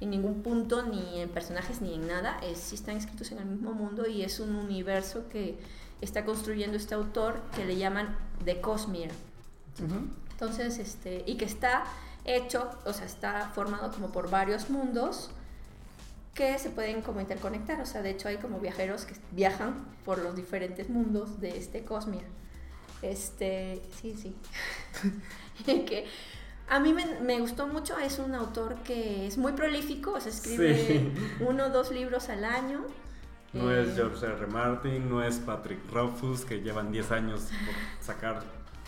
en 0.00 0.10
ningún 0.10 0.42
punto, 0.42 0.82
ni 0.82 1.20
en 1.20 1.28
personajes 1.28 1.80
ni 1.80 1.94
en 1.94 2.06
nada, 2.06 2.38
es, 2.42 2.58
sí 2.58 2.74
están 2.76 2.96
escritos 2.96 3.32
en 3.32 3.38
el 3.38 3.46
mismo 3.46 3.72
mundo 3.72 4.06
y 4.06 4.22
es 4.22 4.40
un 4.40 4.54
universo 4.54 5.28
que 5.28 5.58
está 6.00 6.24
construyendo 6.24 6.76
este 6.76 6.94
autor 6.94 7.40
que 7.54 7.64
le 7.64 7.76
llaman 7.76 8.16
The 8.44 8.60
Cosmere. 8.60 9.12
Entonces, 10.30 10.78
este, 10.78 11.24
y 11.26 11.36
que 11.36 11.44
está 11.44 11.84
hecho, 12.24 12.70
o 12.84 12.92
sea, 12.92 13.06
está 13.06 13.50
formado 13.54 13.90
como 13.90 14.10
por 14.10 14.30
varios 14.30 14.70
mundos 14.70 15.30
que 16.34 16.58
se 16.58 16.70
pueden 16.70 17.02
como 17.02 17.20
interconectar. 17.20 17.80
O 17.80 17.86
sea, 17.86 18.02
de 18.02 18.10
hecho 18.10 18.28
hay 18.28 18.36
como 18.36 18.60
viajeros 18.60 19.04
que 19.04 19.14
viajan 19.32 19.86
por 20.04 20.18
los 20.18 20.36
diferentes 20.36 20.88
mundos 20.88 21.40
de 21.40 21.58
este 21.58 21.84
Cosmere. 21.84 22.26
Este, 23.02 23.82
sí, 24.00 24.16
sí. 24.16 24.36
que 25.64 26.06
a 26.70 26.80
mí 26.80 26.92
me, 26.92 27.06
me 27.20 27.40
gustó 27.40 27.66
mucho, 27.66 27.98
es 27.98 28.18
un 28.18 28.34
autor 28.34 28.76
que 28.82 29.26
es 29.26 29.38
muy 29.38 29.52
prolífico, 29.52 30.12
o 30.12 30.20
sea, 30.20 30.30
escribe 30.32 30.86
Sí. 30.86 31.12
uno 31.40 31.66
o 31.66 31.70
dos 31.70 31.90
libros 31.90 32.28
al 32.28 32.44
año. 32.44 32.84
No 33.52 33.70
Eh, 33.70 33.82
es 33.82 33.94
George 33.94 34.26
R. 34.26 34.46
Martin, 34.48 35.08
no 35.08 35.22
es 35.22 35.36
Patrick 35.38 35.80
Rothfuss, 35.90 36.44
que 36.44 36.60
llevan 36.60 36.92
10 36.92 37.10
años 37.12 37.48
por 37.64 37.74
sacar 38.04 38.42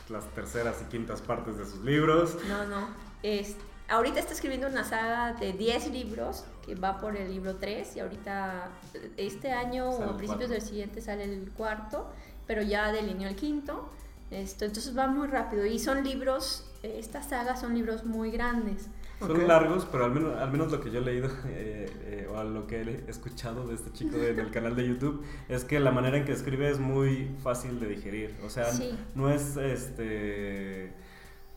las 0.09 0.25
terceras 0.35 0.83
y 0.83 0.91
quintas 0.91 1.23
partes 1.23 1.57
de 1.57 1.65
sus 1.67 1.81
libros. 1.85 2.37
No, 2.49 2.67
no. 2.67 2.89
Es, 3.23 3.57
ahorita 3.89 4.21
está 4.21 4.33
escribiendo 4.35 4.67
una 4.67 4.85
saga 4.85 5.33
de 5.35 5.53
10 5.53 5.91
libros 5.93 6.45
que 6.67 6.75
va 6.75 6.99
por 6.99 7.17
el 7.17 7.31
libro 7.31 7.57
3 7.57 7.97
y 7.97 8.01
ahorita 8.01 8.69
eh, 8.95 9.13
este 9.17 9.53
año 9.53 9.91
Sale 9.93 10.05
o 10.07 10.11
a 10.11 10.17
principios 10.17 10.49
cuatro. 10.49 10.49
del 10.49 10.63
siguiente 10.63 11.01
sale 11.01 11.25
el 11.25 11.51
cuarto, 11.53 12.11
pero 12.47 12.63
ya 12.63 12.93
delineó 12.93 13.29
el 13.29 13.37
quinto. 13.37 13.89
Esto, 14.31 14.65
entonces 14.65 14.97
va 14.97 15.07
muy 15.09 15.27
rápido 15.27 15.67
y 15.67 15.79
son 15.81 16.05
libros, 16.05 16.65
eh, 16.69 16.70
estas 16.83 17.29
sagas 17.29 17.61
son 17.61 17.75
libros 17.75 18.05
muy 18.05 18.31
grandes. 18.31 18.89
Son 19.19 19.47
largos, 19.47 19.87
pero 19.93 20.07
al 20.07 20.13
menos, 20.13 20.35
al 20.39 20.51
menos 20.51 20.73
lo 20.73 20.81
que 20.81 20.91
yo 20.91 21.01
he 21.01 21.03
leído 21.03 21.29
eh, 21.47 21.91
eh, 22.05 22.29
o 22.33 22.39
a 22.39 22.45
lo 22.45 22.67
que 22.67 22.81
he 22.81 23.11
escuchado 23.11 23.67
de 23.69 23.75
este 23.75 23.93
chico 23.93 24.17
de- 24.17 24.33
del 24.35 24.51
canal 24.57 24.75
de 24.75 24.89
YouTube 24.89 25.23
es 25.49 25.65
que 25.65 25.79
la 25.79 25.91
manera 25.93 26.17
en 26.17 26.25
que 26.25 26.33
escribe 26.33 26.71
es 26.71 26.79
muy 26.79 27.31
fácil 27.43 27.79
de 27.81 27.87
digerir. 27.89 28.35
O 28.45 28.49
sea, 28.49 28.65
Sí. 28.73 28.99
no 29.15 29.31
es 29.31 29.57
este 29.59 30.93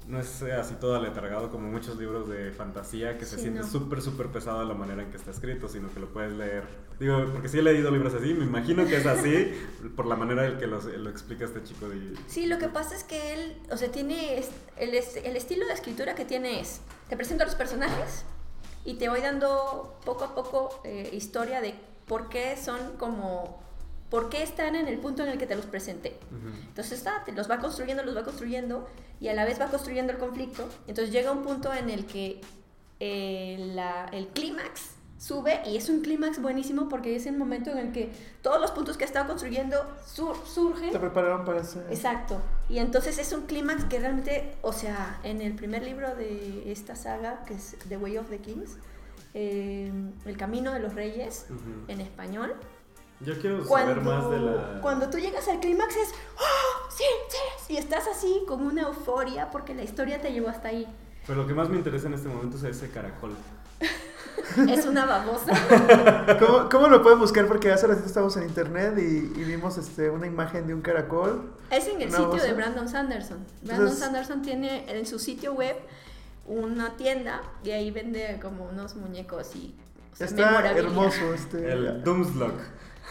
no 0.08 0.20
es 0.20 0.42
así 0.44 0.76
todo 0.76 0.96
aletargado 0.96 1.50
como 1.50 1.68
muchos 1.70 1.98
libros 1.98 2.28
de 2.28 2.52
fantasía 2.52 3.18
que 3.18 3.26
se 3.26 3.36
Sí, 3.38 3.44
siente 3.44 3.62
no. 3.62 3.68
súper, 3.68 4.02
súper 4.02 4.28
pesado 4.28 4.64
la 4.66 4.74
manera 4.74 5.04
en 5.04 5.10
que 5.12 5.18
está 5.18 5.32
escrito, 5.32 5.68
sino 5.68 5.92
que 5.94 6.00
lo 6.00 6.08
puedes 6.14 6.34
leer. 6.34 6.64
Digo, 7.00 7.26
porque 7.32 7.48
sí 7.50 7.60
he 7.60 7.62
leído 7.64 7.90
libros 7.92 8.14
así, 8.14 8.34
me 8.34 8.46
imagino 8.46 8.86
que 8.86 8.98
es 8.98 9.06
así 9.06 9.54
por 9.96 10.06
la 10.06 10.16
manera 10.16 10.46
en 10.46 10.58
que 10.58 10.68
lo, 10.68 10.80
lo 10.82 11.10
explica 11.10 11.46
este 11.46 11.64
chico. 11.64 11.88
De, 11.90 12.16
Sí, 12.28 12.46
lo 12.48 12.58
que 12.60 12.68
pasa 12.68 12.96
es 12.96 13.04
que 13.04 13.34
él, 13.34 13.58
o 13.72 13.78
sea, 13.78 13.92
tiene 13.92 14.38
el, 14.38 14.94
el 15.24 15.36
estilo 15.38 15.66
de 15.68 15.74
escritura 15.74 16.16
que 16.16 16.26
tiene 16.26 16.60
es, 16.60 16.82
te 17.10 17.16
presento 17.16 17.44
a 17.44 17.46
los 17.46 17.56
personajes 17.56 18.26
y 18.86 18.96
te 18.96 19.08
voy 19.10 19.22
dando 19.22 19.98
poco 20.06 20.26
a 20.26 20.36
poco 20.36 20.82
eh, 20.84 21.10
historia 21.14 21.62
de 21.62 21.74
por 22.06 22.28
qué 22.28 22.58
son 22.58 22.98
como, 22.98 23.63
por 24.14 24.30
qué 24.30 24.44
están 24.44 24.76
en 24.76 24.88
el 24.88 25.00
punto 25.00 25.24
en 25.24 25.30
el 25.30 25.40
que 25.40 25.48
te 25.48 25.56
los 25.56 25.66
presenté. 25.66 26.20
Ujú. 26.30 26.50
Entonces 26.68 27.00
está, 27.00 27.24
te 27.26 27.32
los 27.32 27.50
va 27.50 27.58
construyendo, 27.58 28.04
los 28.04 28.16
va 28.16 28.22
construyendo 28.24 28.88
y 29.20 29.30
a 29.30 29.34
la 29.34 29.44
vez 29.44 29.60
va 29.60 29.70
construyendo 29.72 30.14
el 30.14 30.20
conflicto. 30.20 30.70
Entonces 30.88 31.12
llega 31.12 31.32
un 31.32 31.42
punto 31.42 31.74
en 31.74 31.90
el 31.90 32.06
que 32.06 32.40
eh, 33.00 33.72
la- 33.74 34.06
el 34.12 34.28
clímax 34.28 34.92
sube 35.18 35.62
y 35.66 35.78
es 35.78 35.90
un 35.90 36.02
clímax 36.02 36.40
buenísimo 36.44 36.90
porque 36.90 37.16
es 37.16 37.26
el 37.26 37.36
momento 37.38 37.72
en 37.72 37.80
el 37.80 37.92
que 37.92 38.12
todos 38.44 38.62
los 38.62 38.70
puntos 38.70 38.98
que 38.98 39.04
ha 39.04 39.08
estado 39.08 39.26
construyendo 39.28 39.78
sur- 40.06 40.38
surgen. 40.46 40.92
Te 40.92 41.00
prepararon 41.00 41.44
para 41.44 41.62
ese. 41.62 41.80
Exacto. 41.90 42.40
Y 42.70 42.78
entonces 42.78 43.18
es 43.18 43.34
un 43.34 43.48
clímax 43.48 43.86
que 43.86 44.00
realmente, 44.00 44.56
o 44.62 44.74
sea, 44.74 45.20
en 45.24 45.42
el 45.42 45.54
primer 45.56 45.82
libro 45.84 46.16
de 46.16 46.72
esta 46.72 46.96
saga, 46.96 47.44
que 47.48 47.56
es 47.56 47.78
The 47.90 47.98
Way 47.98 48.18
of 48.20 48.30
the 48.30 48.38
Kings, 48.38 48.78
eh, 49.34 49.92
El 50.26 50.38
Camino 50.38 50.72
de 50.72 50.80
los 50.82 50.94
Reyes, 50.94 51.48
en 51.88 52.00
español, 52.00 52.54
Yo 53.20 53.40
quiero 53.40 53.64
cuando, 53.66 53.94
saber 53.94 54.04
más 54.06 54.30
de 54.30 54.40
la... 54.40 54.82
cuando 54.82 55.10
tú 55.10 55.18
llegas 55.18 55.48
al 55.48 55.60
clímax 55.60 55.96
es, 55.96 56.10
¡Oh, 56.38 56.90
sí, 56.90 57.04
sí! 57.30 57.74
Y 57.74 57.78
estás 57.78 58.08
así 58.08 58.44
con 58.48 58.66
una 58.66 58.84
euforia 58.84 59.50
porque 59.52 59.74
la 59.74 59.84
historia 59.84 60.22
te 60.22 60.34
llevó 60.34 60.50
hasta 60.50 60.70
ahí. 60.70 60.88
Pero 61.26 61.42
lo 61.42 61.48
que 61.48 61.54
más 61.54 61.70
me 61.70 61.78
interesa 61.78 62.08
en 62.08 62.16
este 62.16 62.28
momento 62.28 62.58
es 62.58 62.64
ese 62.64 62.90
caracol. 62.90 63.32
Es 64.68 64.86
una 64.86 65.06
babosa. 65.06 65.54
¿Cómo, 66.40 66.70
cómo 66.70 66.88
lo 66.88 67.02
pueden 67.02 67.20
buscar? 67.20 67.48
Porque 67.48 67.72
hace 67.72 67.88
ratito 67.88 68.08
estábamos 68.08 68.36
en 68.38 68.44
internet 68.44 68.94
y, 68.98 69.40
y 69.40 69.44
vimos 69.46 69.78
este, 69.78 70.10
una 70.10 70.28
imagen 70.28 70.68
de 70.68 70.74
un 70.74 70.82
caracol. 70.82 71.54
Es 71.70 71.88
en 71.88 72.02
el 72.02 72.10
sitio 72.10 72.28
babosa. 72.28 72.46
de 72.46 72.54
Brandon 72.54 72.90
Sanderson. 72.90 73.38
Brandon 73.62 73.88
Entonces- 73.88 74.00
Sanderson 74.00 74.42
tiene 74.42 74.86
en 74.92 75.06
su 75.06 75.18
sitio 75.18 75.54
web 75.54 75.76
una 76.46 76.98
tienda 76.98 77.42
y 77.64 77.72
ahí 77.72 77.90
vende 77.92 78.40
como 78.42 78.66
unos 78.66 78.96
muñecos 78.96 79.56
y 79.56 79.76
o 80.12 80.16
sea, 80.16 80.28
Está 80.28 80.72
hermoso. 80.72 81.34
Este, 81.34 81.72
El 81.72 82.04
Doomslug. 82.04 82.54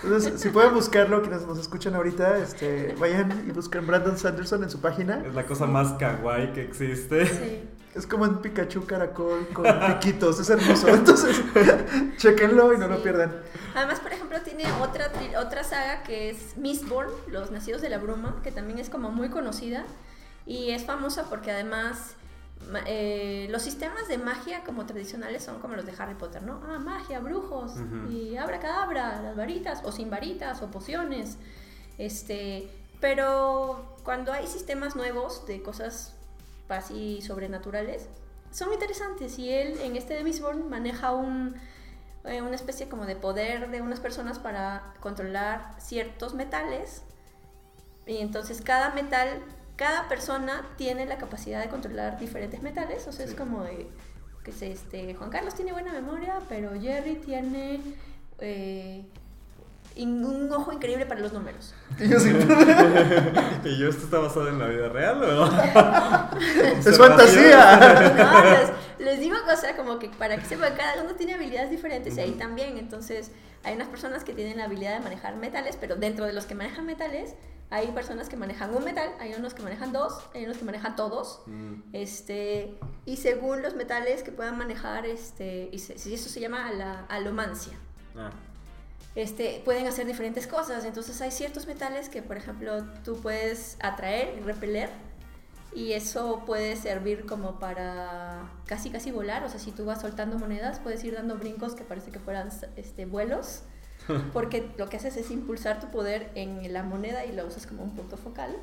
Entonces, 0.05 0.41
si 0.41 0.49
pueden 0.49 0.75
buscarlo, 0.75 1.23
quienes 1.23 1.47
nos 1.47 1.59
escuchan 1.59 1.95
ahorita, 1.95 2.39
este, 2.39 2.95
vayan 2.99 3.45
y 3.49 3.53
busquen 3.53 3.87
Brandon 3.87 4.19
Sanderson 4.19 4.63
en 4.65 4.71
su 4.71 4.81
página. 4.81 5.23
Es 5.27 5.35
la 5.35 5.45
cosa 5.47 5.67
más 5.67 5.93
kawaii 5.95 6.53
que 6.53 6.63
existe. 6.63 7.27
Sí. 7.27 7.69
Es 7.95 8.07
como 8.07 8.25
un 8.25 8.41
Pikachu 8.41 8.87
caracol 8.87 9.47
con 9.53 9.65
piquitos, 9.87 10.41
es 10.41 10.49
hermoso. 10.49 10.89
Entonces, 10.89 11.41
chequenlo 12.17 12.73
y 12.73 12.79
no 12.79 12.89
lo 12.89 13.03
pierdan. 13.03 13.33
Además, 13.75 14.01
por 14.01 14.13
ejemplo, 14.13 14.41
tiene 14.41 14.65
otra, 14.81 15.13
tri- 15.13 15.37
otra 15.39 15.63
saga 15.63 16.03
que 16.03 16.31
es 16.31 16.57
Mistborn, 16.57 17.11
Los 17.31 17.51
Nacidos 17.51 17.83
de 17.83 17.91
la 17.91 17.99
Bruma, 17.99 18.41
que 18.43 18.51
también 18.51 18.79
es 18.79 18.89
como 18.89 19.11
muy 19.11 19.29
conocida 19.29 19.85
y 20.47 20.71
es 20.71 20.85
famosa 20.85 21.25
porque 21.29 21.51
además 21.51 22.17
eh, 22.87 23.47
los 23.51 23.63
sistemas 23.63 24.09
de 24.09 24.19
magia 24.19 24.65
como 24.65 24.87
tradicionales 24.87 25.45
son 25.45 25.61
como 25.61 25.77
los 25.77 25.85
de 25.87 25.93
Harry 25.99 26.15
Potter, 26.15 26.43
¿no? 26.43 26.61
Ah, 26.67 26.79
magia, 26.79 27.21
brujos 27.21 27.73
Ujú. 27.73 28.11
y 28.11 28.37
abracadabra, 28.37 29.21
las 29.23 29.37
varitas 29.37 29.83
o 29.85 29.93
sin 29.93 30.11
varitas 30.11 30.63
o 30.63 30.71
pociones. 30.71 31.39
Este, 31.99 32.71
pero 33.01 33.97
cuando 34.05 34.33
hay 34.33 34.47
sistemas 34.47 34.97
nuevos 34.97 35.47
de 35.47 35.63
cosas 35.63 36.15
así 36.69 37.21
sobrenaturales, 37.21 38.09
son 38.51 38.73
interesantes 38.73 39.39
y 39.39 39.51
él 39.51 39.79
en 39.83 39.97
este 39.97 40.15
de 40.15 40.25
Mistborn 40.25 40.69
maneja 40.71 41.13
un 41.13 41.55
eh, 42.25 42.41
una 42.41 42.55
especie 42.55 42.89
como 42.89 43.05
de 43.05 43.17
poder 43.17 43.71
de 43.71 43.83
unas 43.83 43.99
personas 43.99 44.39
para 44.39 44.95
controlar 45.01 45.75
ciertos 45.79 46.35
metales. 46.35 47.03
Y 48.07 48.19
entonces 48.19 48.61
cada 48.63 48.91
metal, 48.91 49.29
cada 49.83 50.09
persona 50.09 50.63
tiene 50.77 51.07
la 51.07 51.19
capacidad 51.19 51.61
de 51.61 51.69
controlar 51.69 52.19
diferentes 52.19 52.63
metales. 52.63 53.07
O 53.09 53.13
sea, 53.13 53.25
es 53.25 53.33
Sí. 53.33 53.37
como 53.37 53.65
de, 53.65 53.89
que 54.45 54.53
se, 54.53 54.71
este, 54.71 55.15
Juan 55.15 55.31
Carlos 55.31 55.55
tiene 55.55 55.73
buena 55.73 55.93
memoria, 55.93 56.39
pero 56.49 56.71
Jerry 56.81 57.17
tiene 57.17 57.81
eh, 58.39 59.05
in- 59.97 60.25
un 60.25 60.53
ojo 60.53 60.73
increíble 60.73 61.05
para 61.07 61.21
los 61.21 61.33
números. 61.33 61.75
Y 61.99 62.09
yo 62.09 62.19
sí, 62.21 62.31
¿Y 63.65 63.79
yo 63.79 63.89
esto 63.89 64.05
está 64.05 64.19
basado 64.19 64.49
en 64.49 64.59
la 64.59 64.67
vida 64.67 64.89
real 64.89 65.23
o...? 65.25 65.47
es 66.89 66.99
fantasía. 66.99 67.77
No, 68.17 68.51
les, 68.51 68.71
les 69.07 69.21
digo 69.21 69.37
sea, 69.61 69.77
como 69.77 69.99
que 69.99 70.09
para 70.09 70.37
que 70.37 70.45
sepan, 70.47 70.75
cada 70.77 71.03
uno 71.03 71.15
tiene 71.15 71.35
habilidades 71.35 71.71
diferentes 71.71 72.17
y 72.17 72.21
ahí 72.21 72.33
también. 72.33 72.79
Entonces, 72.79 73.31
hay 73.65 73.75
unas 73.75 73.89
personas 73.89 74.25
que 74.25 74.33
tienen 74.33 74.59
la 74.59 74.65
habilidad 74.65 74.95
de 74.95 75.01
manejar 75.01 75.37
metales, 75.37 75.77
pero 75.81 75.97
dentro 75.97 76.25
de 76.25 76.33
los 76.33 76.47
que 76.47 76.55
manejan 76.55 76.87
metales, 76.87 77.35
hay 77.73 77.89
personas 77.89 78.29
que 78.29 78.37
manejan 78.37 78.75
un 78.75 78.85
metal, 78.85 79.11
hay 79.19 79.33
unos 79.35 79.55
que 79.55 79.63
manejan 79.63 79.93
dos, 79.93 80.23
hay 80.35 80.45
unos 80.45 80.59
que 80.59 80.65
manejan 80.65 80.95
todos. 80.95 81.43
Mm. 81.47 81.75
Este, 81.95 82.79
y 83.07 83.17
según 83.17 83.63
los 83.63 83.75
metales 83.75 84.23
que 84.23 84.31
puedan 84.31 84.59
manejar, 84.59 85.07
este, 85.07 85.69
y 85.73 85.79
se- 85.79 85.97
y 86.09 86.15
eso 86.15 86.29
se 86.29 86.39
llama 86.39 86.71
la 86.73 87.07
alomancia. 87.09 87.73
Ah. 88.15 88.31
Este, 89.15 89.63
pueden 89.65 89.87
hacer 89.87 90.07
diferentes 90.07 90.47
cosas. 90.47 90.85
Entonces 90.85 91.21
hay 91.23 91.31
ciertos 91.31 91.67
metales 91.67 92.09
que, 92.09 92.23
por 92.23 92.37
ejemplo, 92.37 92.85
tú 93.05 93.21
puedes 93.21 93.77
atraer 93.83 94.39
y 94.39 94.41
repeler. 94.43 94.91
Y 95.75 95.93
eso 95.95 96.43
puede 96.45 96.77
servir 96.77 97.25
como 97.25 97.59
para 97.59 98.51
casi 98.67 98.91
casi 98.91 99.11
volar. 99.11 99.45
O 99.45 99.49
sea, 99.49 99.59
si 99.59 99.73
tú 99.73 99.87
vas 99.87 100.03
soltando 100.03 100.39
monedas, 100.39 100.79
puedes 100.79 101.03
ir 101.05 101.15
dando 101.15 101.37
brincos 101.37 101.75
que 101.75 101.85
parece 101.85 102.11
que 102.11 102.19
fueran 102.19 102.51
este, 102.77 103.07
vuelos. 103.07 103.63
Porque 104.33 104.71
lo 104.79 104.89
que 104.89 104.97
haces 104.97 105.17
es 105.17 105.31
impulsar 105.31 105.81
tu 105.81 105.89
poder 105.91 106.31
en 106.35 106.73
la 106.73 106.83
moneda 106.83 107.25
y 107.25 107.33
lo 107.33 107.47
usas 107.47 107.67
como 107.67 107.83
un 107.83 107.95
punto 107.95 108.17
focal. 108.17 108.57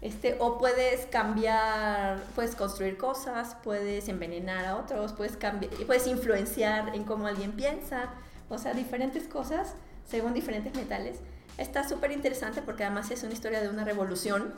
Este, 0.00 0.36
o 0.38 0.58
puedes 0.58 1.06
cambiar, 1.06 2.22
puedes 2.36 2.54
construir 2.54 2.96
cosas, 2.96 3.56
puedes 3.64 4.08
envenenar 4.08 4.64
a 4.64 4.76
otros, 4.76 5.12
puedes 5.12 5.36
cambiar, 5.36 5.72
puedes 5.86 6.06
influenciar 6.06 6.94
en 6.94 7.02
cómo 7.02 7.26
alguien 7.26 7.52
piensa, 7.52 8.10
o 8.48 8.58
sea, 8.58 8.74
diferentes 8.74 9.26
cosas 9.26 9.74
según 10.06 10.34
diferentes 10.34 10.72
metales. 10.74 11.18
Está 11.56 11.88
súper 11.88 12.12
interesante 12.12 12.62
porque 12.62 12.84
además 12.84 13.10
es 13.10 13.24
una 13.24 13.32
historia 13.32 13.60
de 13.60 13.68
una 13.68 13.84
revolución 13.84 14.54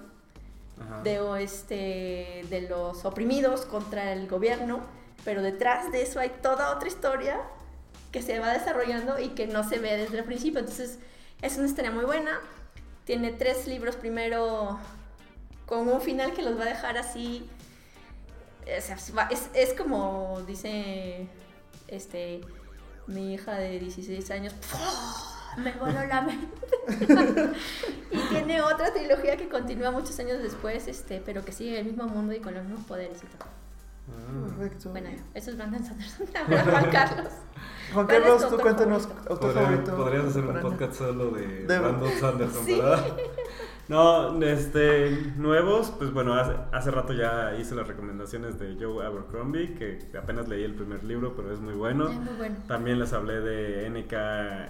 Ajá. 0.78 1.02
de, 1.02 1.42
este, 1.42 2.44
de 2.50 2.66
los 2.68 3.06
oprimidos 3.06 3.62
contra 3.62 4.12
el 4.12 4.28
gobierno, 4.28 4.80
pero 5.24 5.40
detrás 5.40 5.90
de 5.90 6.02
eso 6.02 6.20
hay 6.20 6.30
toda 6.42 6.76
otra 6.76 6.88
historia 6.88 7.40
que 8.12 8.22
se 8.22 8.38
va 8.38 8.52
desarrollando 8.52 9.18
y 9.18 9.28
que 9.30 9.46
no 9.46 9.68
se 9.68 9.78
ve 9.78 9.96
desde 9.96 10.18
el 10.18 10.24
principio. 10.24 10.60
Entonces, 10.60 10.98
es 11.42 11.56
una 11.56 11.66
historia 11.66 11.90
muy 11.90 12.04
buena. 12.04 12.40
Tiene 13.04 13.32
tres 13.32 13.66
libros 13.66 13.96
primero 13.96 14.78
con 15.66 15.88
un 15.88 16.00
final 16.00 16.32
que 16.32 16.42
los 16.42 16.58
va 16.58 16.64
a 16.64 16.68
dejar 16.68 16.98
así. 16.98 17.48
es, 18.66 19.50
es 19.54 19.74
como 19.74 20.42
dice 20.46 21.28
este 21.88 22.40
mi 23.06 23.34
hija 23.34 23.54
de 23.54 23.78
16 23.78 24.30
años. 24.30 24.54
Me 25.56 25.72
voló 25.72 26.04
la 26.06 26.22
mente. 26.22 26.46
y 28.10 28.18
tiene 28.28 28.62
otra 28.62 28.92
trilogía 28.92 29.36
que 29.36 29.48
continúa 29.48 29.90
muchos 29.90 30.18
años 30.20 30.40
después, 30.42 30.86
este, 30.86 31.20
pero 31.20 31.44
que 31.44 31.52
sigue 31.52 31.78
el 31.78 31.86
mismo 31.86 32.04
mundo 32.04 32.32
y 32.32 32.40
con 32.40 32.54
los 32.54 32.64
mismos 32.64 32.86
poderes 32.86 33.18
y 33.22 33.26
todo. 33.26 33.59
Ah. 34.12 34.46
Perfecto. 34.58 34.90
Bueno, 34.90 35.08
eso 35.34 35.50
es 35.50 35.56
Brandon 35.56 35.84
Sanderson. 35.84 36.26
Juan 36.26 36.90
Carlos. 36.90 37.32
Juan 37.92 38.06
¿Cuál 38.06 38.16
es 38.16 38.22
Carlos, 38.28 38.48
tú 38.50 38.56
cuéntanos 38.58 39.02
favorito? 39.06 39.30
autor 39.32 39.52
Podría- 39.52 39.62
favorito. 39.68 39.96
podrías 39.96 40.24
hacer 40.26 40.44
un 40.44 40.60
podcast 40.60 40.92
solo 40.94 41.30
de, 41.30 41.46
De- 41.66 41.78
Brandon 41.78 42.10
Sanderson, 42.20 42.64
Sí. 42.64 42.76
¿verdad? 42.76 43.04
No, 43.88 44.40
este, 44.44 45.32
nuevos, 45.36 45.92
pues 45.98 46.12
bueno, 46.12 46.34
hace, 46.34 46.52
hace 46.70 46.92
rato 46.92 47.12
ya 47.12 47.56
hice 47.58 47.74
las 47.74 47.88
recomendaciones 47.88 48.56
de 48.56 48.76
Joe 48.80 49.04
Abercrombie, 49.04 49.74
que 49.74 50.16
apenas 50.16 50.46
leí 50.46 50.62
el 50.62 50.74
primer 50.76 51.02
libro, 51.02 51.34
pero 51.34 51.52
es 51.52 51.58
muy 51.58 51.74
bueno. 51.74 52.08
Es 52.08 52.16
muy 52.16 52.34
bueno. 52.36 52.56
También 52.68 53.00
les 53.00 53.12
hablé 53.12 53.40
de 53.40 53.86
N.K. 53.86 54.68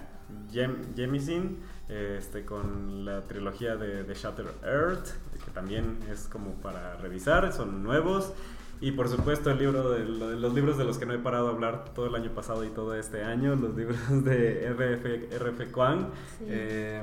Jem- 0.51 0.95
Jemisin, 0.95 1.59
este, 1.87 2.45
con 2.45 3.05
la 3.05 3.21
trilogía 3.27 3.75
de, 3.75 4.03
de 4.03 4.13
Shattered 4.15 4.63
Earth, 4.63 5.09
que 5.45 5.51
también 5.51 5.99
es 6.11 6.27
como 6.27 6.53
para 6.55 6.95
revisar, 6.97 7.53
son 7.53 7.83
nuevos. 7.83 8.33
Y 8.81 8.91
por 8.93 9.07
supuesto 9.07 9.51
el 9.51 9.59
libro 9.59 9.91
de, 9.91 10.03
lo- 10.05 10.31
los 10.31 10.53
libros 10.53 10.77
de 10.77 10.83
los 10.85 10.97
que 10.97 11.05
no 11.05 11.13
he 11.13 11.19
parado 11.19 11.47
de 11.49 11.53
hablar 11.53 11.93
todo 11.93 12.07
el 12.07 12.15
año 12.15 12.31
pasado 12.33 12.65
y 12.65 12.69
todo 12.69 12.95
este 12.95 13.23
año, 13.23 13.55
los 13.55 13.75
libros 13.75 13.99
de 14.25 14.67
RF, 14.73 15.35
RF 15.39 15.71
Kwan, 15.71 16.09
Sí. 16.39 16.45
eh, 16.47 17.01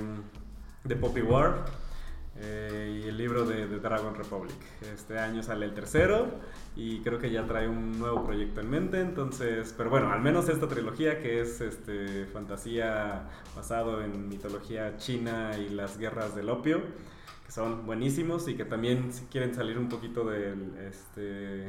de 0.85 0.97
Poppy 0.97 1.22
War. 1.22 1.64
eh, 2.41 3.01
y 3.05 3.09
el 3.09 3.16
libro 3.16 3.45
de, 3.45 3.66
de 3.66 3.81
Dragon 3.81 4.14
Republic. 4.14 4.55
Este 4.95 5.18
año 5.18 5.43
sale 5.43 5.66
el 5.66 5.74
tercero 5.74 6.29
y 6.76 7.01
creo 7.01 7.18
que 7.18 7.31
ya 7.33 7.45
trae 7.49 7.66
un 7.68 7.99
nuevo 7.99 8.22
proyecto 8.24 8.61
en 8.61 8.70
mente. 8.70 9.01
Entonces, 9.01 9.74
pero 9.76 9.91
bueno, 9.91 10.12
al 10.12 10.20
menos 10.20 10.49
esta 10.49 10.68
trilogía 10.68 11.18
que 11.20 11.41
es 11.41 11.61
este, 11.61 12.26
fantasía 12.26 13.29
basado 13.57 14.03
en 14.05 14.29
mitología 14.29 14.97
china 14.99 15.59
y 15.59 15.70
las 15.70 15.99
guerras 15.99 16.37
del 16.37 16.49
opio, 16.51 16.81
que 17.49 17.53
son 17.53 17.86
buenísimos 17.86 18.46
y 18.46 18.57
que 18.57 18.66
también 18.66 19.11
si 19.11 19.24
quieren 19.24 19.55
salir 19.55 19.78
un 19.78 19.88
poquito 19.88 20.22
del, 20.22 20.76
este, 20.86 21.66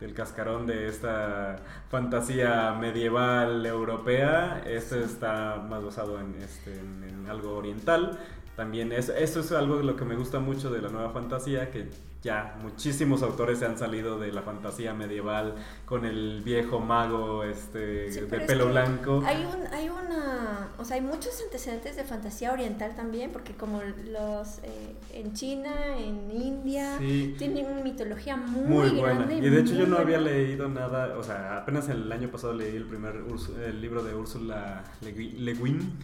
del 0.00 0.14
cascarón 0.14 0.66
de 0.66 0.88
esta 0.88 1.58
fantasía 1.88 2.72
medieval 2.72 3.64
europea, 3.64 4.64
este 4.66 5.04
está 5.04 5.64
más 5.70 5.84
basado 5.84 6.18
en, 6.18 6.34
este, 6.42 6.76
en, 6.80 7.04
en 7.04 7.30
algo 7.30 7.54
oriental. 7.56 8.18
También 8.56 8.90
es, 8.92 9.10
eso 9.10 9.40
es 9.40 9.52
algo 9.52 9.76
de 9.76 9.84
lo 9.84 9.96
que 9.96 10.04
me 10.06 10.16
gusta 10.16 10.40
mucho 10.40 10.70
de 10.70 10.80
la 10.80 10.88
nueva 10.88 11.10
fantasía, 11.10 11.70
que 11.70 11.88
ya 12.22 12.56
muchísimos 12.62 13.22
autores 13.22 13.58
se 13.58 13.66
han 13.66 13.76
salido 13.78 14.18
de 14.18 14.32
la 14.32 14.40
fantasía 14.42 14.94
medieval 14.94 15.54
con 15.84 16.06
el 16.06 16.40
viejo 16.42 16.80
mago 16.80 17.44
este 17.44 18.10
Sí, 18.10 18.20
de 18.20 18.36
es 18.38 18.42
pelo 18.44 18.64
que 18.64 18.70
blanco. 18.72 19.22
Hay, 19.26 19.44
un, 19.44 19.66
hay 19.74 19.88
una, 19.90 20.70
o 20.78 20.84
sea, 20.86 20.96
hay 20.96 21.02
muchos 21.02 21.40
antecedentes 21.44 21.96
de 21.96 22.04
fantasía 22.04 22.52
oriental 22.52 22.96
también, 22.96 23.30
porque 23.30 23.52
como 23.52 23.80
los 24.10 24.58
eh, 24.64 24.94
en 25.12 25.34
China, 25.34 25.72
en 25.98 26.30
India, 26.32 26.96
Sí. 26.98 27.34
tienen 27.38 27.66
una 27.66 27.82
mitología 27.82 28.36
muy, 28.38 28.88
Muy 28.88 29.00
buena. 29.00 29.26
grande. 29.26 29.46
Y 29.46 29.50
de 29.50 29.60
hecho 29.60 29.74
yo 29.74 29.86
no 29.86 29.98
había 29.98 30.18
leído 30.18 30.66
nada, 30.68 31.16
o 31.18 31.22
sea, 31.22 31.58
apenas 31.58 31.88
el 31.90 32.10
año 32.10 32.28
pasado 32.30 32.54
leí 32.54 32.74
el 32.74 32.86
primer 32.86 33.22
el 33.66 33.80
libro 33.82 34.02
de 34.02 34.14
Úrsula 34.14 34.82
Le 35.02 35.14
Guin- 35.14 35.62
Guin. 35.62 35.98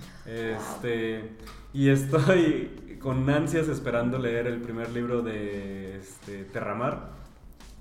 Y 1.75 1.89
estoy 1.89 2.99
con 3.01 3.29
ansias 3.31 3.69
esperando 3.69 4.19
leer 4.19 4.47
el 4.47 4.61
primer 4.61 4.91
libro 4.91 5.23
de 5.23 5.97
este, 5.97 6.45
Terramar. 6.45 7.13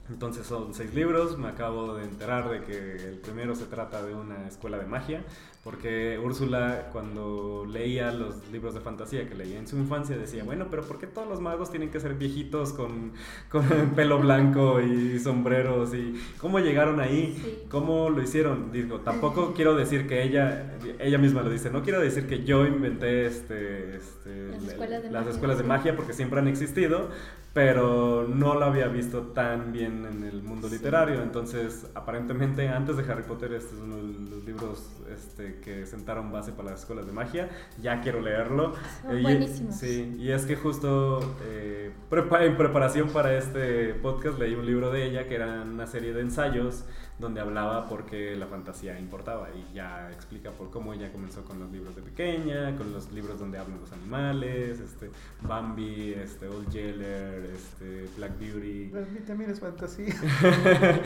Entonces 0.10 0.48
son 0.48 0.74
seis 0.74 0.94
libros, 0.94 1.38
me 1.38 1.50
acabo 1.50 1.96
de 1.96 2.06
enterar 2.06 2.50
de 2.50 2.64
que 2.64 3.08
el 3.10 3.18
primero 3.18 3.54
se 3.54 3.66
trata 3.66 4.02
de 4.02 4.16
una 4.16 4.48
escuela 4.48 4.78
de 4.78 4.86
magia, 4.86 5.24
porque 5.64 6.20
Úrsula 6.24 6.90
cuando 6.92 7.68
leía 7.70 8.12
los 8.12 8.48
libros 8.52 8.74
de 8.74 8.80
fantasía 8.80 9.30
que 9.30 9.36
leía 9.36 9.60
en 9.60 9.68
su 9.68 9.78
infancia 9.78 10.18
decía, 10.18 10.44
bueno, 10.44 10.68
pero 10.72 10.82
¿por 10.84 10.98
qué 10.98 11.06
todos 11.06 11.28
los 11.28 11.40
magos 11.40 11.70
tienen 11.70 11.92
que 11.92 12.00
ser 12.00 12.16
viejitos 12.16 12.74
con, 12.74 13.12
con 13.50 13.64
pelo 13.96 14.18
blanco 14.20 14.82
y 14.82 15.20
sombreros? 15.20 15.94
¿Y 15.94 16.20
cómo 16.40 16.60
llegaron 16.60 17.00
ahí? 17.00 17.40
Sí. 17.44 17.60
¿Cómo 17.70 18.10
lo 18.10 18.24
hicieron? 18.24 18.72
Digo, 18.72 19.02
tampoco 19.02 19.54
quiero 19.54 19.76
decir 19.76 20.08
que 20.08 20.24
ella, 20.24 20.78
ella 20.98 21.18
misma 21.20 21.44
lo 21.44 21.50
dice, 21.52 21.70
no 21.70 21.84
quiero 21.84 22.00
decir 22.02 22.26
que 22.28 22.44
yo 22.44 22.66
inventé 22.66 23.28
este, 23.28 23.98
este, 23.98 24.48
Las 24.54 24.64
la- 24.64 24.72
escuelas 24.72 25.04
de 25.04 25.12
las 25.12 25.22
magia, 25.22 25.32
escuelas 25.32 25.58
de 25.60 25.64
magia 25.64 25.96
porque 25.96 26.14
siempre 26.14 26.40
han 26.40 26.48
existido, 26.48 27.10
pero 27.54 28.26
no 28.34 28.56
lo 28.56 28.64
había 28.66 28.88
visto 28.88 29.24
tan 29.34 29.74
bien 29.74 30.06
en 30.06 30.24
el 30.24 30.42
mundo 30.42 30.70
Sí. 30.70 30.76
literario. 30.76 31.22
Entonces, 31.22 31.86
aparentemente, 31.96 32.70
antes 32.70 32.96
de 32.96 33.04
Harry 33.12 33.24
Potter, 33.24 33.52
este 33.54 33.76
es 33.76 33.82
uno 33.82 33.98
de 33.98 34.04
los 34.30 34.44
libros 34.46 34.90
este, 35.14 35.51
que 35.60 35.86
sentaron 35.86 36.32
base 36.32 36.52
para 36.54 36.72
las 36.72 36.82
escuelas 36.82 37.06
de 37.06 37.12
magia. 37.12 37.50
Ya 37.82 38.02
quiero 38.02 38.22
leerlo. 38.22 38.74
Son 39.02 39.18
y- 39.20 39.22
buenísimos. 39.22 39.76
Sí, 39.76 40.16
y 40.18 40.32
es 40.32 40.46
que 40.46 40.56
justo 40.56 41.20
eh, 41.44 41.92
prepa- 42.10 42.44
en 42.46 42.58
preparación 42.58 43.10
para 43.10 43.36
este 43.38 43.94
podcast 43.96 44.40
leí 44.40 44.56
un 44.56 44.66
libro 44.66 44.92
de 44.92 45.06
ella 45.06 45.28
que 45.28 45.36
era 45.36 45.62
una 45.64 45.88
serie 45.88 46.14
de 46.14 46.22
ensayos 46.22 46.86
donde 47.22 47.40
hablaba 47.40 47.88
por 47.88 48.06
qué 48.06 48.36
la 48.36 48.48
fantasía 48.48 49.00
importaba 49.00 49.48
y 49.52 49.74
ya 49.74 50.12
explica 50.12 50.52
por 50.52 50.70
cómo 50.72 50.94
ella 50.94 51.12
comenzó 51.12 51.44
con 51.46 51.60
los 51.60 51.72
libros 51.72 51.96
de 51.96 52.02
pequeña, 52.02 52.76
con 52.76 52.92
los 52.92 53.12
libros 53.14 53.40
donde 53.40 53.58
hablan 53.60 53.80
los 53.80 53.92
animales, 53.94 54.80
este 54.82 55.10
Bambi, 55.44 56.14
este 56.14 56.48
Old 56.48 56.70
Yeller, 56.70 57.50
este 57.56 58.10
Black 58.18 58.38
Beauty, 58.40 58.92
mí 59.14 59.20
también 59.26 59.52
es 59.52 59.60
fantasía. 59.60 60.14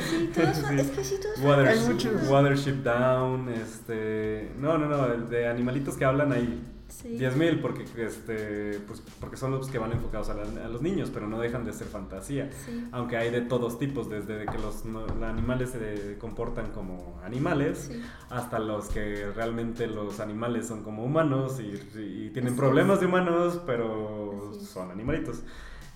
Sí, 0.09 0.31
todos 0.33 0.57
son- 0.57 0.69
Sí. 0.75 0.79
es 0.79 0.89
que 0.91 1.03
sí, 1.03 1.15
todos 1.21 1.35
son 1.37 1.45
Water- 1.45 1.67
Hay 1.67 1.77
fantasía. 1.79 2.11
muchos. 2.11 2.29
Watership 2.29 2.83
Down, 2.83 3.49
este, 3.49 4.51
no, 4.59 4.77
no, 4.77 4.87
no, 4.87 5.07
de 5.27 5.47
animalitos 5.47 5.95
que 5.97 6.05
hablan 6.05 6.31
ahí 6.31 6.63
Sí. 6.87 7.17
10.000 7.17 7.61
porque, 7.61 7.83
este, 7.97 8.79
pues, 8.87 9.01
porque 9.19 9.37
son 9.37 9.51
los 9.51 9.69
que 9.69 9.77
van 9.79 9.91
enfocados 9.91 10.29
a, 10.29 10.35
la- 10.35 10.65
a 10.65 10.69
los 10.69 10.81
niños, 10.81 11.09
pero 11.13 11.27
no 11.27 11.39
dejan 11.39 11.65
de 11.65 11.73
ser 11.73 11.87
fantasía. 11.87 12.49
Sí. 12.65 12.87
Aunque 12.91 13.17
hay 13.17 13.31
de 13.31 13.41
todos 13.41 13.79
tipos, 13.79 14.09
desde 14.09 14.45
que 14.45 14.57
los, 14.59 14.85
no- 14.85 15.05
los 15.05 15.23
animales 15.23 15.71
se 15.71 16.17
comportan 16.19 16.71
como 16.71 17.19
animales, 17.23 17.89
Sí. 17.91 18.01
hasta 18.29 18.59
los 18.59 18.87
que 18.89 19.31
realmente 19.35 19.87
los 19.87 20.19
animales 20.19 20.67
son 20.67 20.83
como 20.83 21.03
humanos 21.03 21.59
y, 21.59 21.73
y 21.99 22.29
tienen 22.29 22.55
problemas 22.55 22.99
de 22.99 23.07
humanos, 23.07 23.61
pero 23.65 24.53
son 24.61 24.91
animalitos. 24.91 25.41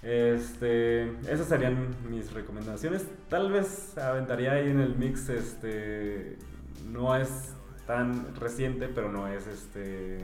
Este, 0.01 1.03
esas 1.31 1.47
serían 1.47 1.95
mis 2.09 2.31
recomendaciones. 2.33 3.05
Tal 3.29 3.51
vez 3.51 3.97
aventaría 3.97 4.53
ahí 4.53 4.69
en 4.69 4.79
el 4.79 4.95
mix, 4.95 5.29
este, 5.29 6.37
no 6.91 7.15
es 7.15 7.53
tan 7.85 8.35
reciente, 8.35 8.87
pero 8.87 9.11
no 9.11 9.27
es 9.27 9.45
este 9.47 10.19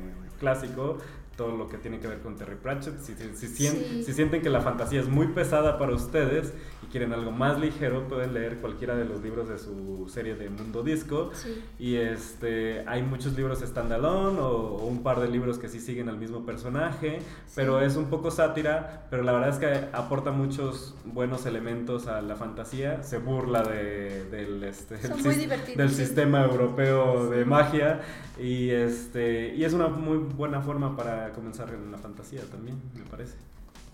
clásico. 0.45 0.97
Todo 1.35 1.55
lo 1.57 1.67
que 1.67 1.77
tiene 1.77 1.99
que 1.99 2.07
ver 2.07 2.19
con 2.21 2.35
Terry 2.37 2.55
Pratchett. 2.55 2.99
Si, 3.01 3.13
si, 3.13 3.35
si 3.35 3.47
Sí. 3.47 4.03
si 4.05 4.13
sienten 4.13 4.41
que 4.41 4.49
la 4.49 4.61
fantasía 4.61 5.01
es 5.01 5.07
muy 5.09 5.27
pesada 5.27 5.77
para 5.77 5.93
ustedes 5.93 6.53
y 6.81 6.85
quieren 6.87 7.11
algo 7.11 7.31
más 7.31 7.59
ligero, 7.59 8.07
pueden 8.07 8.33
leer 8.33 8.57
cualquiera 8.57 8.95
de 8.95 9.03
los 9.05 9.21
libros 9.21 9.49
de 9.49 9.57
su 9.57 10.07
serie 10.07 10.35
de 10.35 10.49
Mundo 10.49 10.81
Disco. 10.83 11.31
Sí. 11.33 11.61
Y 11.77 11.95
este, 11.95 12.83
hay 12.87 13.03
muchos 13.03 13.35
libros 13.35 13.59
standalone 13.59 14.39
o, 14.39 14.47
o 14.77 14.85
un 14.85 15.03
par 15.03 15.19
de 15.19 15.27
libros 15.27 15.57
que 15.59 15.67
sí 15.67 15.79
siguen 15.81 16.07
al 16.07 16.17
mismo 16.17 16.45
personaje, 16.45 17.19
pero 17.53 17.79
Sí. 17.79 17.85
es 17.85 17.95
un 17.97 18.05
poco 18.05 18.31
sátira, 18.31 19.07
pero 19.09 19.23
la 19.23 19.33
verdad 19.33 19.49
es 19.49 19.57
que 19.57 19.89
aporta 19.97 20.31
muchos 20.31 20.95
buenos 21.03 21.45
elementos 21.45 22.07
a 22.07 22.21
la 22.21 22.35
fantasía, 22.35 23.03
se 23.03 23.17
burla 23.17 23.61
de, 23.63 24.23
del, 24.31 24.63
este, 24.63 24.95
el 24.95 25.77
del 25.77 25.89
sistema 25.89 26.43
europeo 26.45 27.29
de 27.29 27.43
magia 27.45 28.01
y, 28.39 28.69
este, 28.69 29.53
y 29.55 29.63
es 29.65 29.73
una 29.73 29.87
muy 29.87 30.17
buena 30.17 30.61
forma 30.61 30.95
para 30.95 31.24
comenzar 31.31 31.69
en 31.73 31.91
la 31.91 31.97
fantasía 31.97 32.41
también, 32.51 32.77
me 32.95 33.03
parece. 33.05 33.35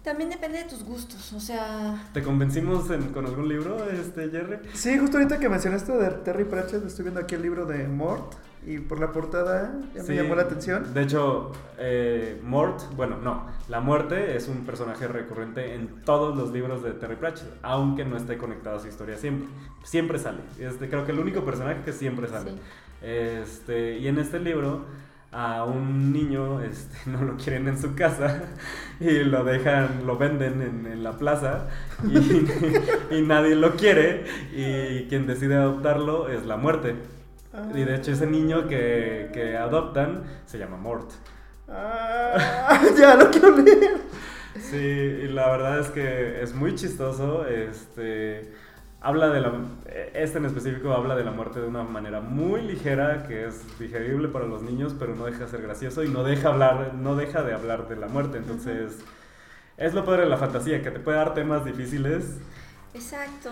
También 0.04 0.32
depende 0.32 0.58
de 0.58 0.64
tus 0.64 0.84
gustos, 0.84 1.32
o 1.34 1.40
sea, 1.40 2.10
¿Te 2.12 2.24
convencimos 2.24 2.90
en- 2.90 3.10
con 3.14 3.24
algún 3.28 3.48
libro, 3.48 3.88
este, 3.88 4.30
Jerry? 4.32 4.58
Sí, 4.74 4.98
justo 4.98 5.18
ahorita 5.18 5.38
que 5.40 5.48
mencionaste 5.48 5.92
de 5.92 6.10
Terry 6.10 6.44
Pratchett, 6.46 6.84
estoy 6.86 7.04
viendo 7.04 7.20
aquí 7.22 7.36
el 7.36 7.44
libro 7.44 7.66
de 7.68 7.88
Mort 7.88 8.34
y 8.66 8.80
por 8.80 9.00
la 9.00 9.12
portada 9.12 9.74
ya 9.94 10.02
Sí, 10.02 10.10
me 10.14 10.16
llamó 10.24 10.34
la 10.34 10.42
atención. 10.44 10.92
De 10.92 11.04
hecho, 11.04 11.52
eh, 11.78 12.42
Mort, 12.44 12.82
bueno, 12.96 13.18
no, 13.18 13.46
la 13.70 13.80
muerte 13.80 14.36
es 14.36 14.48
un 14.48 14.66
personaje 14.66 15.08
recurrente 15.08 15.76
en 15.76 15.88
todos 16.04 16.36
los 16.36 16.52
libros 16.52 16.82
de 16.82 16.94
Terry 16.94 17.16
Pratchett, 17.18 17.54
aunque 17.62 18.04
no 18.04 18.18
esté 18.18 18.40
conectado 18.40 18.78
a 18.78 18.80
su 18.80 18.88
historia 18.88 19.18
siempre. 19.18 19.48
Siempre 19.84 20.18
sale. 20.18 20.40
Este, 20.60 20.90
creo 20.90 21.06
que 21.06 21.12
el 21.12 21.20
único 21.20 21.46
personaje 21.46 21.82
que 21.86 21.94
siempre 21.94 22.28
sale. 22.28 22.54
Sí. 22.54 22.60
Este, 23.04 23.98
y 24.00 24.08
en 24.08 24.18
este 24.20 24.40
libro 24.40 24.86
a 25.32 25.64
un 25.64 26.12
niño 26.12 26.62
este, 26.62 26.98
no 27.10 27.22
lo 27.24 27.38
quieren 27.38 27.68
en 27.68 27.80
su 27.80 27.96
casa 27.96 28.44
y 29.00 29.24
lo 29.24 29.44
dejan, 29.44 30.06
lo 30.06 30.18
venden 30.18 30.62
en, 30.62 30.86
en 30.86 31.04
la 31.04 31.18
plaza 31.18 31.68
y, 32.04 33.16
y 33.16 33.22
nadie 33.22 33.56
lo 33.56 33.76
quiere 33.76 34.26
y 34.54 35.08
quien 35.08 35.28
decide 35.28 35.56
adoptarlo 35.56 36.30
es 36.30 36.46
la 36.46 36.58
muerte. 36.58 36.96
Y 37.76 37.84
de 37.84 37.96
hecho 37.96 38.12
ese 38.14 38.28
niño 38.28 38.68
que, 38.68 39.30
que 39.34 39.58
adoptan 39.58 40.24
se 40.46 40.58
llama 40.58 40.78
Mort. 40.78 41.12
Ah, 41.68 42.82
ya 42.98 43.16
lo 43.16 43.30
quiero 43.30 43.58
leer. 43.58 43.98
Sí, 44.60 44.78
y 44.78 45.28
la 45.28 45.50
verdad 45.50 45.80
es 45.80 45.90
que 45.90 46.42
es 46.42 46.54
muy 46.54 46.76
chistoso. 46.76 47.46
Este 47.48 48.54
habla 49.02 49.30
de 49.30 49.42
la 49.42 49.52
este 50.14 50.38
en 50.38 50.46
específico 50.46 50.94
habla 50.94 51.16
de 51.16 51.24
la 51.24 51.32
muerte 51.32 51.60
de 51.60 51.68
una 51.68 51.84
manera 51.84 52.22
muy 52.22 52.62
ligera 52.62 53.26
que 53.28 53.48
es 53.48 53.80
digerible 53.80 54.28
para 54.28 54.46
los 54.46 54.62
niños, 54.62 54.96
pero 54.98 55.16
no 55.16 55.26
deja 55.26 55.46
de 55.46 55.48
ser 55.50 55.62
gracioso 55.62 56.04
y 56.04 56.10
no 56.10 56.24
deja 56.24 56.50
hablar, 56.50 56.94
no 56.94 57.16
deja 57.16 57.42
de 57.44 57.54
hablar 57.54 57.88
de 57.90 57.96
la 57.96 58.08
muerte. 58.08 58.38
Entonces, 58.38 59.00
es 59.78 59.94
lo 59.94 60.06
padre 60.06 60.24
de 60.24 60.30
la 60.30 60.38
fantasía 60.38 60.82
que 60.84 60.92
te 60.92 61.00
puede 61.00 61.18
dar 61.18 61.34
temas 61.34 61.66
difíciles. 61.66 62.38
Exacto. 62.94 63.50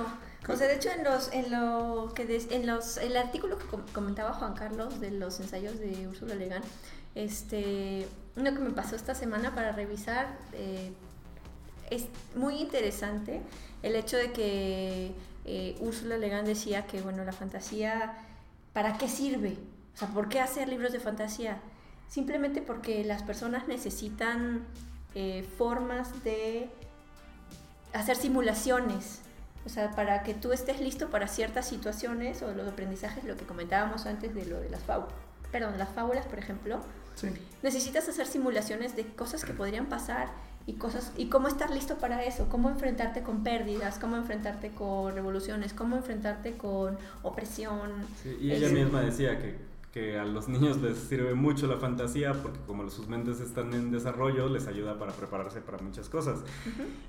O 0.47 0.55
sea, 0.55 0.67
de 0.67 0.75
hecho 0.75 0.89
en 0.95 1.03
los 1.03 1.31
en 1.33 1.51
lo 1.51 2.11
que 2.15 2.41
en 2.51 2.65
los 2.67 2.97
el 2.97 3.17
artículo 3.17 3.57
que 3.57 3.65
com- 3.65 3.85
comentaba 3.93 4.33
Juan 4.33 4.53
Carlos 4.53 4.99
de 5.01 5.11
los 5.11 5.39
ensayos 5.39 5.79
de 5.79 6.07
Úrsula 6.07 6.35
Legan, 6.35 6.61
este 7.15 8.07
uno 8.35 8.53
que 8.53 8.59
me 8.59 8.69
pasó 8.71 8.95
esta 8.95 9.15
semana 9.15 9.53
para 9.53 9.71
revisar 9.71 10.27
eh, 10.53 10.91
es 11.89 12.07
muy 12.35 12.55
interesante 12.61 13.41
el 13.83 13.95
hecho 13.95 14.17
de 14.17 14.31
que 14.31 15.11
eh, 15.51 15.75
Úrsula 15.79 16.17
Legan 16.17 16.45
decía 16.45 16.85
que 16.85 17.01
bueno 17.01 17.23
la 17.25 17.33
fantasía 17.33 18.13
para 18.73 18.97
qué 18.99 19.07
sirve, 19.09 19.57
o 19.95 19.97
sea, 19.97 20.07
¿por 20.09 20.29
qué 20.29 20.39
hacer 20.39 20.69
libros 20.69 20.91
de 20.91 20.99
fantasía? 20.99 21.57
Simplemente 22.07 22.61
porque 22.61 23.03
las 23.03 23.23
personas 23.23 23.67
necesitan 23.67 24.63
eh, 25.15 25.43
formas 25.57 26.23
de 26.23 26.69
hacer 27.93 28.15
simulaciones. 28.15 29.21
O 29.65 29.69
sea, 29.69 29.91
para 29.91 30.23
que 30.23 30.33
tú 30.33 30.51
estés 30.53 30.79
listo 30.79 31.09
para 31.09 31.27
ciertas 31.27 31.67
situaciones 31.67 32.41
o 32.43 32.53
los 32.53 32.67
aprendizajes, 32.67 33.23
lo 33.23 33.35
que 33.35 33.45
comentábamos 33.45 34.05
antes 34.05 34.33
de 34.33 34.45
lo 34.45 34.59
de 34.59 34.69
las 34.69 34.83
fábulas, 34.83 35.13
perdón, 35.51 35.77
las 35.77 35.89
fábulas, 35.89 36.25
por 36.25 36.39
ejemplo, 36.39 36.79
Sí. 37.15 37.27
necesitas 37.63 38.07
hacer 38.07 38.27
simulaciones 38.27 38.95
de 38.95 39.03
cosas 39.05 39.43
que 39.43 39.53
podrían 39.53 39.87
pasar 39.87 40.29
y 40.67 40.73
cosas 40.73 41.11
y 41.17 41.27
cómo 41.27 41.47
estar 41.47 41.71
listo 41.71 41.95
para 41.97 42.23
eso, 42.23 42.47
cómo 42.49 42.69
enfrentarte 42.69 43.23
con 43.23 43.43
pérdidas, 43.43 43.97
cómo 43.99 44.17
enfrentarte 44.17 44.69
con 44.71 45.13
revoluciones, 45.15 45.73
cómo 45.73 45.95
enfrentarte 45.97 46.57
con 46.57 46.97
opresión. 47.23 47.91
Sí, 48.21 48.37
y 48.41 48.51
ella 48.51 48.67
Es- 48.67 48.73
misma 48.73 49.01
decía 49.01 49.39
que 49.39 49.67
que 49.89 50.19
a 50.19 50.23
los 50.23 50.47
niños 50.47 50.77
les 50.83 50.99
sirve 50.99 51.33
mucho 51.33 51.65
la 51.65 51.77
fantasía 51.77 52.33
porque 52.33 52.59
como 52.67 52.87
sus 52.91 53.07
mentes 53.07 53.39
están 53.39 53.73
en 53.73 53.89
desarrollo 53.89 54.47
les 54.47 54.67
ayuda 54.67 54.99
para 54.99 55.13
prepararse 55.13 55.61
para 55.61 55.79
muchas 55.79 56.09
cosas. 56.09 56.41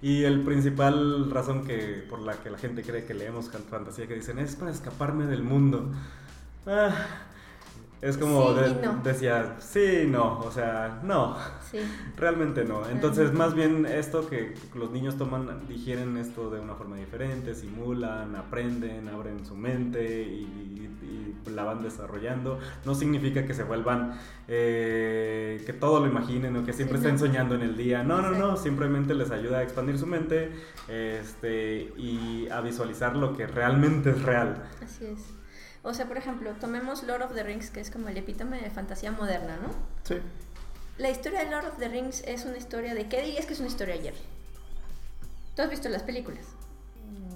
Y 0.00 0.22
el 0.24 0.40
principal 0.44 1.30
razón 1.30 1.66
que 1.66 2.02
por 2.08 2.20
la 2.20 2.36
que 2.36 2.48
la 2.48 2.56
gente 2.56 2.82
cree 2.82 3.04
que 3.04 3.12
leemos 3.12 3.50
fantasía 3.50 4.06
que 4.06 4.14
dicen 4.14 4.38
es 4.38 4.56
para 4.56 4.70
escaparme 4.70 5.26
del 5.26 5.42
mundo. 5.42 5.90
Ah, 6.66 6.94
es 8.02 8.16
como 8.16 8.54
Sí 8.54 8.60
de- 8.60 8.86
no. 8.86 9.00
decía, 9.04 9.56
sí, 9.58 10.06
no, 10.08 10.38
o 10.40 10.50
sea, 10.50 11.00
no. 11.02 11.36
Sí. 11.70 11.78
Realmente 12.16 12.64
no. 12.64 12.88
Entonces, 12.88 13.32
más 13.32 13.54
bien 13.54 13.84
esto 13.86 14.28
que 14.28 14.54
los 14.74 14.90
niños 14.90 15.16
toman, 15.18 15.66
digieren 15.68 16.16
esto 16.16 16.50
de 16.50 16.60
una 16.60 16.74
forma 16.74 16.96
diferente, 16.96 17.54
simulan, 17.54 18.34
aprenden, 18.36 19.08
abren 19.08 19.44
su 19.44 19.54
mente 19.54 20.22
y, 20.22 20.40
y 21.02 21.50
la 21.50 21.64
van 21.64 21.82
desarrollando. 21.82 22.58
No 22.84 22.94
significa 22.94 23.44
que 23.46 23.54
se 23.54 23.64
vuelvan, 23.64 24.14
eh, 24.48 25.62
que 25.66 25.72
todo 25.72 26.00
lo 26.00 26.06
imaginen 26.06 26.56
o 26.56 26.64
que 26.64 26.72
siempre 26.72 26.98
Sí, 26.98 27.04
estén 27.06 27.14
no. 27.14 27.20
soñando 27.20 27.54
en 27.54 27.62
el 27.62 27.76
día. 27.76 28.02
No, 28.02 28.20
no, 28.22 28.30
no. 28.30 28.56
Simplemente 28.56 29.14
les 29.14 29.30
ayuda 29.30 29.58
a 29.58 29.62
expandir 29.62 29.98
su 29.98 30.06
mente 30.06 30.52
este, 30.88 31.92
y 31.96 32.48
a 32.50 32.60
visualizar 32.60 33.16
lo 33.16 33.36
que 33.36 33.46
realmente 33.46 34.10
es 34.10 34.22
real. 34.22 34.62
Así 34.82 35.04
es. 35.06 35.34
O 35.82 35.94
sea, 35.94 36.06
por 36.06 36.18
ejemplo, 36.18 36.52
tomemos 36.60 37.02
Lord 37.04 37.22
of 37.22 37.34
the 37.34 37.42
Rings, 37.42 37.70
que 37.70 37.80
es 37.80 37.90
como 37.90 38.08
el 38.08 38.16
epítome 38.16 38.60
de 38.60 38.70
fantasía 38.70 39.12
moderna, 39.12 39.56
¿no? 39.62 39.68
Sí. 40.04 40.16
La 40.98 41.10
historia 41.10 41.44
de 41.44 41.50
Lord 41.50 41.66
of 41.66 41.78
the 41.78 41.88
Rings 41.88 42.22
es 42.26 42.44
una 42.44 42.58
historia 42.58 42.94
de... 42.94 43.08
¿Qué 43.08 43.22
dirías 43.22 43.46
que 43.46 43.54
es 43.54 43.60
una 43.60 43.68
historia 43.68 43.94
ayer? 43.94 44.14
¿Tú 45.56 45.62
has 45.62 45.70
visto 45.70 45.88
las 45.88 46.02
películas? 46.02 46.44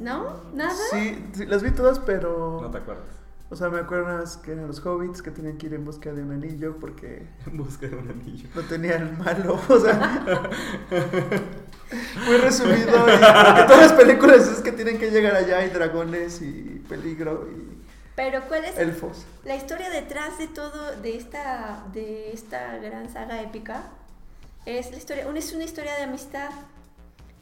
¿No? 0.00 0.40
¿Nada? 0.54 0.74
Sí, 0.90 1.24
sí, 1.32 1.46
las 1.46 1.62
vi 1.62 1.70
todas, 1.70 1.98
pero. 2.00 2.58
No 2.62 2.70
te 2.70 2.78
acuerdas. 2.78 3.04
O 3.50 3.56
sea, 3.56 3.68
me 3.68 3.78
acuerdo 3.78 4.06
unas 4.06 4.36
que 4.38 4.52
eran 4.52 4.66
los 4.66 4.84
hobbits 4.84 5.22
que 5.22 5.30
tenían 5.30 5.56
que 5.58 5.66
ir 5.66 5.74
en 5.74 5.84
busca 5.84 6.12
de 6.12 6.22
un 6.22 6.32
anillo 6.32 6.76
porque 6.80 7.26
En 7.46 7.56
busca 7.56 7.86
de 7.86 7.96
un 7.96 8.08
anillo. 8.10 8.48
no 8.54 8.62
tenían 8.62 9.18
malo. 9.18 9.60
O 9.68 9.78
sea, 9.78 10.48
muy 12.26 12.36
resumido. 12.38 12.88
Y 12.88 12.90
lo 12.90 13.54
que 13.54 13.62
todas 13.66 13.80
las 13.80 13.92
películas 13.92 14.48
es 14.48 14.60
que 14.60 14.72
tienen 14.72 14.98
que 14.98 15.10
llegar 15.10 15.34
allá, 15.34 15.58
hay 15.58 15.70
dragones 15.70 16.40
y 16.42 16.82
peligro 16.88 17.48
y 17.50 17.73
Pero 18.16 18.42
¿cuál 18.46 18.64
es 18.64 18.78
elfos. 18.78 19.24
la 19.44 19.56
historia 19.56 19.90
detrás 19.90 20.38
de 20.38 20.46
todo, 20.48 20.94
de 21.02 21.16
esta, 21.16 21.84
de 21.92 22.32
esta 22.32 22.76
gran 22.78 23.12
saga 23.12 23.42
épica? 23.42 23.82
Es, 24.66 24.90
la 24.92 24.96
historia, 24.98 25.26
una- 25.26 25.38
es 25.40 25.52
una 25.52 25.64
historia 25.64 25.94
de 25.96 26.02
amistad. 26.04 26.50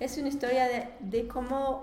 Es 0.00 0.16
una 0.18 0.28
historia 0.28 0.66
de, 0.66 0.88
de 1.00 1.28
cómo 1.28 1.82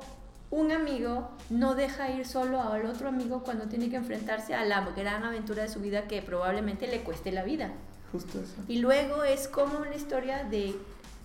un 0.52 0.72
amigo 0.72 1.30
no 1.52 1.76
deja 1.76 2.10
ir 2.10 2.26
solo 2.26 2.60
al 2.62 2.86
otro 2.88 3.08
amigo 3.08 3.44
cuando 3.44 3.66
tiene 3.68 3.90
que 3.90 3.96
enfrentarse 3.98 4.56
a 4.56 4.66
la 4.66 4.82
gran 4.98 5.24
aventura 5.24 5.62
de 5.64 5.70
su 5.70 5.80
vida 5.80 6.08
que 6.08 6.22
probablemente 6.24 6.88
le 6.88 7.02
cueste 7.02 7.32
la 7.32 7.44
vida. 7.44 7.70
Justo 8.12 8.40
eso. 8.40 8.56
Y 8.68 8.80
luego 8.80 9.24
es 9.24 9.48
como 9.48 9.78
una 9.78 9.96
historia 9.96 10.44
de 10.46 10.76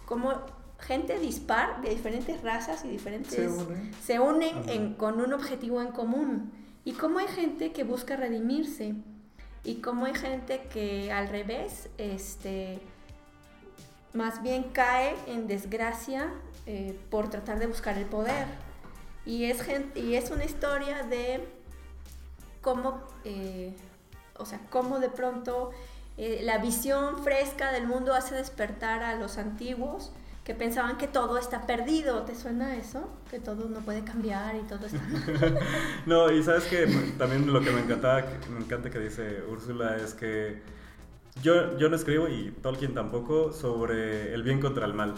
cómo 0.05 0.35
gente 0.79 1.19
dispar 1.19 1.81
de 1.81 1.89
diferentes 1.89 2.43
razas 2.43 2.85
y 2.85 2.89
diferentes 2.89 3.33
Se 3.35 3.49
unen. 3.49 3.91
se 4.05 4.21
unen 4.21 4.69
en- 4.69 4.95
con 4.95 5.19
un 5.23 5.33
objetivo 5.33 5.81
en 5.81 5.89
común. 5.89 6.53
Y 6.85 6.93
cómo 6.93 7.19
hay 7.19 7.29
gente 7.29 7.73
que 7.73 7.85
busca 7.85 8.17
redimirse. 8.17 8.95
Y 9.65 9.77
cómo 9.77 10.05
hay 10.05 10.15
gente 10.15 10.67
que 10.73 11.11
al 11.11 11.29
revés, 11.29 11.89
este, 11.97 12.79
más 14.13 14.43
bien 14.43 14.65
cae 14.65 15.15
en 15.27 15.47
desgracia 15.47 16.31
eh, 16.67 16.99
por 17.11 17.31
tratar 17.31 17.59
de 17.59 17.67
buscar 17.67 17.97
el 17.97 18.05
poder. 18.05 18.47
Y 19.25 19.45
es, 19.45 19.63
gen- 19.63 19.91
y 19.95 20.17
es 20.17 20.31
una 20.31 20.45
historia 20.45 21.03
de 21.03 21.49
cómo, 22.61 23.03
eh, 23.25 23.75
o 24.37 24.45
sea, 24.45 24.61
cómo 24.69 24.99
de 25.01 25.09
pronto 25.09 25.71
eh, 26.19 26.41
la 26.43 26.59
visión 26.59 27.23
fresca 27.25 27.73
del 27.73 27.87
mundo 27.87 28.13
hace 28.15 28.35
despertar 28.35 29.03
a 29.03 29.15
los 29.15 29.39
antiguos 29.39 30.13
que 30.45 30.55
pensaban 30.55 30.99
que 30.99 31.09
todo 31.09 31.39
está 31.39 31.67
perdido. 31.67 32.23
¿Te 32.23 32.35
suena 32.35 32.77
eso? 32.77 33.09
Que 33.31 33.41
todo 33.41 33.69
no 33.69 33.81
puede 33.81 34.05
cambiar 34.05 34.55
y 34.55 34.61
todo 34.61 34.87
está... 34.87 35.01
No, 36.07 36.31
y 36.31 36.43
sabes 36.43 36.65
que 36.65 36.87
también 37.17 37.51
lo 37.51 37.61
que 37.63 37.71
me 37.71 37.81
encanta, 37.81 38.27
me 38.51 38.61
encanta 38.61 38.91
que 38.91 38.99
dice 38.99 39.43
Úrsula 39.51 39.97
es 39.97 40.13
que 40.13 40.63
yo, 41.43 41.77
yo 41.77 41.89
no 41.91 41.97
escribo, 41.97 42.29
y 42.29 42.53
Tolkien 42.63 42.95
tampoco, 42.95 43.53
sobre 43.53 44.33
el 44.33 44.43
bien 44.43 44.61
contra 44.61 44.87
el 44.87 44.95
mal. 44.95 45.15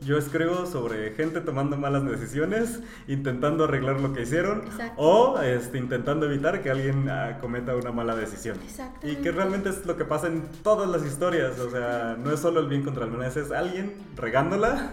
Yo 0.00 0.16
escribo 0.18 0.66
sobre 0.66 1.12
gente 1.14 1.40
tomando 1.40 1.76
malas 1.76 2.04
decisiones, 2.04 2.80
intentando 3.06 3.64
arreglar 3.64 4.00
lo 4.00 4.12
que 4.12 4.22
hicieron, 4.22 4.62
Exacto. 4.66 4.94
o 5.00 5.40
este, 5.40 5.78
intentando 5.78 6.26
evitar 6.26 6.62
que 6.62 6.70
alguien 6.70 7.08
ah, 7.10 7.38
cometa 7.40 7.76
una 7.76 7.92
mala 7.92 8.16
decisión. 8.16 8.56
Y 9.02 9.16
que 9.16 9.30
realmente 9.30 9.68
es 9.68 9.84
lo 9.86 9.96
que 9.96 10.04
pasa 10.04 10.26
en 10.26 10.42
todas 10.62 10.88
las 10.88 11.04
historias, 11.04 11.58
o 11.60 11.70
sea, 11.70 12.16
no 12.18 12.32
es 12.32 12.40
solo 12.40 12.60
el 12.60 12.66
bien 12.68 12.82
contra 12.82 13.04
el 13.04 13.10
mal, 13.12 13.26
es, 13.26 13.36
es 13.36 13.52
alguien 13.52 13.94
regándola 14.16 14.92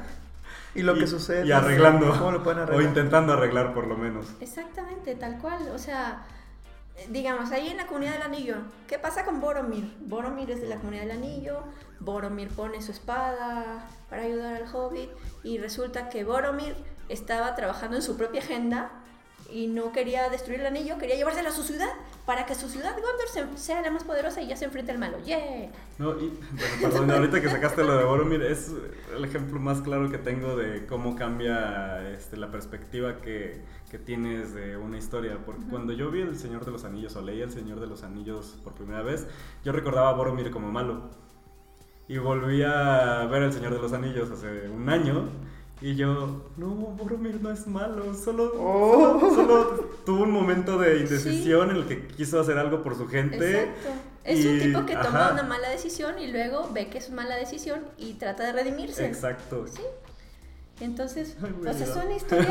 Y 0.75 0.83
lo 0.83 0.93
que 0.93 1.05
y- 1.05 1.07
sucede. 1.07 1.47
y 1.47 1.51
arreglando, 1.53 2.09
¿Cómo 2.11 2.31
lo 2.31 2.43
pueden 2.43 2.59
o 2.59 2.63
arreglar? 2.63 2.85
intentando 2.89 3.33
arreglar 3.33 3.73
por 3.73 3.87
lo 3.87 3.95
menos. 3.97 4.25
Exactamente, 4.41 5.15
tal 5.15 5.37
cual. 5.39 5.69
O 5.73 5.77
sea, 5.79 6.25
digamos, 7.09 7.51
ahí 7.51 7.69
en 7.69 7.77
la 7.77 7.87
comunidad 7.87 8.13
del 8.13 8.21
anillo, 8.23 8.55
¿qué 8.87 8.97
pasa 8.97 9.25
con 9.25 9.41
Boromir? 9.41 9.95
Boromir 10.01 10.49
es 10.51 10.61
de 10.61 10.67
la 10.67 10.77
comunidad 10.77 11.03
del 11.03 11.11
anillo, 11.11 11.63
Boromir 11.99 12.49
pone 12.49 12.81
su 12.81 12.91
espada 12.91 13.87
para 14.09 14.23
ayudar 14.23 14.55
al 14.55 14.75
hobbit 14.75 15.09
y 15.43 15.57
resulta 15.57 16.09
que 16.09 16.23
Boromir 16.23 16.75
estaba 17.09 17.53
trabajando 17.55 17.97
en 17.97 18.01
su 18.01 18.17
propia 18.17 18.41
agenda 18.41 18.91
y 19.51 19.67
no 19.67 19.91
quería 19.91 20.29
destruir 20.29 20.59
el 20.61 20.65
anillo, 20.65 20.97
quería 20.97 21.15
llevárselo 21.15 21.49
a 21.49 21.51
su 21.51 21.63
ciudad 21.63 21.89
para 22.25 22.45
que 22.45 22.55
su 22.55 22.67
ciudad 22.67 22.93
Gondor 22.95 23.27
se- 23.31 23.57
sea 23.63 23.81
la 23.81 23.91
más 23.91 24.03
poderosa 24.03 24.41
y 24.41 24.47
ya 24.47 24.57
se 24.57 24.65
enfrente 24.65 24.91
al 24.91 24.97
malo. 24.97 25.17
¡Yeah! 25.23 25.69
No, 25.99 26.11
y 26.19 26.29
bueno, 26.51 26.75
perdón, 26.81 27.11
ahorita 27.11 27.41
que 27.41 27.49
sacaste 27.49 27.83
lo 27.83 27.95
de 27.97 28.03
Boromir, 28.03 28.41
es 28.41 28.71
el 29.15 29.23
ejemplo 29.23 29.59
más 29.59 29.81
claro 29.81 30.09
que 30.09 30.17
tengo 30.17 30.55
de 30.55 30.85
cómo 30.87 31.15
cambia 31.15 32.09
este, 32.11 32.37
la 32.37 32.49
perspectiva 32.51 33.21
que, 33.21 33.61
que 33.91 33.99
tienes 33.99 34.53
de 34.53 34.77
una 34.77 34.97
historia. 34.97 35.37
Porque 35.45 35.63
cuando 35.69 35.93
yo 35.93 36.09
vi 36.09 36.21
El 36.21 36.37
Señor 36.37 36.65
de 36.65 36.71
los 36.71 36.83
Anillos 36.83 37.15
o 37.15 37.21
leí 37.21 37.41
El 37.41 37.51
Señor 37.51 37.79
de 37.79 37.87
los 37.87 38.03
Anillos 38.03 38.57
por 38.63 38.73
primera 38.73 39.03
vez, 39.03 39.27
yo 39.63 39.71
recordaba 39.71 40.09
a 40.09 40.13
Boromir 40.13 40.49
como 40.51 40.71
malo. 40.71 41.09
Y 42.07 42.17
volví 42.17 42.61
a 42.63 43.25
ver 43.31 43.43
El 43.43 43.53
Señor 43.53 43.73
de 43.73 43.79
los 43.79 43.93
Anillos 43.93 44.29
hace 44.31 44.69
un 44.69 44.89
año. 44.89 45.29
Y 45.81 45.95
yo, 45.95 46.41
no, 46.57 46.67
Boromir 46.67 47.41
no 47.41 47.51
es 47.51 47.67
malo, 47.67 48.13
solo, 48.15 48.51
Oh. 48.57 49.19
solo, 49.19 49.35
solo 49.35 49.89
tuvo 50.05 50.23
un 50.23 50.31
momento 50.31 50.77
de 50.79 50.99
indecisión 50.99 51.69
en 51.69 51.75
el 51.77 51.85
que 51.85 52.07
quiso 52.07 52.39
hacer 52.39 52.57
algo 52.57 52.81
por 52.81 52.95
su 52.95 53.07
gente. 53.07 53.63
Exacto. 53.63 53.89
Es 54.23 54.43
un 54.45 54.57
tipo 54.59 54.85
que 54.85 54.95
toma 54.95 55.25
ajá. 55.25 55.33
una 55.33 55.43
mala 55.43 55.69
decisión 55.69 56.17
y 56.17 56.31
luego 56.31 56.69
ve 56.73 56.87
que 56.87 56.97
es 56.97 57.11
mala 57.11 57.35
decisión 57.35 57.81
y 57.97 58.13
trata 58.13 58.43
de 58.45 58.53
redimirse. 58.53 59.05
Exacto. 59.05 59.65
Sí. 59.67 59.81
Entonces, 60.81 61.37
Ay, 61.41 61.55
o 61.69 61.73
sea, 61.73 61.85
son 61.87 62.11
historias. 62.11 62.47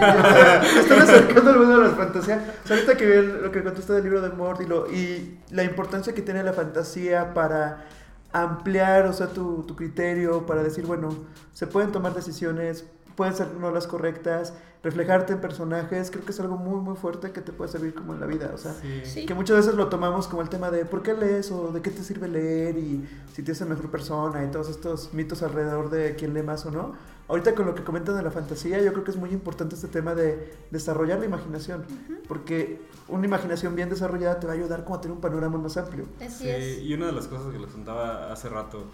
Están 0.77 1.01
acercando 1.03 1.51
al 1.51 1.59
mundo 1.59 1.79
de 1.81 1.89
la 1.89 1.95
fantasía. 1.95 2.55
O 2.65 2.67
sea, 2.67 2.77
ahorita 2.77 2.97
que 2.97 3.07
vi 3.07 3.27
lo 3.43 3.51
que 3.51 3.63
contaste 3.63 3.93
del 3.95 4.05
libro 4.05 4.21
de 4.23 4.31
Mort 4.31 4.61
y, 4.63 4.67
lo- 4.67 4.91
y 4.91 5.39
la 5.51 5.65
importancia 5.65 6.15
que 6.15 6.23
tiene 6.23 6.43
la 6.43 6.53
fantasía 6.55 7.35
para 7.35 7.85
ampliar, 8.33 9.07
o 9.07 9.13
sea, 9.13 9.27
tu, 9.29 9.63
tu 9.65 9.77
criterio, 9.77 10.47
para 10.47 10.63
decir, 10.63 10.87
bueno, 10.87 11.11
se 11.53 11.67
pueden 11.67 11.93
tomar 11.93 12.15
decisiones, 12.15 12.85
pueden 13.17 13.35
ser 13.35 13.49
no 13.55 13.71
las 13.71 13.87
correctas, 13.87 14.55
reflejarte 14.83 15.33
en 15.33 15.41
personajes, 15.41 16.11
creo 16.11 16.25
que 16.25 16.33
es 16.33 16.41
algo 16.41 16.57
muy, 16.57 16.81
muy 16.81 16.97
fuerte 16.97 17.31
que 17.33 17.41
te 17.41 17.53
puede 17.53 17.71
servir 17.71 17.95
como 17.95 18.13
en 18.15 18.21
la 18.21 18.27
vida, 18.27 18.51
o 18.55 18.59
sea. 18.59 18.75
Sí. 18.75 19.01
Sí. 19.05 19.27
Que 19.27 19.35
muchas 19.35 19.57
veces 19.57 19.75
lo 19.75 19.89
tomamos 19.89 20.29
como 20.29 20.43
el 20.43 20.49
tema 20.51 20.71
de 20.71 20.85
por 20.85 21.03
qué 21.03 21.15
lees 21.15 21.51
o 21.53 21.73
de 21.73 21.81
qué 21.81 21.91
te 21.91 22.03
sirve 22.03 22.29
leer 22.29 22.77
y 22.77 23.09
si 23.33 23.43
te 23.43 23.53
hace 23.53 23.65
mejor 23.65 23.91
persona 23.91 24.45
y 24.45 24.49
todos 24.51 24.69
estos 24.69 25.15
mitos 25.15 25.43
alrededor 25.43 25.89
de 25.91 26.15
quién 26.17 26.35
lee 26.35 26.43
más 26.43 26.67
o 26.67 26.71
no. 26.71 26.93
Ahorita 27.27 27.55
con 27.55 27.65
lo 27.65 27.75
que 27.75 27.83
comentan 27.83 28.15
de 28.17 28.23
la 28.23 28.31
fantasía, 28.31 28.83
yo 28.83 28.93
creo 28.93 29.03
que 29.05 29.11
es 29.11 29.17
muy 29.17 29.31
importante 29.31 29.75
este 29.77 29.89
tema 29.89 30.15
de 30.15 30.53
desarrollar 30.71 31.19
la 31.21 31.25
imaginación, 31.25 31.87
porque 32.29 32.83
una 33.09 33.25
imaginación 33.25 33.75
bien 33.75 33.89
desarrollada 33.89 34.39
te 34.41 34.47
va 34.47 34.53
a 34.53 34.57
ayudar 34.57 34.85
como 34.85 34.97
a 34.97 35.01
tener 35.01 35.15
un 35.17 35.23
panorama 35.23 35.57
más 35.57 35.79
amplio. 35.79 36.05
Así 36.21 36.45
Sí, 36.45 36.51
es. 36.51 36.79
y 36.83 36.93
una 36.93 37.07
de 37.07 37.13
las 37.13 37.27
cosas 37.27 37.51
que 37.51 37.59
les 37.59 37.71
contaba 37.71 38.31
hace 38.31 38.51
rato, 38.51 38.85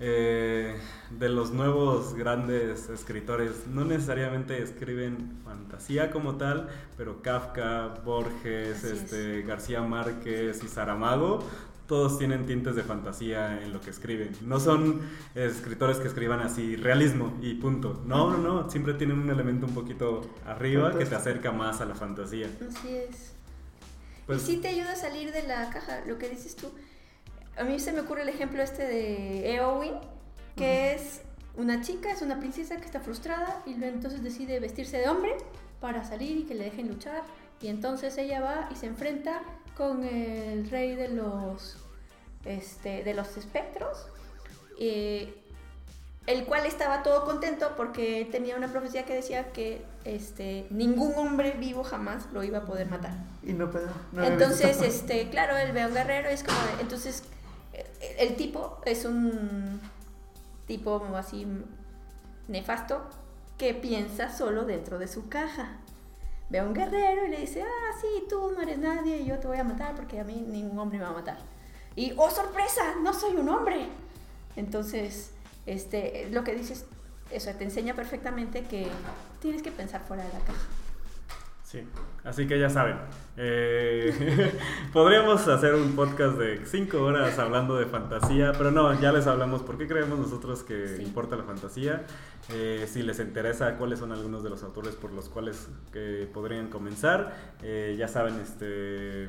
eh, 0.00 0.76
de 1.10 1.28
los 1.28 1.50
nuevos 1.50 2.14
grandes 2.14 2.88
escritores, 2.88 3.66
no 3.66 3.84
necesariamente 3.84 4.62
escriben 4.62 5.38
fantasía 5.44 6.10
como 6.10 6.36
tal, 6.36 6.68
pero 6.96 7.22
Kafka, 7.22 7.94
Borges, 8.04 8.76
Así 8.84 8.86
es. 8.86 8.92
este, 9.02 9.42
García 9.42 9.82
Márquez 9.82 10.62
y 10.62 10.68
Saramago, 10.68 11.40
todos 11.88 12.18
tienen 12.18 12.44
tintes 12.44 12.76
de 12.76 12.82
fantasía 12.82 13.62
en 13.62 13.72
lo 13.72 13.80
que 13.80 13.88
escriben. 13.90 14.30
No 14.42 14.60
son 14.60 15.00
escritores 15.34 15.96
que 15.96 16.06
escriban 16.08 16.40
así 16.40 16.76
realismo 16.76 17.36
y 17.40 17.54
punto. 17.54 18.02
No, 18.04 18.30
no, 18.30 18.36
no, 18.36 18.70
siempre 18.70 18.92
tienen 18.92 19.18
un 19.18 19.30
elemento 19.30 19.66
un 19.66 19.74
poquito 19.74 20.20
arriba 20.46 20.96
que 20.96 21.06
te 21.06 21.14
acerca 21.14 21.50
más 21.50 21.80
a 21.80 21.86
la 21.86 21.94
fantasía. 21.94 22.48
Así 22.68 22.88
es. 22.94 23.32
Pues- 24.26 24.42
y 24.42 24.46
sí 24.56 24.56
te 24.58 24.68
ayuda 24.68 24.92
a 24.92 24.96
salir 24.96 25.32
de 25.32 25.42
la 25.48 25.70
caja, 25.70 26.02
lo 26.06 26.18
que 26.18 26.28
dices 26.28 26.54
tú. 26.56 26.70
A 27.58 27.64
mí 27.64 27.78
se 27.80 27.92
me 27.92 28.00
ocurre 28.00 28.22
el 28.22 28.28
ejemplo 28.28 28.62
este 28.62 28.86
de 28.86 29.54
Eowyn, 29.54 29.94
que 30.56 30.94
es 30.94 31.22
una 31.56 31.80
chica, 31.80 32.12
es 32.12 32.22
una 32.22 32.38
princesa 32.38 32.76
que 32.76 32.84
está 32.84 33.00
frustrada 33.00 33.62
y 33.66 33.72
entonces 33.82 34.22
decide 34.22 34.60
vestirse 34.60 34.98
de 34.98 35.08
hombre 35.08 35.36
para 35.80 36.04
salir 36.04 36.38
y 36.38 36.42
que 36.44 36.54
le 36.54 36.64
dejen 36.64 36.88
luchar. 36.88 37.22
Y 37.60 37.68
entonces 37.68 38.16
ella 38.18 38.40
va 38.40 38.68
y 38.70 38.76
se 38.76 38.86
enfrenta 38.86 39.42
con 39.76 40.04
el 40.04 40.70
rey 40.70 40.94
de 40.94 41.08
los 41.08 41.76
este, 42.44 43.02
de 43.02 43.14
los 43.14 43.36
espectros, 43.36 44.06
eh, 44.80 45.34
el 46.26 46.44
cual 46.44 46.66
estaba 46.66 47.02
todo 47.02 47.24
contento 47.24 47.74
porque 47.76 48.28
tenía 48.30 48.56
una 48.56 48.68
profecía 48.68 49.04
que 49.04 49.14
decía 49.14 49.52
que 49.52 49.82
este, 50.04 50.66
ningún 50.70 51.14
hombre 51.16 51.52
vivo 51.58 51.82
jamás 51.82 52.26
lo 52.32 52.44
iba 52.44 52.58
a 52.58 52.64
poder 52.64 52.88
matar. 52.88 53.14
Y 53.42 53.52
no 53.54 53.70
puedo. 53.70 53.88
no 54.12 54.22
Entonces, 54.22 54.80
este, 54.82 55.28
claro, 55.30 55.56
el 55.56 55.74
León 55.74 55.94
Guerrero 55.94 56.28
es 56.28 56.44
como, 56.44 56.58
de- 56.58 56.82
entonces, 56.82 57.22
el 58.18 58.36
tipo 58.36 58.78
es 58.84 59.04
un 59.04 59.80
tipo 60.66 61.02
así 61.16 61.46
nefasto 62.46 63.02
que 63.56 63.74
piensa 63.74 64.32
solo 64.32 64.64
dentro 64.64 64.98
de 64.98 65.08
su 65.08 65.28
caja. 65.28 65.78
Ve 66.50 66.60
a 66.60 66.64
un 66.64 66.72
guerrero 66.72 67.26
y 67.26 67.28
le 67.28 67.38
dice, 67.38 67.62
ah, 67.62 67.98
sí, 68.00 68.24
tú 68.28 68.52
no 68.52 68.62
eres 68.62 68.78
nadie, 68.78 69.24
yo 69.24 69.38
te 69.38 69.48
voy 69.48 69.58
a 69.58 69.64
matar 69.64 69.94
porque 69.94 70.18
a 70.18 70.24
mí 70.24 70.44
ningún 70.48 70.78
hombre 70.78 70.98
me 70.98 71.04
va 71.04 71.10
a 71.10 71.14
matar. 71.14 71.38
Y, 71.94 72.14
oh, 72.16 72.30
sorpresa, 72.30 72.94
no 73.02 73.12
soy 73.12 73.36
un 73.36 73.48
hombre. 73.48 73.88
Entonces, 74.56 75.32
este, 75.66 76.28
lo 76.30 76.44
que 76.44 76.54
dices, 76.54 76.86
eso 77.30 77.50
te 77.50 77.64
enseña 77.64 77.94
perfectamente 77.94 78.62
que 78.62 78.86
tienes 79.40 79.62
que 79.62 79.72
pensar 79.72 80.00
fuera 80.02 80.24
de 80.24 80.32
la 80.32 80.40
caja. 80.40 80.66
Sí, 81.70 81.82
así 82.24 82.46
que 82.46 82.58
ya 82.58 82.70
saben. 82.70 82.96
eh, 83.36 84.54
podríamos 84.94 85.46
hacer 85.48 85.74
un 85.74 85.94
podcast 85.94 86.38
de 86.38 86.64
5 86.64 86.96
horas 87.02 87.38
hablando 87.38 87.76
de 87.76 87.84
fantasía, 87.84 88.52
pero 88.56 88.70
no, 88.70 88.98
ya 88.98 89.12
les 89.12 89.26
hablamos 89.26 89.62
por 89.62 89.76
qué 89.76 89.86
creemos 89.86 90.18
nosotros 90.18 90.62
que 90.62 90.96
Sí. 90.96 91.02
importa 91.02 91.36
la 91.36 91.44
fantasía. 91.44 92.06
eh, 92.54 92.86
si 92.88 93.02
les 93.02 93.20
interesa 93.20 93.76
cuáles 93.76 93.98
son 93.98 94.12
algunos 94.12 94.42
de 94.42 94.48
los 94.48 94.62
autores 94.62 94.94
por 94.94 95.12
los 95.12 95.28
cuales 95.28 95.68
que 95.92 96.26
podrían 96.32 96.68
comenzar, 96.68 97.36
eh, 97.62 97.94
ya 97.98 98.08
saben, 98.08 98.40
este. 98.40 99.28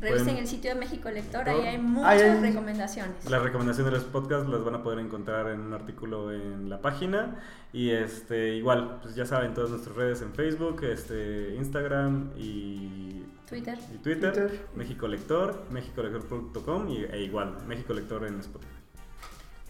Revisen 0.00 0.24
pueden- 0.24 0.36
el 0.38 0.46
sitio 0.46 0.70
de 0.74 0.80
México 0.80 1.10
Lector, 1.10 1.48
ahí 1.48 1.60
hay 1.62 1.78
muchas 1.78 2.22
hay- 2.22 2.40
recomendaciones. 2.40 3.28
La 3.30 3.38
recomendación 3.38 3.86
de 3.86 3.92
los 3.92 4.04
podcasts 4.04 4.48
las 4.48 4.64
van 4.64 4.74
a 4.76 4.82
poder 4.82 4.98
encontrar 4.98 5.48
en 5.48 5.60
un 5.60 5.72
artículo 5.72 6.32
en 6.32 6.68
la 6.70 6.80
página. 6.80 7.40
Y 7.72 7.90
este 7.90 8.54
igual, 8.54 8.98
pues 9.02 9.14
ya 9.14 9.24
saben, 9.26 9.54
todas 9.54 9.70
nuestras 9.70 9.96
redes 9.96 10.20
en 10.22 10.32
Facebook, 10.34 10.82
este, 10.84 11.54
Instagram 11.56 12.30
y, 12.36 13.24
Twitter. 13.48 13.78
y 13.94 13.98
Twitter, 13.98 14.32
Twitter. 14.32 14.66
México 14.76 15.08
Lector, 15.08 15.64
mexicolector.com 15.70 16.88
y, 16.88 17.04
e 17.04 17.22
igual, 17.22 17.56
México 17.66 17.92
Lector 17.94 18.26
en 18.26 18.40
Spotify. 18.40 18.72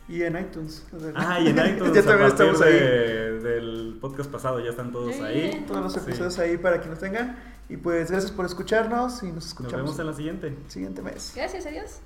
Y 0.08 0.22
en 0.24 0.36
iTunes. 0.36 0.84
Ah, 1.14 1.38
y 1.40 1.48
en 1.48 1.56
iTunes, 1.76 1.94
ya 1.94 2.02
también 2.02 2.28
estamos 2.28 2.60
ahí. 2.60 2.72
de- 2.72 3.38
del 3.40 3.98
podcast 4.00 4.30
pasado 4.30 4.58
ya 4.60 4.70
están 4.70 4.90
todos 4.92 5.14
Sí. 5.14 5.22
ahí. 5.22 5.64
Todos 5.66 5.82
los 5.82 5.92
Sí. 5.92 6.00
episodios 6.00 6.38
ahí 6.40 6.56
para 6.58 6.80
que 6.80 6.88
los 6.88 6.98
tengan. 6.98 7.36
Y 7.72 7.78
pues 7.78 8.10
gracias 8.10 8.30
por 8.30 8.44
escucharnos 8.44 9.22
y 9.22 9.26
nos 9.28 9.36
Nos 9.36 9.46
escuchamos 9.46 9.76
vemos 9.96 9.98
en 9.98 10.06
la 10.06 10.12
siguiente. 10.12 10.58
siguiente 10.68 11.00
mes. 11.00 11.32
Gracias 11.34 11.64
a 11.64 11.70
Dios. 11.70 12.00